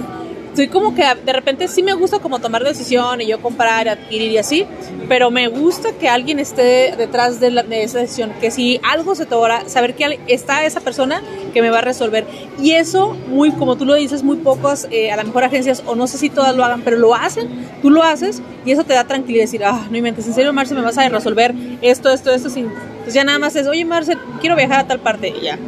soy 0.54 0.68
como 0.68 0.94
que 0.94 1.02
de 1.24 1.32
repente 1.32 1.66
sí 1.68 1.82
me 1.82 1.94
gusta 1.94 2.18
como 2.18 2.38
tomar 2.38 2.62
decisión 2.62 3.20
y 3.20 3.26
yo 3.26 3.40
comprar, 3.40 3.88
adquirir 3.88 4.32
y 4.32 4.38
así, 4.38 4.66
pero 5.08 5.30
me 5.30 5.48
gusta 5.48 5.92
que 5.92 6.08
alguien 6.08 6.38
esté 6.38 6.94
detrás 6.96 7.40
de, 7.40 7.50
la- 7.50 7.62
de 7.62 7.82
esa 7.84 7.98
decisión, 7.98 8.32
que 8.40 8.50
si 8.50 8.78
algo 8.82 9.14
se 9.14 9.24
toca, 9.26 9.68
saber 9.68 9.94
que 9.94 10.20
está 10.28 10.64
esa 10.64 10.80
persona 10.80 11.22
que 11.54 11.62
me 11.62 11.70
va 11.70 11.78
a 11.78 11.82
resolver. 11.82 12.26
Y 12.60 12.72
eso, 12.72 13.16
muy 13.28 13.50
como 13.52 13.76
tú 13.76 13.84
lo 13.86 13.94
dices, 13.94 14.22
muy 14.22 14.36
pocos, 14.36 14.86
eh, 14.90 15.10
a 15.10 15.16
lo 15.16 15.24
mejor 15.24 15.44
agencias, 15.44 15.82
o 15.86 15.94
no 15.96 16.06
sé 16.06 16.18
si 16.18 16.28
todas 16.30 16.54
lo 16.54 16.64
hagan, 16.64 16.82
pero 16.82 16.96
lo 16.98 17.14
hacen, 17.14 17.48
tú 17.80 17.90
lo 17.90 18.02
haces 18.02 18.42
y 18.66 18.72
eso 18.72 18.84
te 18.84 18.92
da 18.94 19.04
tranquilidad, 19.04 19.44
decir, 19.44 19.64
ah, 19.64 19.86
no 19.90 19.96
inventes, 19.96 20.26
en 20.26 20.34
serio, 20.34 20.52
Marce, 20.52 20.74
me 20.74 20.82
vas 20.82 20.98
a 20.98 21.08
resolver 21.08 21.54
esto, 21.80 22.10
esto, 22.12 22.30
esto, 22.30 22.50
sin... 22.50 22.68
Pues 23.02 23.14
ya 23.14 23.24
nada 23.24 23.38
más 23.38 23.56
es, 23.56 23.66
oye, 23.66 23.84
Marce, 23.84 24.16
quiero 24.40 24.54
viajar 24.54 24.80
a 24.80 24.86
tal 24.86 25.00
parte 25.00 25.28
y 25.28 25.44
ya. 25.44 25.58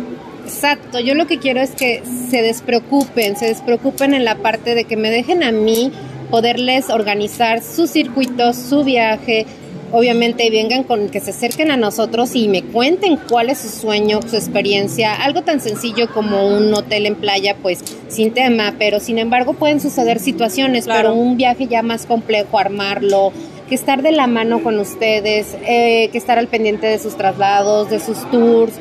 Exacto, 0.45 1.01
yo 1.01 1.15
lo 1.15 1.27
que 1.27 1.39
quiero 1.39 1.61
es 1.61 1.71
que 1.71 2.03
se 2.31 2.43
despreocupen, 2.43 3.37
se 3.37 3.47
despreocupen 3.47 4.15
en 4.15 4.25
la 4.25 4.37
parte 4.37 4.75
de 4.75 4.85
que 4.85 4.97
me 4.97 5.11
dejen 5.11 5.43
a 5.43 5.53
mí 5.53 5.91
poderles 6.31 6.91
organizar 6.91 7.63
sus 7.63 7.91
circuitos, 7.91 8.57
su 8.57 8.85
viaje, 8.85 9.47
obviamente 9.93 10.51
vengan 10.51 10.83
con 10.83 11.09
que 11.09 11.21
se 11.21 11.31
acerquen 11.31 11.71
a 11.71 11.77
nosotros 11.77 12.35
y 12.35 12.49
me 12.49 12.63
cuenten 12.63 13.17
cuál 13.17 13.49
es 13.51 13.59
su 13.59 13.69
sueño, 13.69 14.21
su 14.29 14.37
experiencia, 14.37 15.15
algo 15.15 15.43
tan 15.43 15.61
sencillo 15.61 16.09
como 16.13 16.49
un 16.49 16.75
hotel 16.75 17.07
en 17.07 17.15
playa, 17.15 17.57
pues 17.63 17.79
sin 18.09 18.33
tema, 18.33 18.75
pero 18.79 18.99
sin 19.01 19.19
embargo 19.19 19.55
pueden 19.55 19.81
suceder 19.81 20.19
situaciones, 20.19 20.85
Claro. 20.85 21.11
pero 21.11 21.15
un 21.15 21.37
viaje 21.37 21.69
ya 21.69 21.83
más 21.83 22.07
complejo, 22.07 22.59
armarlo, 22.59 23.33
que 23.69 23.75
estar 23.77 24.03
de 24.03 24.13
la 24.13 24.27
mano 24.27 24.63
con 24.63 24.79
ustedes, 24.79 25.57
eh, 25.67 26.09
que 26.11 26.19
estar 26.19 26.39
al 26.39 26.49
pendiente 26.49 26.87
de 26.87 26.99
sus 26.99 27.17
traslados, 27.17 27.89
de 27.89 28.01
sus 28.01 28.29
tours, 28.31 28.73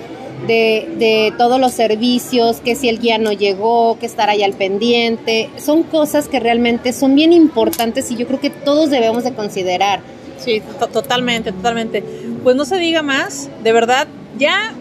de, 0.47 0.87
de 0.97 1.33
todos 1.37 1.59
los 1.59 1.73
servicios, 1.73 2.61
que 2.61 2.75
si 2.75 2.89
el 2.89 2.99
guía 2.99 3.17
no 3.17 3.31
llegó, 3.31 3.97
que 3.99 4.05
estar 4.05 4.29
ahí 4.29 4.43
al 4.43 4.53
pendiente. 4.53 5.49
Son 5.57 5.83
cosas 5.83 6.27
que 6.27 6.39
realmente 6.39 6.93
son 6.93 7.15
bien 7.15 7.33
importantes 7.33 8.11
y 8.11 8.15
yo 8.15 8.27
creo 8.27 8.39
que 8.39 8.49
todos 8.49 8.89
debemos 8.89 9.23
de 9.23 9.33
considerar. 9.33 10.01
Sí, 10.37 10.61
totalmente, 10.91 11.51
totalmente. 11.51 12.03
Pues 12.43 12.55
no 12.55 12.65
se 12.65 12.77
diga 12.77 13.01
más, 13.01 13.49
de 13.63 13.71
verdad, 13.71 14.07
ya, 14.37 14.73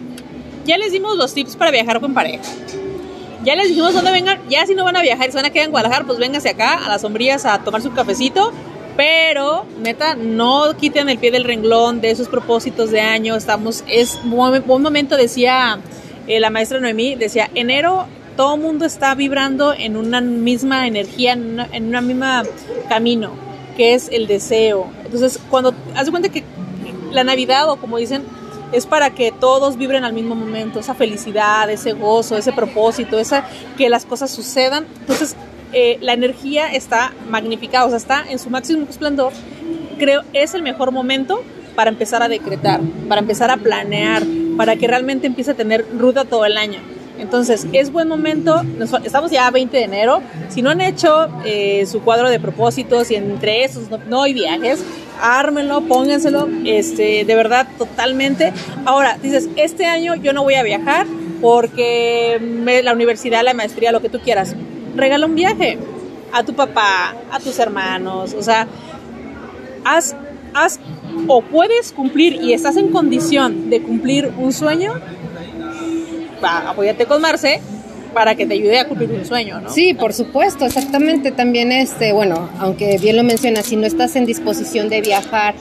ya 0.64 0.76
les 0.76 0.92
dimos 0.92 1.16
los 1.16 1.34
tips 1.34 1.56
para 1.56 1.70
viajar 1.70 2.00
con 2.00 2.14
pareja. 2.14 2.42
Ya 3.44 3.56
les 3.56 3.68
dijimos 3.68 3.92
dónde 3.92 4.12
vengan, 4.12 4.40
ya 4.48 4.66
si 4.66 4.74
no 4.74 4.84
van 4.84 4.96
a 4.96 5.02
viajar 5.02 5.30
se 5.30 5.36
van 5.36 5.46
a 5.46 5.50
quedar 5.50 5.66
en 5.66 5.72
Guadalajara, 5.72 6.04
pues 6.04 6.18
vénganse 6.18 6.48
acá 6.48 6.84
a 6.84 6.88
las 6.88 7.00
sombrillas 7.00 7.44
a 7.44 7.58
tomarse 7.58 7.88
un 7.88 7.94
cafecito. 7.94 8.52
Pero, 8.96 9.64
neta, 9.78 10.14
no 10.14 10.76
quiten 10.76 11.08
el 11.08 11.18
pie 11.18 11.30
del 11.30 11.44
renglón 11.44 12.00
de 12.00 12.10
esos 12.10 12.28
propósitos 12.28 12.90
de 12.90 13.00
año. 13.00 13.36
Estamos, 13.36 13.84
es 13.88 14.20
un 14.24 14.82
momento, 14.82 15.16
decía 15.16 15.78
eh, 16.26 16.40
la 16.40 16.50
maestra 16.50 16.78
Noemí, 16.78 17.14
decía, 17.14 17.50
enero 17.54 18.06
todo 18.36 18.54
el 18.54 18.60
mundo 18.60 18.84
está 18.84 19.14
vibrando 19.14 19.74
en 19.74 19.96
una 19.96 20.20
misma 20.20 20.86
energía, 20.86 21.32
en 21.32 21.52
una, 21.52 21.68
en 21.72 21.88
una 21.88 22.00
misma 22.00 22.42
camino, 22.88 23.32
que 23.76 23.94
es 23.94 24.08
el 24.10 24.26
deseo. 24.26 24.90
Entonces, 25.04 25.38
cuando 25.50 25.74
haz 25.94 26.10
cuenta 26.10 26.28
que 26.28 26.44
la 27.10 27.24
Navidad, 27.24 27.68
o 27.70 27.76
como 27.76 27.98
dicen, 27.98 28.22
es 28.72 28.86
para 28.86 29.10
que 29.10 29.32
todos 29.32 29.76
vibren 29.76 30.04
al 30.04 30.14
mismo 30.14 30.34
momento, 30.34 30.80
esa 30.80 30.94
felicidad, 30.94 31.68
ese 31.70 31.92
gozo, 31.92 32.38
ese 32.38 32.52
propósito, 32.52 33.18
esa 33.18 33.46
que 33.76 33.90
las 33.90 34.06
cosas 34.06 34.30
sucedan. 34.30 34.86
Entonces, 35.00 35.36
eh, 35.72 35.98
la 36.00 36.12
energía 36.12 36.72
está 36.72 37.12
magnificada, 37.28 37.86
o 37.86 37.88
sea, 37.88 37.98
está 37.98 38.24
en 38.28 38.38
su 38.38 38.50
máximo 38.50 38.86
esplendor. 38.88 39.32
Creo 39.98 40.22
es 40.32 40.54
el 40.54 40.62
mejor 40.62 40.92
momento 40.92 41.42
para 41.74 41.90
empezar 41.90 42.22
a 42.22 42.28
decretar, 42.28 42.80
para 43.08 43.20
empezar 43.20 43.50
a 43.50 43.56
planear, 43.56 44.22
para 44.56 44.76
que 44.76 44.86
realmente 44.86 45.26
empiece 45.26 45.52
a 45.52 45.54
tener 45.54 45.86
ruta 45.96 46.24
todo 46.24 46.44
el 46.44 46.56
año. 46.56 46.80
Entonces, 47.18 47.66
es 47.72 47.92
buen 47.92 48.08
momento, 48.08 48.62
estamos 49.04 49.30
ya 49.30 49.46
a 49.46 49.50
20 49.50 49.76
de 49.76 49.84
enero, 49.84 50.22
si 50.48 50.60
no 50.60 50.70
han 50.70 50.80
hecho 50.80 51.28
eh, 51.44 51.86
su 51.86 52.00
cuadro 52.00 52.28
de 52.28 52.40
propósitos 52.40 53.10
y 53.10 53.14
entre 53.14 53.64
esos 53.64 53.84
no, 54.08 54.22
hay 54.22 54.34
viajes, 54.34 54.82
ármenlo, 55.20 55.82
pónganselo, 55.82 56.48
este, 56.64 57.24
de 57.24 57.34
verdad, 57.34 57.68
totalmente. 57.78 58.52
Ahora, 58.84 59.18
dices, 59.22 59.48
este 59.56 59.86
año 59.86 60.16
yo 60.16 60.32
no 60.32 60.42
voy 60.42 60.54
a 60.54 60.62
viajar 60.62 61.06
porque 61.40 62.40
la 62.82 62.92
universidad, 62.92 63.44
la 63.44 63.54
maestría, 63.54 63.92
lo 63.92 64.00
que 64.00 64.08
tú 64.08 64.18
quieras, 64.18 64.56
regala 64.94 65.26
un 65.26 65.34
viaje 65.34 65.78
a 66.32 66.42
tu 66.42 66.54
papá, 66.54 67.14
a 67.30 67.38
tus 67.40 67.58
hermanos, 67.58 68.34
o 68.34 68.42
sea, 68.42 68.66
haz, 69.84 70.16
haz 70.54 70.80
o 71.26 71.42
puedes 71.42 71.92
cumplir 71.92 72.34
y 72.42 72.52
estás 72.52 72.76
en 72.76 72.88
condición 72.88 73.70
de 73.70 73.82
cumplir 73.82 74.32
un 74.38 74.52
sueño, 74.52 74.94
apóyate 76.42 77.06
con 77.06 77.20
Marce 77.20 77.60
para 78.14 78.34
que 78.34 78.46
te 78.46 78.54
ayude 78.54 78.78
a 78.78 78.86
cumplir 78.86 79.10
un 79.10 79.24
sueño, 79.24 79.60
¿no? 79.60 79.70
Sí, 79.70 79.94
por 79.94 80.12
supuesto, 80.12 80.66
exactamente. 80.66 81.32
También, 81.32 81.72
este, 81.72 82.12
bueno, 82.12 82.50
aunque 82.58 82.98
bien 82.98 83.16
lo 83.16 83.22
mencionas, 83.22 83.66
si 83.66 83.76
no 83.76 83.86
estás 83.86 84.16
en 84.16 84.26
disposición 84.26 84.88
de 84.88 85.00
viajar, 85.00 85.54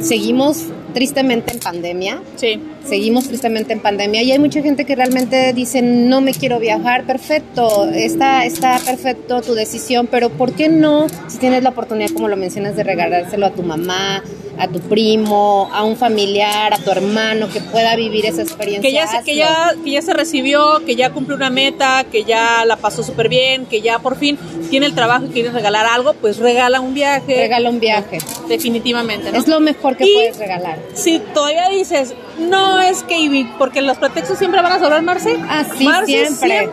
seguimos 0.00 0.66
tristemente 0.98 1.52
en 1.52 1.60
pandemia. 1.60 2.20
Sí. 2.34 2.60
Seguimos 2.84 3.28
tristemente 3.28 3.72
en 3.72 3.78
pandemia 3.78 4.20
y 4.24 4.32
hay 4.32 4.38
mucha 4.40 4.62
gente 4.62 4.84
que 4.84 4.96
realmente 4.96 5.52
dice, 5.52 5.80
no 5.80 6.20
me 6.20 6.34
quiero 6.34 6.58
viajar, 6.58 7.04
perfecto, 7.04 7.88
está, 7.88 8.44
está 8.44 8.80
perfecto 8.84 9.40
tu 9.40 9.54
decisión, 9.54 10.08
pero 10.10 10.28
¿por 10.30 10.54
qué 10.54 10.68
no, 10.68 11.06
si 11.28 11.38
tienes 11.38 11.62
la 11.62 11.70
oportunidad, 11.70 12.10
como 12.10 12.26
lo 12.26 12.36
mencionas, 12.36 12.74
de 12.74 12.82
regalárselo 12.82 13.46
a 13.46 13.50
tu 13.50 13.62
mamá, 13.62 14.24
a 14.58 14.68
tu 14.68 14.80
primo, 14.80 15.70
a 15.72 15.84
un 15.84 15.96
familiar, 15.96 16.74
a 16.74 16.78
tu 16.78 16.90
hermano 16.90 17.48
que 17.48 17.60
pueda 17.60 17.94
vivir 17.96 18.26
esa 18.26 18.42
experiencia. 18.42 18.88
Que 18.88 18.92
ya, 18.92 19.06
se, 19.06 19.22
que 19.22 19.36
ya, 19.36 19.74
que 19.84 19.90
ya 19.92 20.02
se 20.02 20.12
recibió, 20.12 20.84
que 20.84 20.96
ya 20.96 21.10
cumplió 21.10 21.36
una 21.36 21.50
meta, 21.50 22.04
que 22.10 22.24
ya 22.24 22.64
la 22.64 22.76
pasó 22.76 23.02
súper 23.02 23.28
bien, 23.28 23.66
que 23.66 23.80
ya 23.80 24.00
por 24.00 24.16
fin 24.16 24.38
tiene 24.70 24.86
el 24.86 24.94
trabajo 24.94 25.26
y 25.26 25.28
quiere 25.28 25.50
regalar 25.50 25.86
algo, 25.86 26.14
pues 26.14 26.38
regala 26.38 26.80
un 26.80 26.94
viaje. 26.94 27.36
Regala 27.36 27.70
un 27.70 27.78
viaje. 27.78 28.18
Definitivamente, 28.48 29.30
¿no? 29.30 29.38
Es 29.38 29.46
lo 29.46 29.60
mejor 29.60 29.96
que 29.96 30.06
puedes 30.12 30.38
regalar. 30.38 30.78
Si 30.94 31.20
todavía 31.20 31.68
dices, 31.68 32.14
no 32.38 32.80
es 32.80 33.04
que, 33.04 33.46
porque 33.58 33.80
los 33.80 33.98
pretextos 33.98 34.38
siempre 34.38 34.60
van 34.60 34.72
a 34.72 34.78
sobrar, 34.80 35.02
Marce. 35.02 35.36
Así 35.48 35.84
Marce 35.84 36.06
siempre. 36.06 36.68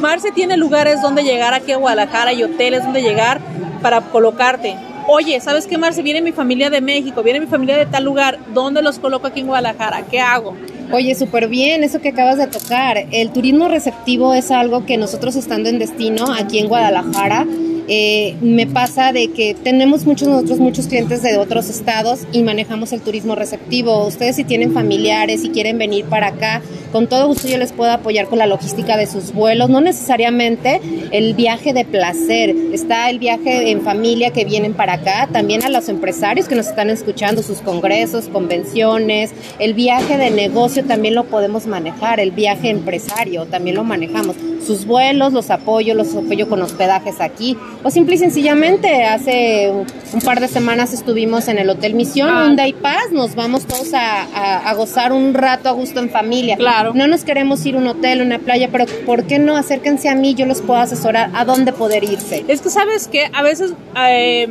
Marce 0.00 0.30
tiene 0.32 0.56
lugares 0.56 1.02
donde 1.02 1.24
llegar 1.24 1.54
aquí 1.54 1.72
a 1.72 1.76
Guadalajara 1.76 2.32
y 2.32 2.42
hoteles 2.42 2.84
donde 2.84 3.02
llegar 3.02 3.40
para 3.82 4.00
colocarte 4.00 4.76
oye, 5.10 5.40
¿sabes 5.40 5.66
qué, 5.66 5.76
Marce? 5.76 6.02
Viene 6.02 6.22
mi 6.22 6.32
familia 6.32 6.70
de 6.70 6.80
México, 6.80 7.22
viene 7.22 7.40
mi 7.40 7.46
familia 7.46 7.76
de 7.76 7.86
tal 7.86 8.04
lugar, 8.04 8.38
¿dónde 8.54 8.80
los 8.80 8.98
coloco 8.98 9.26
aquí 9.26 9.40
en 9.40 9.48
Guadalajara? 9.48 10.04
¿Qué 10.08 10.20
hago? 10.20 10.56
Oye, 10.92 11.14
súper 11.14 11.48
bien, 11.48 11.82
eso 11.84 12.00
que 12.00 12.10
acabas 12.10 12.38
de 12.38 12.46
tocar. 12.46 13.06
El 13.10 13.32
turismo 13.32 13.68
receptivo 13.68 14.34
es 14.34 14.50
algo 14.50 14.86
que 14.86 14.96
nosotros 14.96 15.36
estando 15.36 15.68
en 15.68 15.78
destino 15.78 16.32
aquí 16.32 16.58
en 16.58 16.68
Guadalajara, 16.68 17.46
eh, 17.92 18.36
me 18.40 18.68
pasa 18.68 19.12
de 19.12 19.32
que 19.32 19.54
tenemos 19.54 20.06
muchos 20.06 20.28
nosotros 20.28 20.60
muchos 20.60 20.86
clientes 20.86 21.22
de 21.22 21.38
otros 21.38 21.68
estados 21.68 22.20
y 22.30 22.44
manejamos 22.44 22.92
el 22.92 23.00
turismo 23.00 23.34
receptivo. 23.34 24.06
Ustedes 24.06 24.36
si 24.36 24.44
tienen 24.44 24.72
familiares 24.72 25.44
y 25.44 25.50
quieren 25.50 25.76
venir 25.76 26.04
para 26.04 26.28
acá, 26.28 26.62
con 26.92 27.08
todo 27.08 27.26
gusto 27.26 27.48
yo 27.48 27.58
les 27.58 27.72
puedo 27.72 27.90
apoyar 27.90 28.26
con 28.26 28.38
la 28.38 28.46
logística 28.46 28.96
de 28.96 29.06
sus 29.06 29.32
vuelos, 29.32 29.70
no 29.70 29.80
necesariamente 29.80 30.80
el 31.10 31.34
viaje 31.34 31.72
de 31.72 31.84
placer, 31.84 32.54
está 32.72 33.10
el 33.10 33.18
viaje 33.18 33.70
en 33.72 33.82
familia 33.82 34.30
que 34.30 34.44
vienen 34.44 34.74
para 34.74 34.94
acá, 34.94 35.28
también 35.32 35.64
a 35.64 35.68
los 35.68 35.88
empresarios 35.88 36.46
que 36.46 36.54
nos 36.54 36.68
están 36.68 36.90
escuchando, 36.90 37.42
sus 37.42 37.58
congresos, 37.58 38.28
convenciones, 38.28 39.32
el 39.58 39.74
viaje 39.74 40.16
de 40.16 40.30
negocio 40.30 40.84
también 40.84 41.16
lo 41.16 41.24
podemos 41.24 41.66
manejar, 41.66 42.20
el 42.20 42.30
viaje 42.30 42.70
empresario 42.70 43.46
también 43.46 43.76
lo 43.76 43.82
manejamos, 43.82 44.36
sus 44.64 44.84
vuelos, 44.84 45.32
los 45.32 45.50
apoyo, 45.50 45.94
los 45.94 46.14
apoyo 46.14 46.48
con 46.48 46.62
hospedajes 46.62 47.20
aquí, 47.20 47.56
o 47.82 47.90
simple 47.90 48.16
y 48.16 48.18
sencillamente 48.18 49.04
hace 49.04 49.72
un 50.12 50.20
par 50.20 50.40
de 50.40 50.48
semanas 50.48 50.92
estuvimos 50.92 51.48
en 51.48 51.58
el 51.58 51.70
Hotel 51.70 51.94
Misión, 51.94 52.28
ah. 52.30 52.46
un 52.46 52.56
day 52.56 52.72
pass, 52.72 53.10
nos 53.12 53.34
vamos 53.34 53.66
todos 53.66 53.94
a, 53.94 54.68
a, 54.68 54.74
gozar 54.74 55.12
un 55.12 55.34
rato 55.34 55.68
a 55.68 55.72
gusto 55.72 56.00
en 56.00 56.10
familia. 56.10 56.56
Claro. 56.56 56.92
No 56.94 57.06
nos 57.06 57.24
queremos 57.24 57.64
ir 57.64 57.76
a 57.76 57.78
un 57.78 57.86
hotel, 57.86 58.22
una 58.22 58.38
playa, 58.38 58.68
pero 58.70 58.84
¿por 59.06 59.24
qué 59.24 59.38
no 59.38 59.56
acérquense 59.56 60.08
a 60.08 60.14
mí? 60.14 60.34
Yo 60.34 60.46
los 60.46 60.60
puedo 60.60 60.80
asesorar 60.80 61.30
a 61.34 61.44
dónde 61.44 61.72
poder 61.72 62.04
irse. 62.04 62.44
Es 62.48 62.60
que 62.60 62.70
sabes 62.70 63.08
que 63.08 63.30
a 63.32 63.42
veces... 63.42 63.72
Eh, 63.96 64.48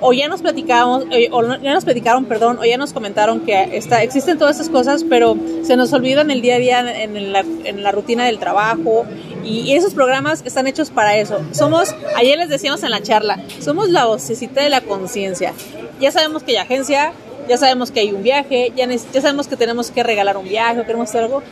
o 0.00 0.12
ya 0.12 0.28
nos 0.28 0.42
platicamos, 0.42 1.04
eh, 1.10 1.28
o 1.32 1.42
ya 1.42 1.74
nos 1.74 1.84
platicaron, 1.84 2.24
perdón, 2.26 2.58
o 2.60 2.64
ya 2.64 2.76
nos 2.76 2.92
comentaron 2.92 3.40
que 3.40 3.76
está, 3.76 4.02
existen 4.02 4.38
todas 4.38 4.56
estas 4.56 4.70
cosas, 4.70 5.04
pero 5.04 5.36
se 5.62 5.76
nos 5.76 5.92
olvidan 5.92 6.30
el 6.30 6.40
día 6.40 6.56
a 6.56 6.58
día 6.58 7.02
en 7.02 7.32
la, 7.32 7.44
en 7.64 7.82
la 7.82 7.92
rutina 7.92 8.24
del 8.26 8.38
trabajo 8.38 9.06
y 9.48 9.74
esos 9.74 9.94
programas 9.94 10.42
están 10.44 10.66
hechos 10.66 10.90
para 10.90 11.16
eso. 11.16 11.40
Somos, 11.52 11.94
ayer 12.16 12.38
les 12.38 12.48
decíamos 12.48 12.82
en 12.82 12.90
la 12.90 13.02
charla, 13.02 13.40
somos 13.60 13.88
la 13.88 14.06
vocecita 14.06 14.62
de 14.62 14.68
la 14.68 14.80
conciencia. 14.82 15.52
Ya 16.00 16.12
sabemos 16.12 16.42
que 16.42 16.52
hay 16.52 16.58
agencia, 16.58 17.12
ya 17.48 17.56
sabemos 17.56 17.90
que 17.90 18.00
hay 18.00 18.12
un 18.12 18.22
viaje, 18.22 18.72
ya, 18.76 18.86
ya 18.86 19.20
sabemos 19.20 19.48
que 19.48 19.56
tenemos 19.56 19.90
que 19.90 20.02
regalar 20.02 20.36
un 20.36 20.48
viaje 20.48 20.82
queremos 20.82 21.08
hacer 21.08 21.24
algo. 21.24 21.42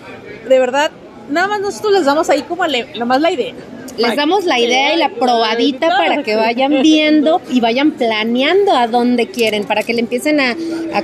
De 0.49 0.59
verdad, 0.59 0.91
nada 1.31 1.49
más 1.49 1.61
nosotros 1.61 1.93
les 1.93 2.05
damos 2.05 2.29
ahí 2.31 2.43
como 2.43 2.65
más 3.07 3.21
la 3.21 3.31
idea 3.31 3.55
les 3.97 4.17
damos 4.17 4.45
la 4.45 4.59
idea 4.59 4.95
y 4.95 4.97
la 4.97 5.11
probadita 5.11 5.89
para 5.89 6.23
que 6.23 6.37
vayan 6.37 6.83
viendo 6.83 7.41
y 7.51 7.61
vayan 7.61 7.93
planeando 7.93 8.73
a 8.73 8.87
dónde 8.87 9.29
quieren, 9.29 9.65
para 9.65 9.83
que 9.83 9.95
le 9.95 10.01
empiecen 10.01 10.41
a, 10.41 10.57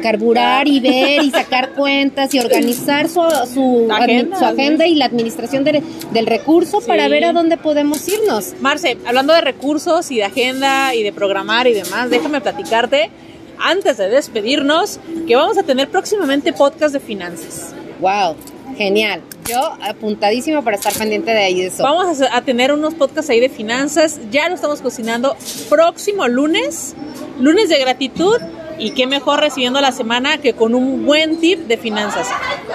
carburar 0.02 0.68
y 0.68 0.80
ver 0.80 1.22
y 1.22 1.30
sacar 1.30 1.72
cuentas 1.74 2.32
y 2.34 2.38
organizar 2.38 3.08
su, 3.08 3.20
su, 3.52 3.88
agenda, 3.90 4.86
y 4.86 4.94
la 4.94 5.04
administración 5.04 5.64
del 5.64 6.26
recurso 6.26 6.80
para 6.80 7.08
ver 7.08 7.24
a 7.24 7.32
dónde 7.32 7.56
podemos 7.56 8.08
irnos. 8.08 8.54
Marce, 8.60 8.96
hablando 9.04 9.32
de 9.34 9.42
recursos 9.42 10.10
y 10.10 10.16
de 10.16 10.24
agenda 10.24 10.94
y 10.94 11.02
de 11.02 11.12
programar 11.12 11.66
y 11.66 11.74
demás, 11.74 12.10
déjame 12.10 12.40
platicarte 12.40 13.10
antes 13.58 13.96
de 13.96 14.08
despedirnos 14.08 14.98
que 15.26 15.36
vamos 15.36 15.58
a 15.58 15.62
tener 15.62 15.88
próximamente 15.88 16.52
podcast 16.52 16.92
de 16.94 17.00
finanzas. 17.00 17.74
Wow. 18.00 18.36
Genial. 18.76 19.22
Yo 19.48 19.76
apuntadísimo 19.82 20.62
para 20.62 20.76
estar 20.76 20.92
pendiente 20.92 21.30
de 21.32 21.38
ahí 21.38 21.60
de 21.60 21.66
eso. 21.66 21.82
Vamos 21.82 22.20
a, 22.20 22.42
tener 22.42 22.72
unos 22.72 22.94
podcasts 22.94 23.30
ahí 23.30 23.40
de 23.40 23.48
finanzas. 23.48 24.20
Ya 24.30 24.48
lo 24.48 24.54
estamos 24.54 24.80
cocinando 24.80 25.36
próximo 25.68 26.28
lunes, 26.28 26.94
lunes 27.40 27.68
de 27.68 27.78
gratitud. 27.78 28.36
Y 28.78 28.92
qué 28.92 29.06
mejor 29.06 29.38
recibiendo 29.38 29.80
la 29.80 29.92
semana 29.92 30.38
que 30.38 30.54
con 30.54 30.74
un 30.74 31.04
buen 31.04 31.38
tip 31.38 31.68
de 31.68 31.76
finanzas 31.76 32.26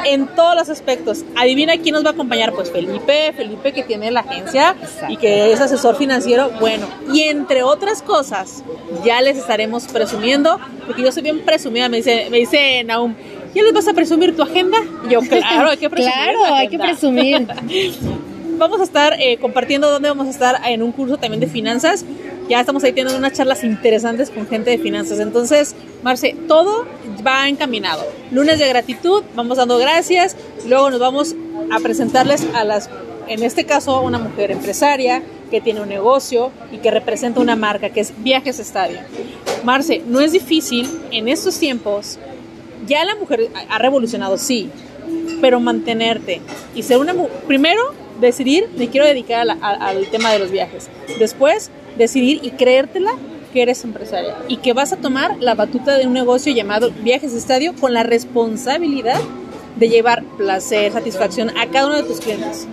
en 0.06 0.28
todos 0.28 0.56
los 0.56 0.70
aspectos. 0.70 1.26
Adivina 1.36 1.76
quién 1.78 1.94
nos 1.94 2.06
va 2.06 2.10
a 2.10 2.14
acompañar, 2.14 2.54
pues 2.54 2.72
Felipe, 2.72 3.34
Felipe 3.36 3.74
que 3.74 3.84
tiene 3.84 4.12
la 4.12 4.22
agencia 4.22 4.76
y 5.10 5.18
que 5.18 5.52
es 5.52 5.60
asesor 5.60 5.98
financiero. 5.98 6.52
Bueno, 6.62 6.88
y 7.12 7.24
entre 7.24 7.64
otras 7.64 8.04
cosas, 8.04 8.64
ya 9.04 9.22
les 9.22 9.38
estaremos 9.38 9.88
presumiendo, 9.88 10.60
porque 10.86 11.02
yo 11.02 11.12
soy 11.12 11.24
bien 11.24 11.42
presumida, 11.44 11.90
me 11.90 11.98
dice, 11.98 12.28
me 12.30 12.38
dice 12.38 12.84
Naum 12.86 13.16
¿Ya 13.58 13.64
les 13.64 13.74
vas 13.74 13.88
a 13.88 13.94
presumir 13.94 14.36
tu 14.36 14.44
agenda? 14.44 14.78
yo, 15.10 15.20
claro, 15.30 15.72
hay 15.72 15.78
que 15.78 15.90
presumir. 15.90 16.14
claro, 16.14 16.54
hay 16.54 16.68
que 16.68 16.78
presumir. 16.78 17.48
vamos 18.60 18.80
a 18.80 18.84
estar 18.84 19.20
eh, 19.20 19.38
compartiendo 19.38 19.90
dónde 19.90 20.10
vamos 20.10 20.28
a 20.28 20.30
estar 20.30 20.62
en 20.68 20.84
un 20.84 20.92
curso 20.92 21.18
también 21.18 21.40
de 21.40 21.48
finanzas. 21.48 22.06
Ya 22.48 22.60
estamos 22.60 22.84
ahí 22.84 22.92
teniendo 22.92 23.18
unas 23.18 23.34
charlas 23.34 23.64
interesantes 23.64 24.30
con 24.30 24.46
gente 24.46 24.70
de 24.70 24.78
finanzas. 24.78 25.20
Entonces, 25.20 25.76
Marce, 26.04 26.36
todo 26.48 26.86
va 27.26 27.50
encaminado. 27.50 28.06
Lunes 28.30 28.60
de 28.60 28.68
gratitud, 28.70 29.24
vamos 29.36 29.58
dando 29.58 29.80
gracias. 29.80 30.38
Luego 30.68 30.92
nos 30.92 31.00
vamos 31.00 31.36
a 31.72 31.80
presentarles 31.80 32.46
a 32.54 32.64
las, 32.64 32.92
en 33.28 33.42
este 33.42 33.66
caso, 33.66 34.02
una 34.02 34.20
mujer 34.20 34.52
empresaria 34.52 35.24
que 35.50 35.62
tiene 35.62 35.82
un 35.82 35.90
negocio 35.90 36.52
y 36.72 36.78
que 36.78 36.92
representa 36.92 37.40
una 37.40 37.56
marca 37.56 37.90
que 37.90 38.02
es 38.02 38.14
Viajes 38.20 38.60
Estadio. 38.60 39.00
Marce, 39.64 40.04
no 40.06 40.22
es 40.22 40.32
difícil 40.32 40.88
en 41.10 41.28
estos 41.28 41.58
tiempos, 41.58 42.20
ya 42.88 43.06
la 43.06 43.16
mujer 43.16 43.50
ha 43.70 43.78
revolucionado, 43.78 44.38
sí, 44.38 44.70
pero 45.42 45.60
mantenerte 45.60 46.42
y 46.76 46.84
ser 46.84 46.98
una 46.98 47.14
mujer, 47.14 47.32
primero 47.46 47.82
decidir, 48.20 48.70
me 48.78 48.90
quiero 48.90 49.06
dedicar 49.06 49.48
al 49.62 50.08
tema 50.08 50.32
de 50.32 50.40
los 50.40 50.52
viajes, 50.52 50.90
después 51.20 51.70
decidir 51.98 52.40
y 52.44 52.52
creértela 52.52 53.12
que 53.54 53.62
eres 53.62 53.84
empresaria 53.84 54.36
y 54.48 54.58
que 54.58 54.74
vas 54.74 54.94
a 54.94 54.98
tomar 54.98 55.38
la 55.40 55.56
batuta 55.56 55.98
de 55.98 56.08
un 56.08 56.14
negocio 56.14 56.54
llamado 56.54 56.92
Viajes 57.04 57.34
Estadio 57.34 57.74
con 57.76 57.94
la 57.94 58.04
responsabilidad 58.04 59.20
de 59.78 59.90
llevar 59.90 60.24
placer, 60.38 60.92
satisfacción 60.92 61.52
a 61.58 61.68
cada 61.68 61.88
uno 61.88 61.96
de 61.98 62.04
tus 62.04 62.20
clientes. 62.20 62.68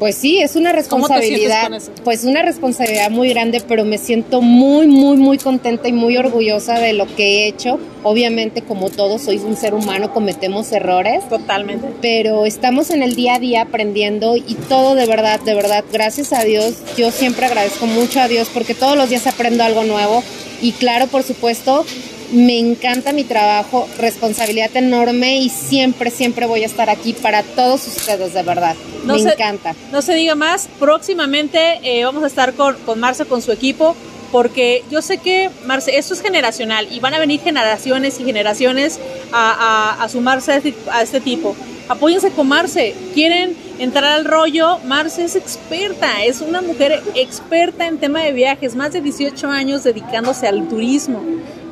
Pues 0.00 0.16
sí, 0.16 0.38
es 0.40 0.56
una 0.56 0.72
responsabilidad, 0.72 1.70
pues 2.04 2.24
una 2.24 2.40
responsabilidad 2.40 3.10
muy 3.10 3.28
grande, 3.28 3.62
pero 3.68 3.84
me 3.84 3.98
siento 3.98 4.40
muy, 4.40 4.86
muy, 4.86 5.18
muy 5.18 5.36
contenta 5.36 5.88
y 5.88 5.92
muy 5.92 6.16
orgullosa 6.16 6.78
de 6.78 6.94
lo 6.94 7.04
que 7.04 7.44
he 7.44 7.48
hecho. 7.48 7.78
Obviamente, 8.02 8.62
como 8.62 8.88
todos, 8.88 9.20
soy 9.20 9.36
un 9.36 9.58
ser 9.58 9.74
humano, 9.74 10.10
cometemos 10.14 10.72
errores. 10.72 11.28
Totalmente. 11.28 11.86
Pero 12.00 12.46
estamos 12.46 12.88
en 12.88 13.02
el 13.02 13.14
día 13.14 13.34
a 13.34 13.38
día 13.40 13.60
aprendiendo 13.60 14.36
y 14.36 14.54
todo 14.70 14.94
de 14.94 15.04
verdad, 15.04 15.38
de 15.40 15.54
verdad, 15.54 15.84
gracias 15.92 16.32
a 16.32 16.44
Dios, 16.44 16.76
yo 16.96 17.10
siempre 17.10 17.44
agradezco 17.44 17.84
mucho 17.84 18.20
a 18.20 18.28
Dios 18.28 18.48
porque 18.54 18.72
todos 18.72 18.96
los 18.96 19.10
días 19.10 19.26
aprendo 19.26 19.64
algo 19.64 19.84
nuevo. 19.84 20.22
Y 20.62 20.72
claro, 20.72 21.08
por 21.08 21.24
supuesto, 21.24 21.84
me 22.32 22.58
encanta 22.58 23.12
mi 23.12 23.24
trabajo, 23.24 23.88
responsabilidad 23.98 24.74
enorme 24.76 25.38
y 25.38 25.48
siempre, 25.48 26.10
siempre 26.10 26.46
voy 26.46 26.62
a 26.62 26.66
estar 26.66 26.90
aquí 26.90 27.12
para 27.12 27.42
todos 27.42 27.86
ustedes, 27.86 28.34
de 28.34 28.42
verdad. 28.42 28.76
me 29.04 29.18
encanta. 29.18 29.74
No 29.92 30.02
se 30.02 30.14
diga 30.14 30.34
más, 30.34 30.68
próximamente 30.78 31.80
eh, 31.82 32.04
vamos 32.04 32.22
a 32.22 32.26
estar 32.26 32.54
con, 32.54 32.76
con 32.86 33.00
Marce, 33.00 33.24
con 33.24 33.42
su 33.42 33.52
equipo, 33.52 33.96
porque 34.30 34.84
yo 34.90 35.02
sé 35.02 35.18
que, 35.18 35.50
Marce, 35.66 35.96
esto 35.96 36.14
es 36.14 36.22
generacional 36.22 36.86
y 36.90 37.00
van 37.00 37.14
a 37.14 37.18
venir 37.18 37.40
generaciones 37.40 38.20
y 38.20 38.24
generaciones 38.24 39.00
a, 39.32 40.02
a, 40.02 40.08
sumarse 40.08 40.52
a 40.52 40.56
este, 40.56 40.74
a 40.90 41.02
este 41.02 41.20
tipo. 41.20 41.56
Apóyense 41.88 42.30
con 42.30 42.46
Marce, 42.46 42.94
quieren 43.14 43.56
entrar 43.80 44.12
al 44.12 44.24
rollo, 44.24 44.78
Marce 44.84 45.24
es 45.24 45.34
experta, 45.34 46.22
es 46.24 46.40
una 46.40 46.62
mujer 46.62 47.02
experta 47.16 47.88
en 47.88 47.98
tema 47.98 48.20
de 48.20 48.32
viajes, 48.32 48.76
más 48.76 48.92
de 48.92 49.00
18 49.00 49.48
años 49.48 49.82
dedicándose 49.82 50.46
al 50.46 50.68
turismo. 50.68 51.20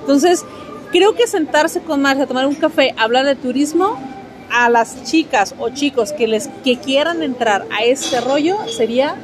Entonces, 0.08 0.42
creo 0.90 1.14
que 1.14 1.26
sentarse 1.26 1.82
con 1.82 2.00
Marcia 2.00 2.26
tomar 2.26 2.46
un 2.46 2.54
café, 2.54 2.94
hablar 2.96 3.26
de 3.26 3.36
turismo, 3.36 3.98
a 4.50 4.70
las 4.70 5.04
chicas 5.04 5.54
o 5.58 5.68
chicos 5.68 6.14
que 6.14 6.26
les 6.26 6.48
que 6.64 6.78
quieran 6.78 7.22
entrar 7.22 7.66
a 7.78 7.84
este 7.84 8.18
rollo 8.22 8.56
sería 8.74 9.16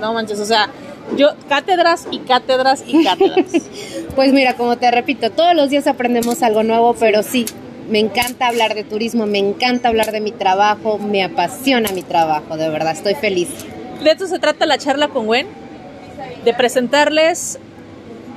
no 0.00 0.14
manches, 0.14 0.38
o 0.38 0.44
sea, 0.44 0.70
yo 1.16 1.30
cátedras 1.48 2.06
y 2.12 2.20
cátedras 2.20 2.84
y 2.86 3.02
cátedras. 3.02 3.46
pues 4.14 4.32
mira, 4.32 4.54
como 4.54 4.78
te 4.78 4.88
repito, 4.92 5.30
todos 5.30 5.56
los 5.56 5.68
días 5.68 5.88
aprendemos 5.88 6.44
algo 6.44 6.62
nuevo, 6.62 6.94
pero 6.94 7.24
sí, 7.24 7.44
me 7.88 7.98
encanta 7.98 8.46
hablar 8.46 8.76
de 8.76 8.84
turismo, 8.84 9.26
me 9.26 9.38
encanta 9.38 9.88
hablar 9.88 10.12
de 10.12 10.20
mi 10.20 10.30
trabajo, 10.30 10.98
me 10.98 11.24
apasiona 11.24 11.90
mi 11.90 12.04
trabajo, 12.04 12.56
de 12.56 12.68
verdad, 12.68 12.92
estoy 12.92 13.16
feliz. 13.16 13.48
De 14.04 14.12
esto 14.12 14.28
se 14.28 14.38
trata 14.38 14.64
la 14.64 14.78
charla 14.78 15.08
con 15.08 15.26
Gwen, 15.26 15.48
de 16.44 16.54
presentarles 16.54 17.58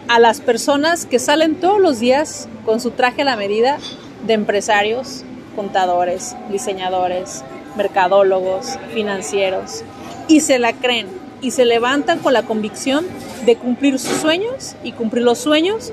a 0.08 0.20
las 0.20 0.41
personas 0.41 1.06
que 1.06 1.20
salen 1.20 1.56
todos 1.56 1.80
los 1.80 1.99
días 1.99 2.47
con 2.66 2.80
su 2.80 2.91
traje 2.91 3.22
a 3.22 3.26
la 3.26 3.36
medida 3.36 3.78
de 4.26 4.34
empresarios, 4.34 5.24
contadores, 5.56 6.36
diseñadores, 6.49 7.43
mercadólogos, 7.76 8.78
financieros, 8.93 9.84
y 10.28 10.41
se 10.41 10.60
la 10.60 10.74
creen 10.74 11.08
y 11.41 11.51
se 11.51 11.66
levantan 11.66 12.20
con 12.20 12.34
la 12.34 12.43
convicción 12.43 13.06
de 13.45 13.58
cumplir 13.58 13.99
sus 13.99 14.18
sueños 14.18 14.76
y 14.84 14.93
cumplir 14.93 15.24
los 15.24 15.39
sueños 15.39 15.91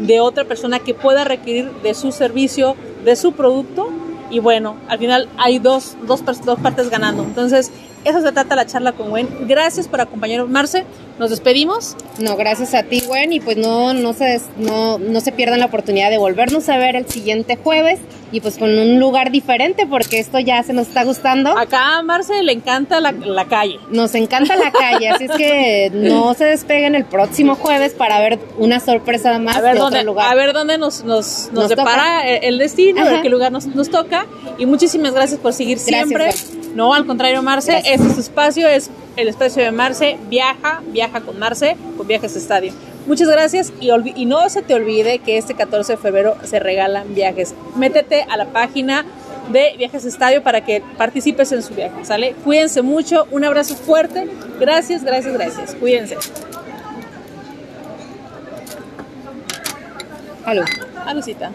de 0.00 0.20
otra 0.20 0.44
persona 0.44 0.78
que 0.78 0.94
pueda 0.94 1.24
requerir 1.24 1.70
de 1.82 1.94
su 1.94 2.12
servicio, 2.12 2.76
de 3.04 3.16
su 3.16 3.32
producto. 3.32 3.90
Y 4.30 4.38
bueno, 4.38 4.76
al 4.88 4.98
final 4.98 5.28
hay 5.36 5.58
dos, 5.58 5.96
dos, 6.06 6.22
dos 6.44 6.60
partes 6.60 6.88
ganando. 6.88 7.24
Entonces, 7.24 7.72
eso 8.04 8.20
se 8.20 8.32
trata 8.32 8.56
la 8.56 8.66
charla 8.66 8.92
con 8.92 9.10
Gwen. 9.10 9.28
Gracias 9.46 9.88
por 9.88 10.00
acompañarnos, 10.00 10.48
Marce. 10.48 10.84
Nos 11.18 11.30
despedimos. 11.30 11.96
No, 12.18 12.36
gracias 12.36 12.74
a 12.74 12.82
ti, 12.82 13.02
Gwen. 13.06 13.32
Y 13.32 13.40
pues 13.40 13.56
no, 13.56 13.94
no, 13.94 14.12
se, 14.12 14.40
no, 14.56 14.98
no 14.98 15.20
se 15.20 15.32
pierdan 15.32 15.60
la 15.60 15.66
oportunidad 15.66 16.10
de 16.10 16.18
volvernos 16.18 16.68
a 16.68 16.78
ver 16.78 16.96
el 16.96 17.08
siguiente 17.08 17.56
jueves 17.56 18.00
y 18.32 18.40
pues 18.40 18.56
con 18.56 18.70
un 18.76 18.98
lugar 18.98 19.30
diferente 19.30 19.86
porque 19.86 20.18
esto 20.18 20.40
ya 20.40 20.62
se 20.62 20.72
nos 20.72 20.88
está 20.88 21.04
gustando. 21.04 21.56
Acá 21.56 21.98
a 21.98 22.02
Marce 22.02 22.42
le 22.42 22.52
encanta 22.52 22.98
la, 23.00 23.12
calle. 23.44 23.78
Nos 23.90 24.14
encanta 24.14 24.56
la 24.56 24.72
calle, 24.72 25.10
así 25.10 25.24
es 25.24 25.30
que 25.32 25.90
no 25.94 26.32
se 26.34 26.46
despeguen 26.46 26.94
el 26.94 27.04
próximo 27.04 27.54
jueves 27.54 27.92
para 27.92 28.18
ver 28.20 28.38
una 28.58 28.80
sorpresa 28.80 29.38
más 29.38 29.56
a 29.56 29.60
ver 29.60 29.74
de 29.74 29.80
dónde, 29.80 29.98
otro 29.98 30.12
lugar. 30.12 30.32
A 30.32 30.34
ver 30.34 30.54
dónde 30.54 30.78
nos, 30.78 31.04
nos, 31.04 31.50
nos, 31.52 31.68
depara 31.68 32.26
el 32.26 32.58
destino, 32.58 33.02
a 33.02 33.04
ver 33.04 33.22
qué 33.22 33.28
lugar 33.28 33.52
nos, 33.52 33.66
nos 33.66 33.90
toca. 33.90 34.26
Y 34.58 34.64
muchísimas 34.66 35.12
gracias 35.12 35.38
por 35.38 35.52
seguir 35.52 35.78
siempre. 35.78 36.30
No, 36.74 36.94
al 36.94 37.06
contrario, 37.06 37.42
Marce, 37.42 37.78
este 37.78 38.06
es 38.06 38.18
espacio, 38.18 38.68
es 38.68 38.90
el 39.16 39.28
espacio 39.28 39.62
de 39.62 39.72
Marce. 39.72 40.18
Viaja, 40.28 40.82
viaja 40.86 41.20
con 41.20 41.38
Marce, 41.38 41.76
con 41.96 42.06
Viajes 42.06 42.34
Estadio. 42.36 42.72
Muchas 43.06 43.28
gracias 43.28 43.72
y, 43.80 43.90
y, 44.14 44.26
no 44.26 44.48
se 44.48 44.62
te 44.62 44.74
olvide 44.74 45.18
que 45.18 45.36
este 45.36 45.54
14 45.54 45.94
de 45.94 45.98
febrero 45.98 46.36
se 46.44 46.60
regalan 46.60 47.14
viajes. 47.14 47.54
Métete 47.76 48.22
a 48.22 48.36
la 48.36 48.46
página 48.46 49.04
de 49.50 49.74
Viajes 49.76 50.04
Estadio 50.04 50.42
para 50.42 50.64
que 50.64 50.82
participes 50.96 51.50
en 51.52 51.62
su 51.62 51.74
viaje, 51.74 52.04
¿sale? 52.04 52.34
Cuídense 52.44 52.80
mucho, 52.82 53.26
un 53.32 53.44
abrazo 53.44 53.74
fuerte. 53.74 54.28
Gracias, 54.60 55.02
gracias, 55.02 55.34
gracias. 55.34 55.74
Cuídense. 55.74 56.16
Aló. 60.44 60.64
Alucita. 61.06 61.50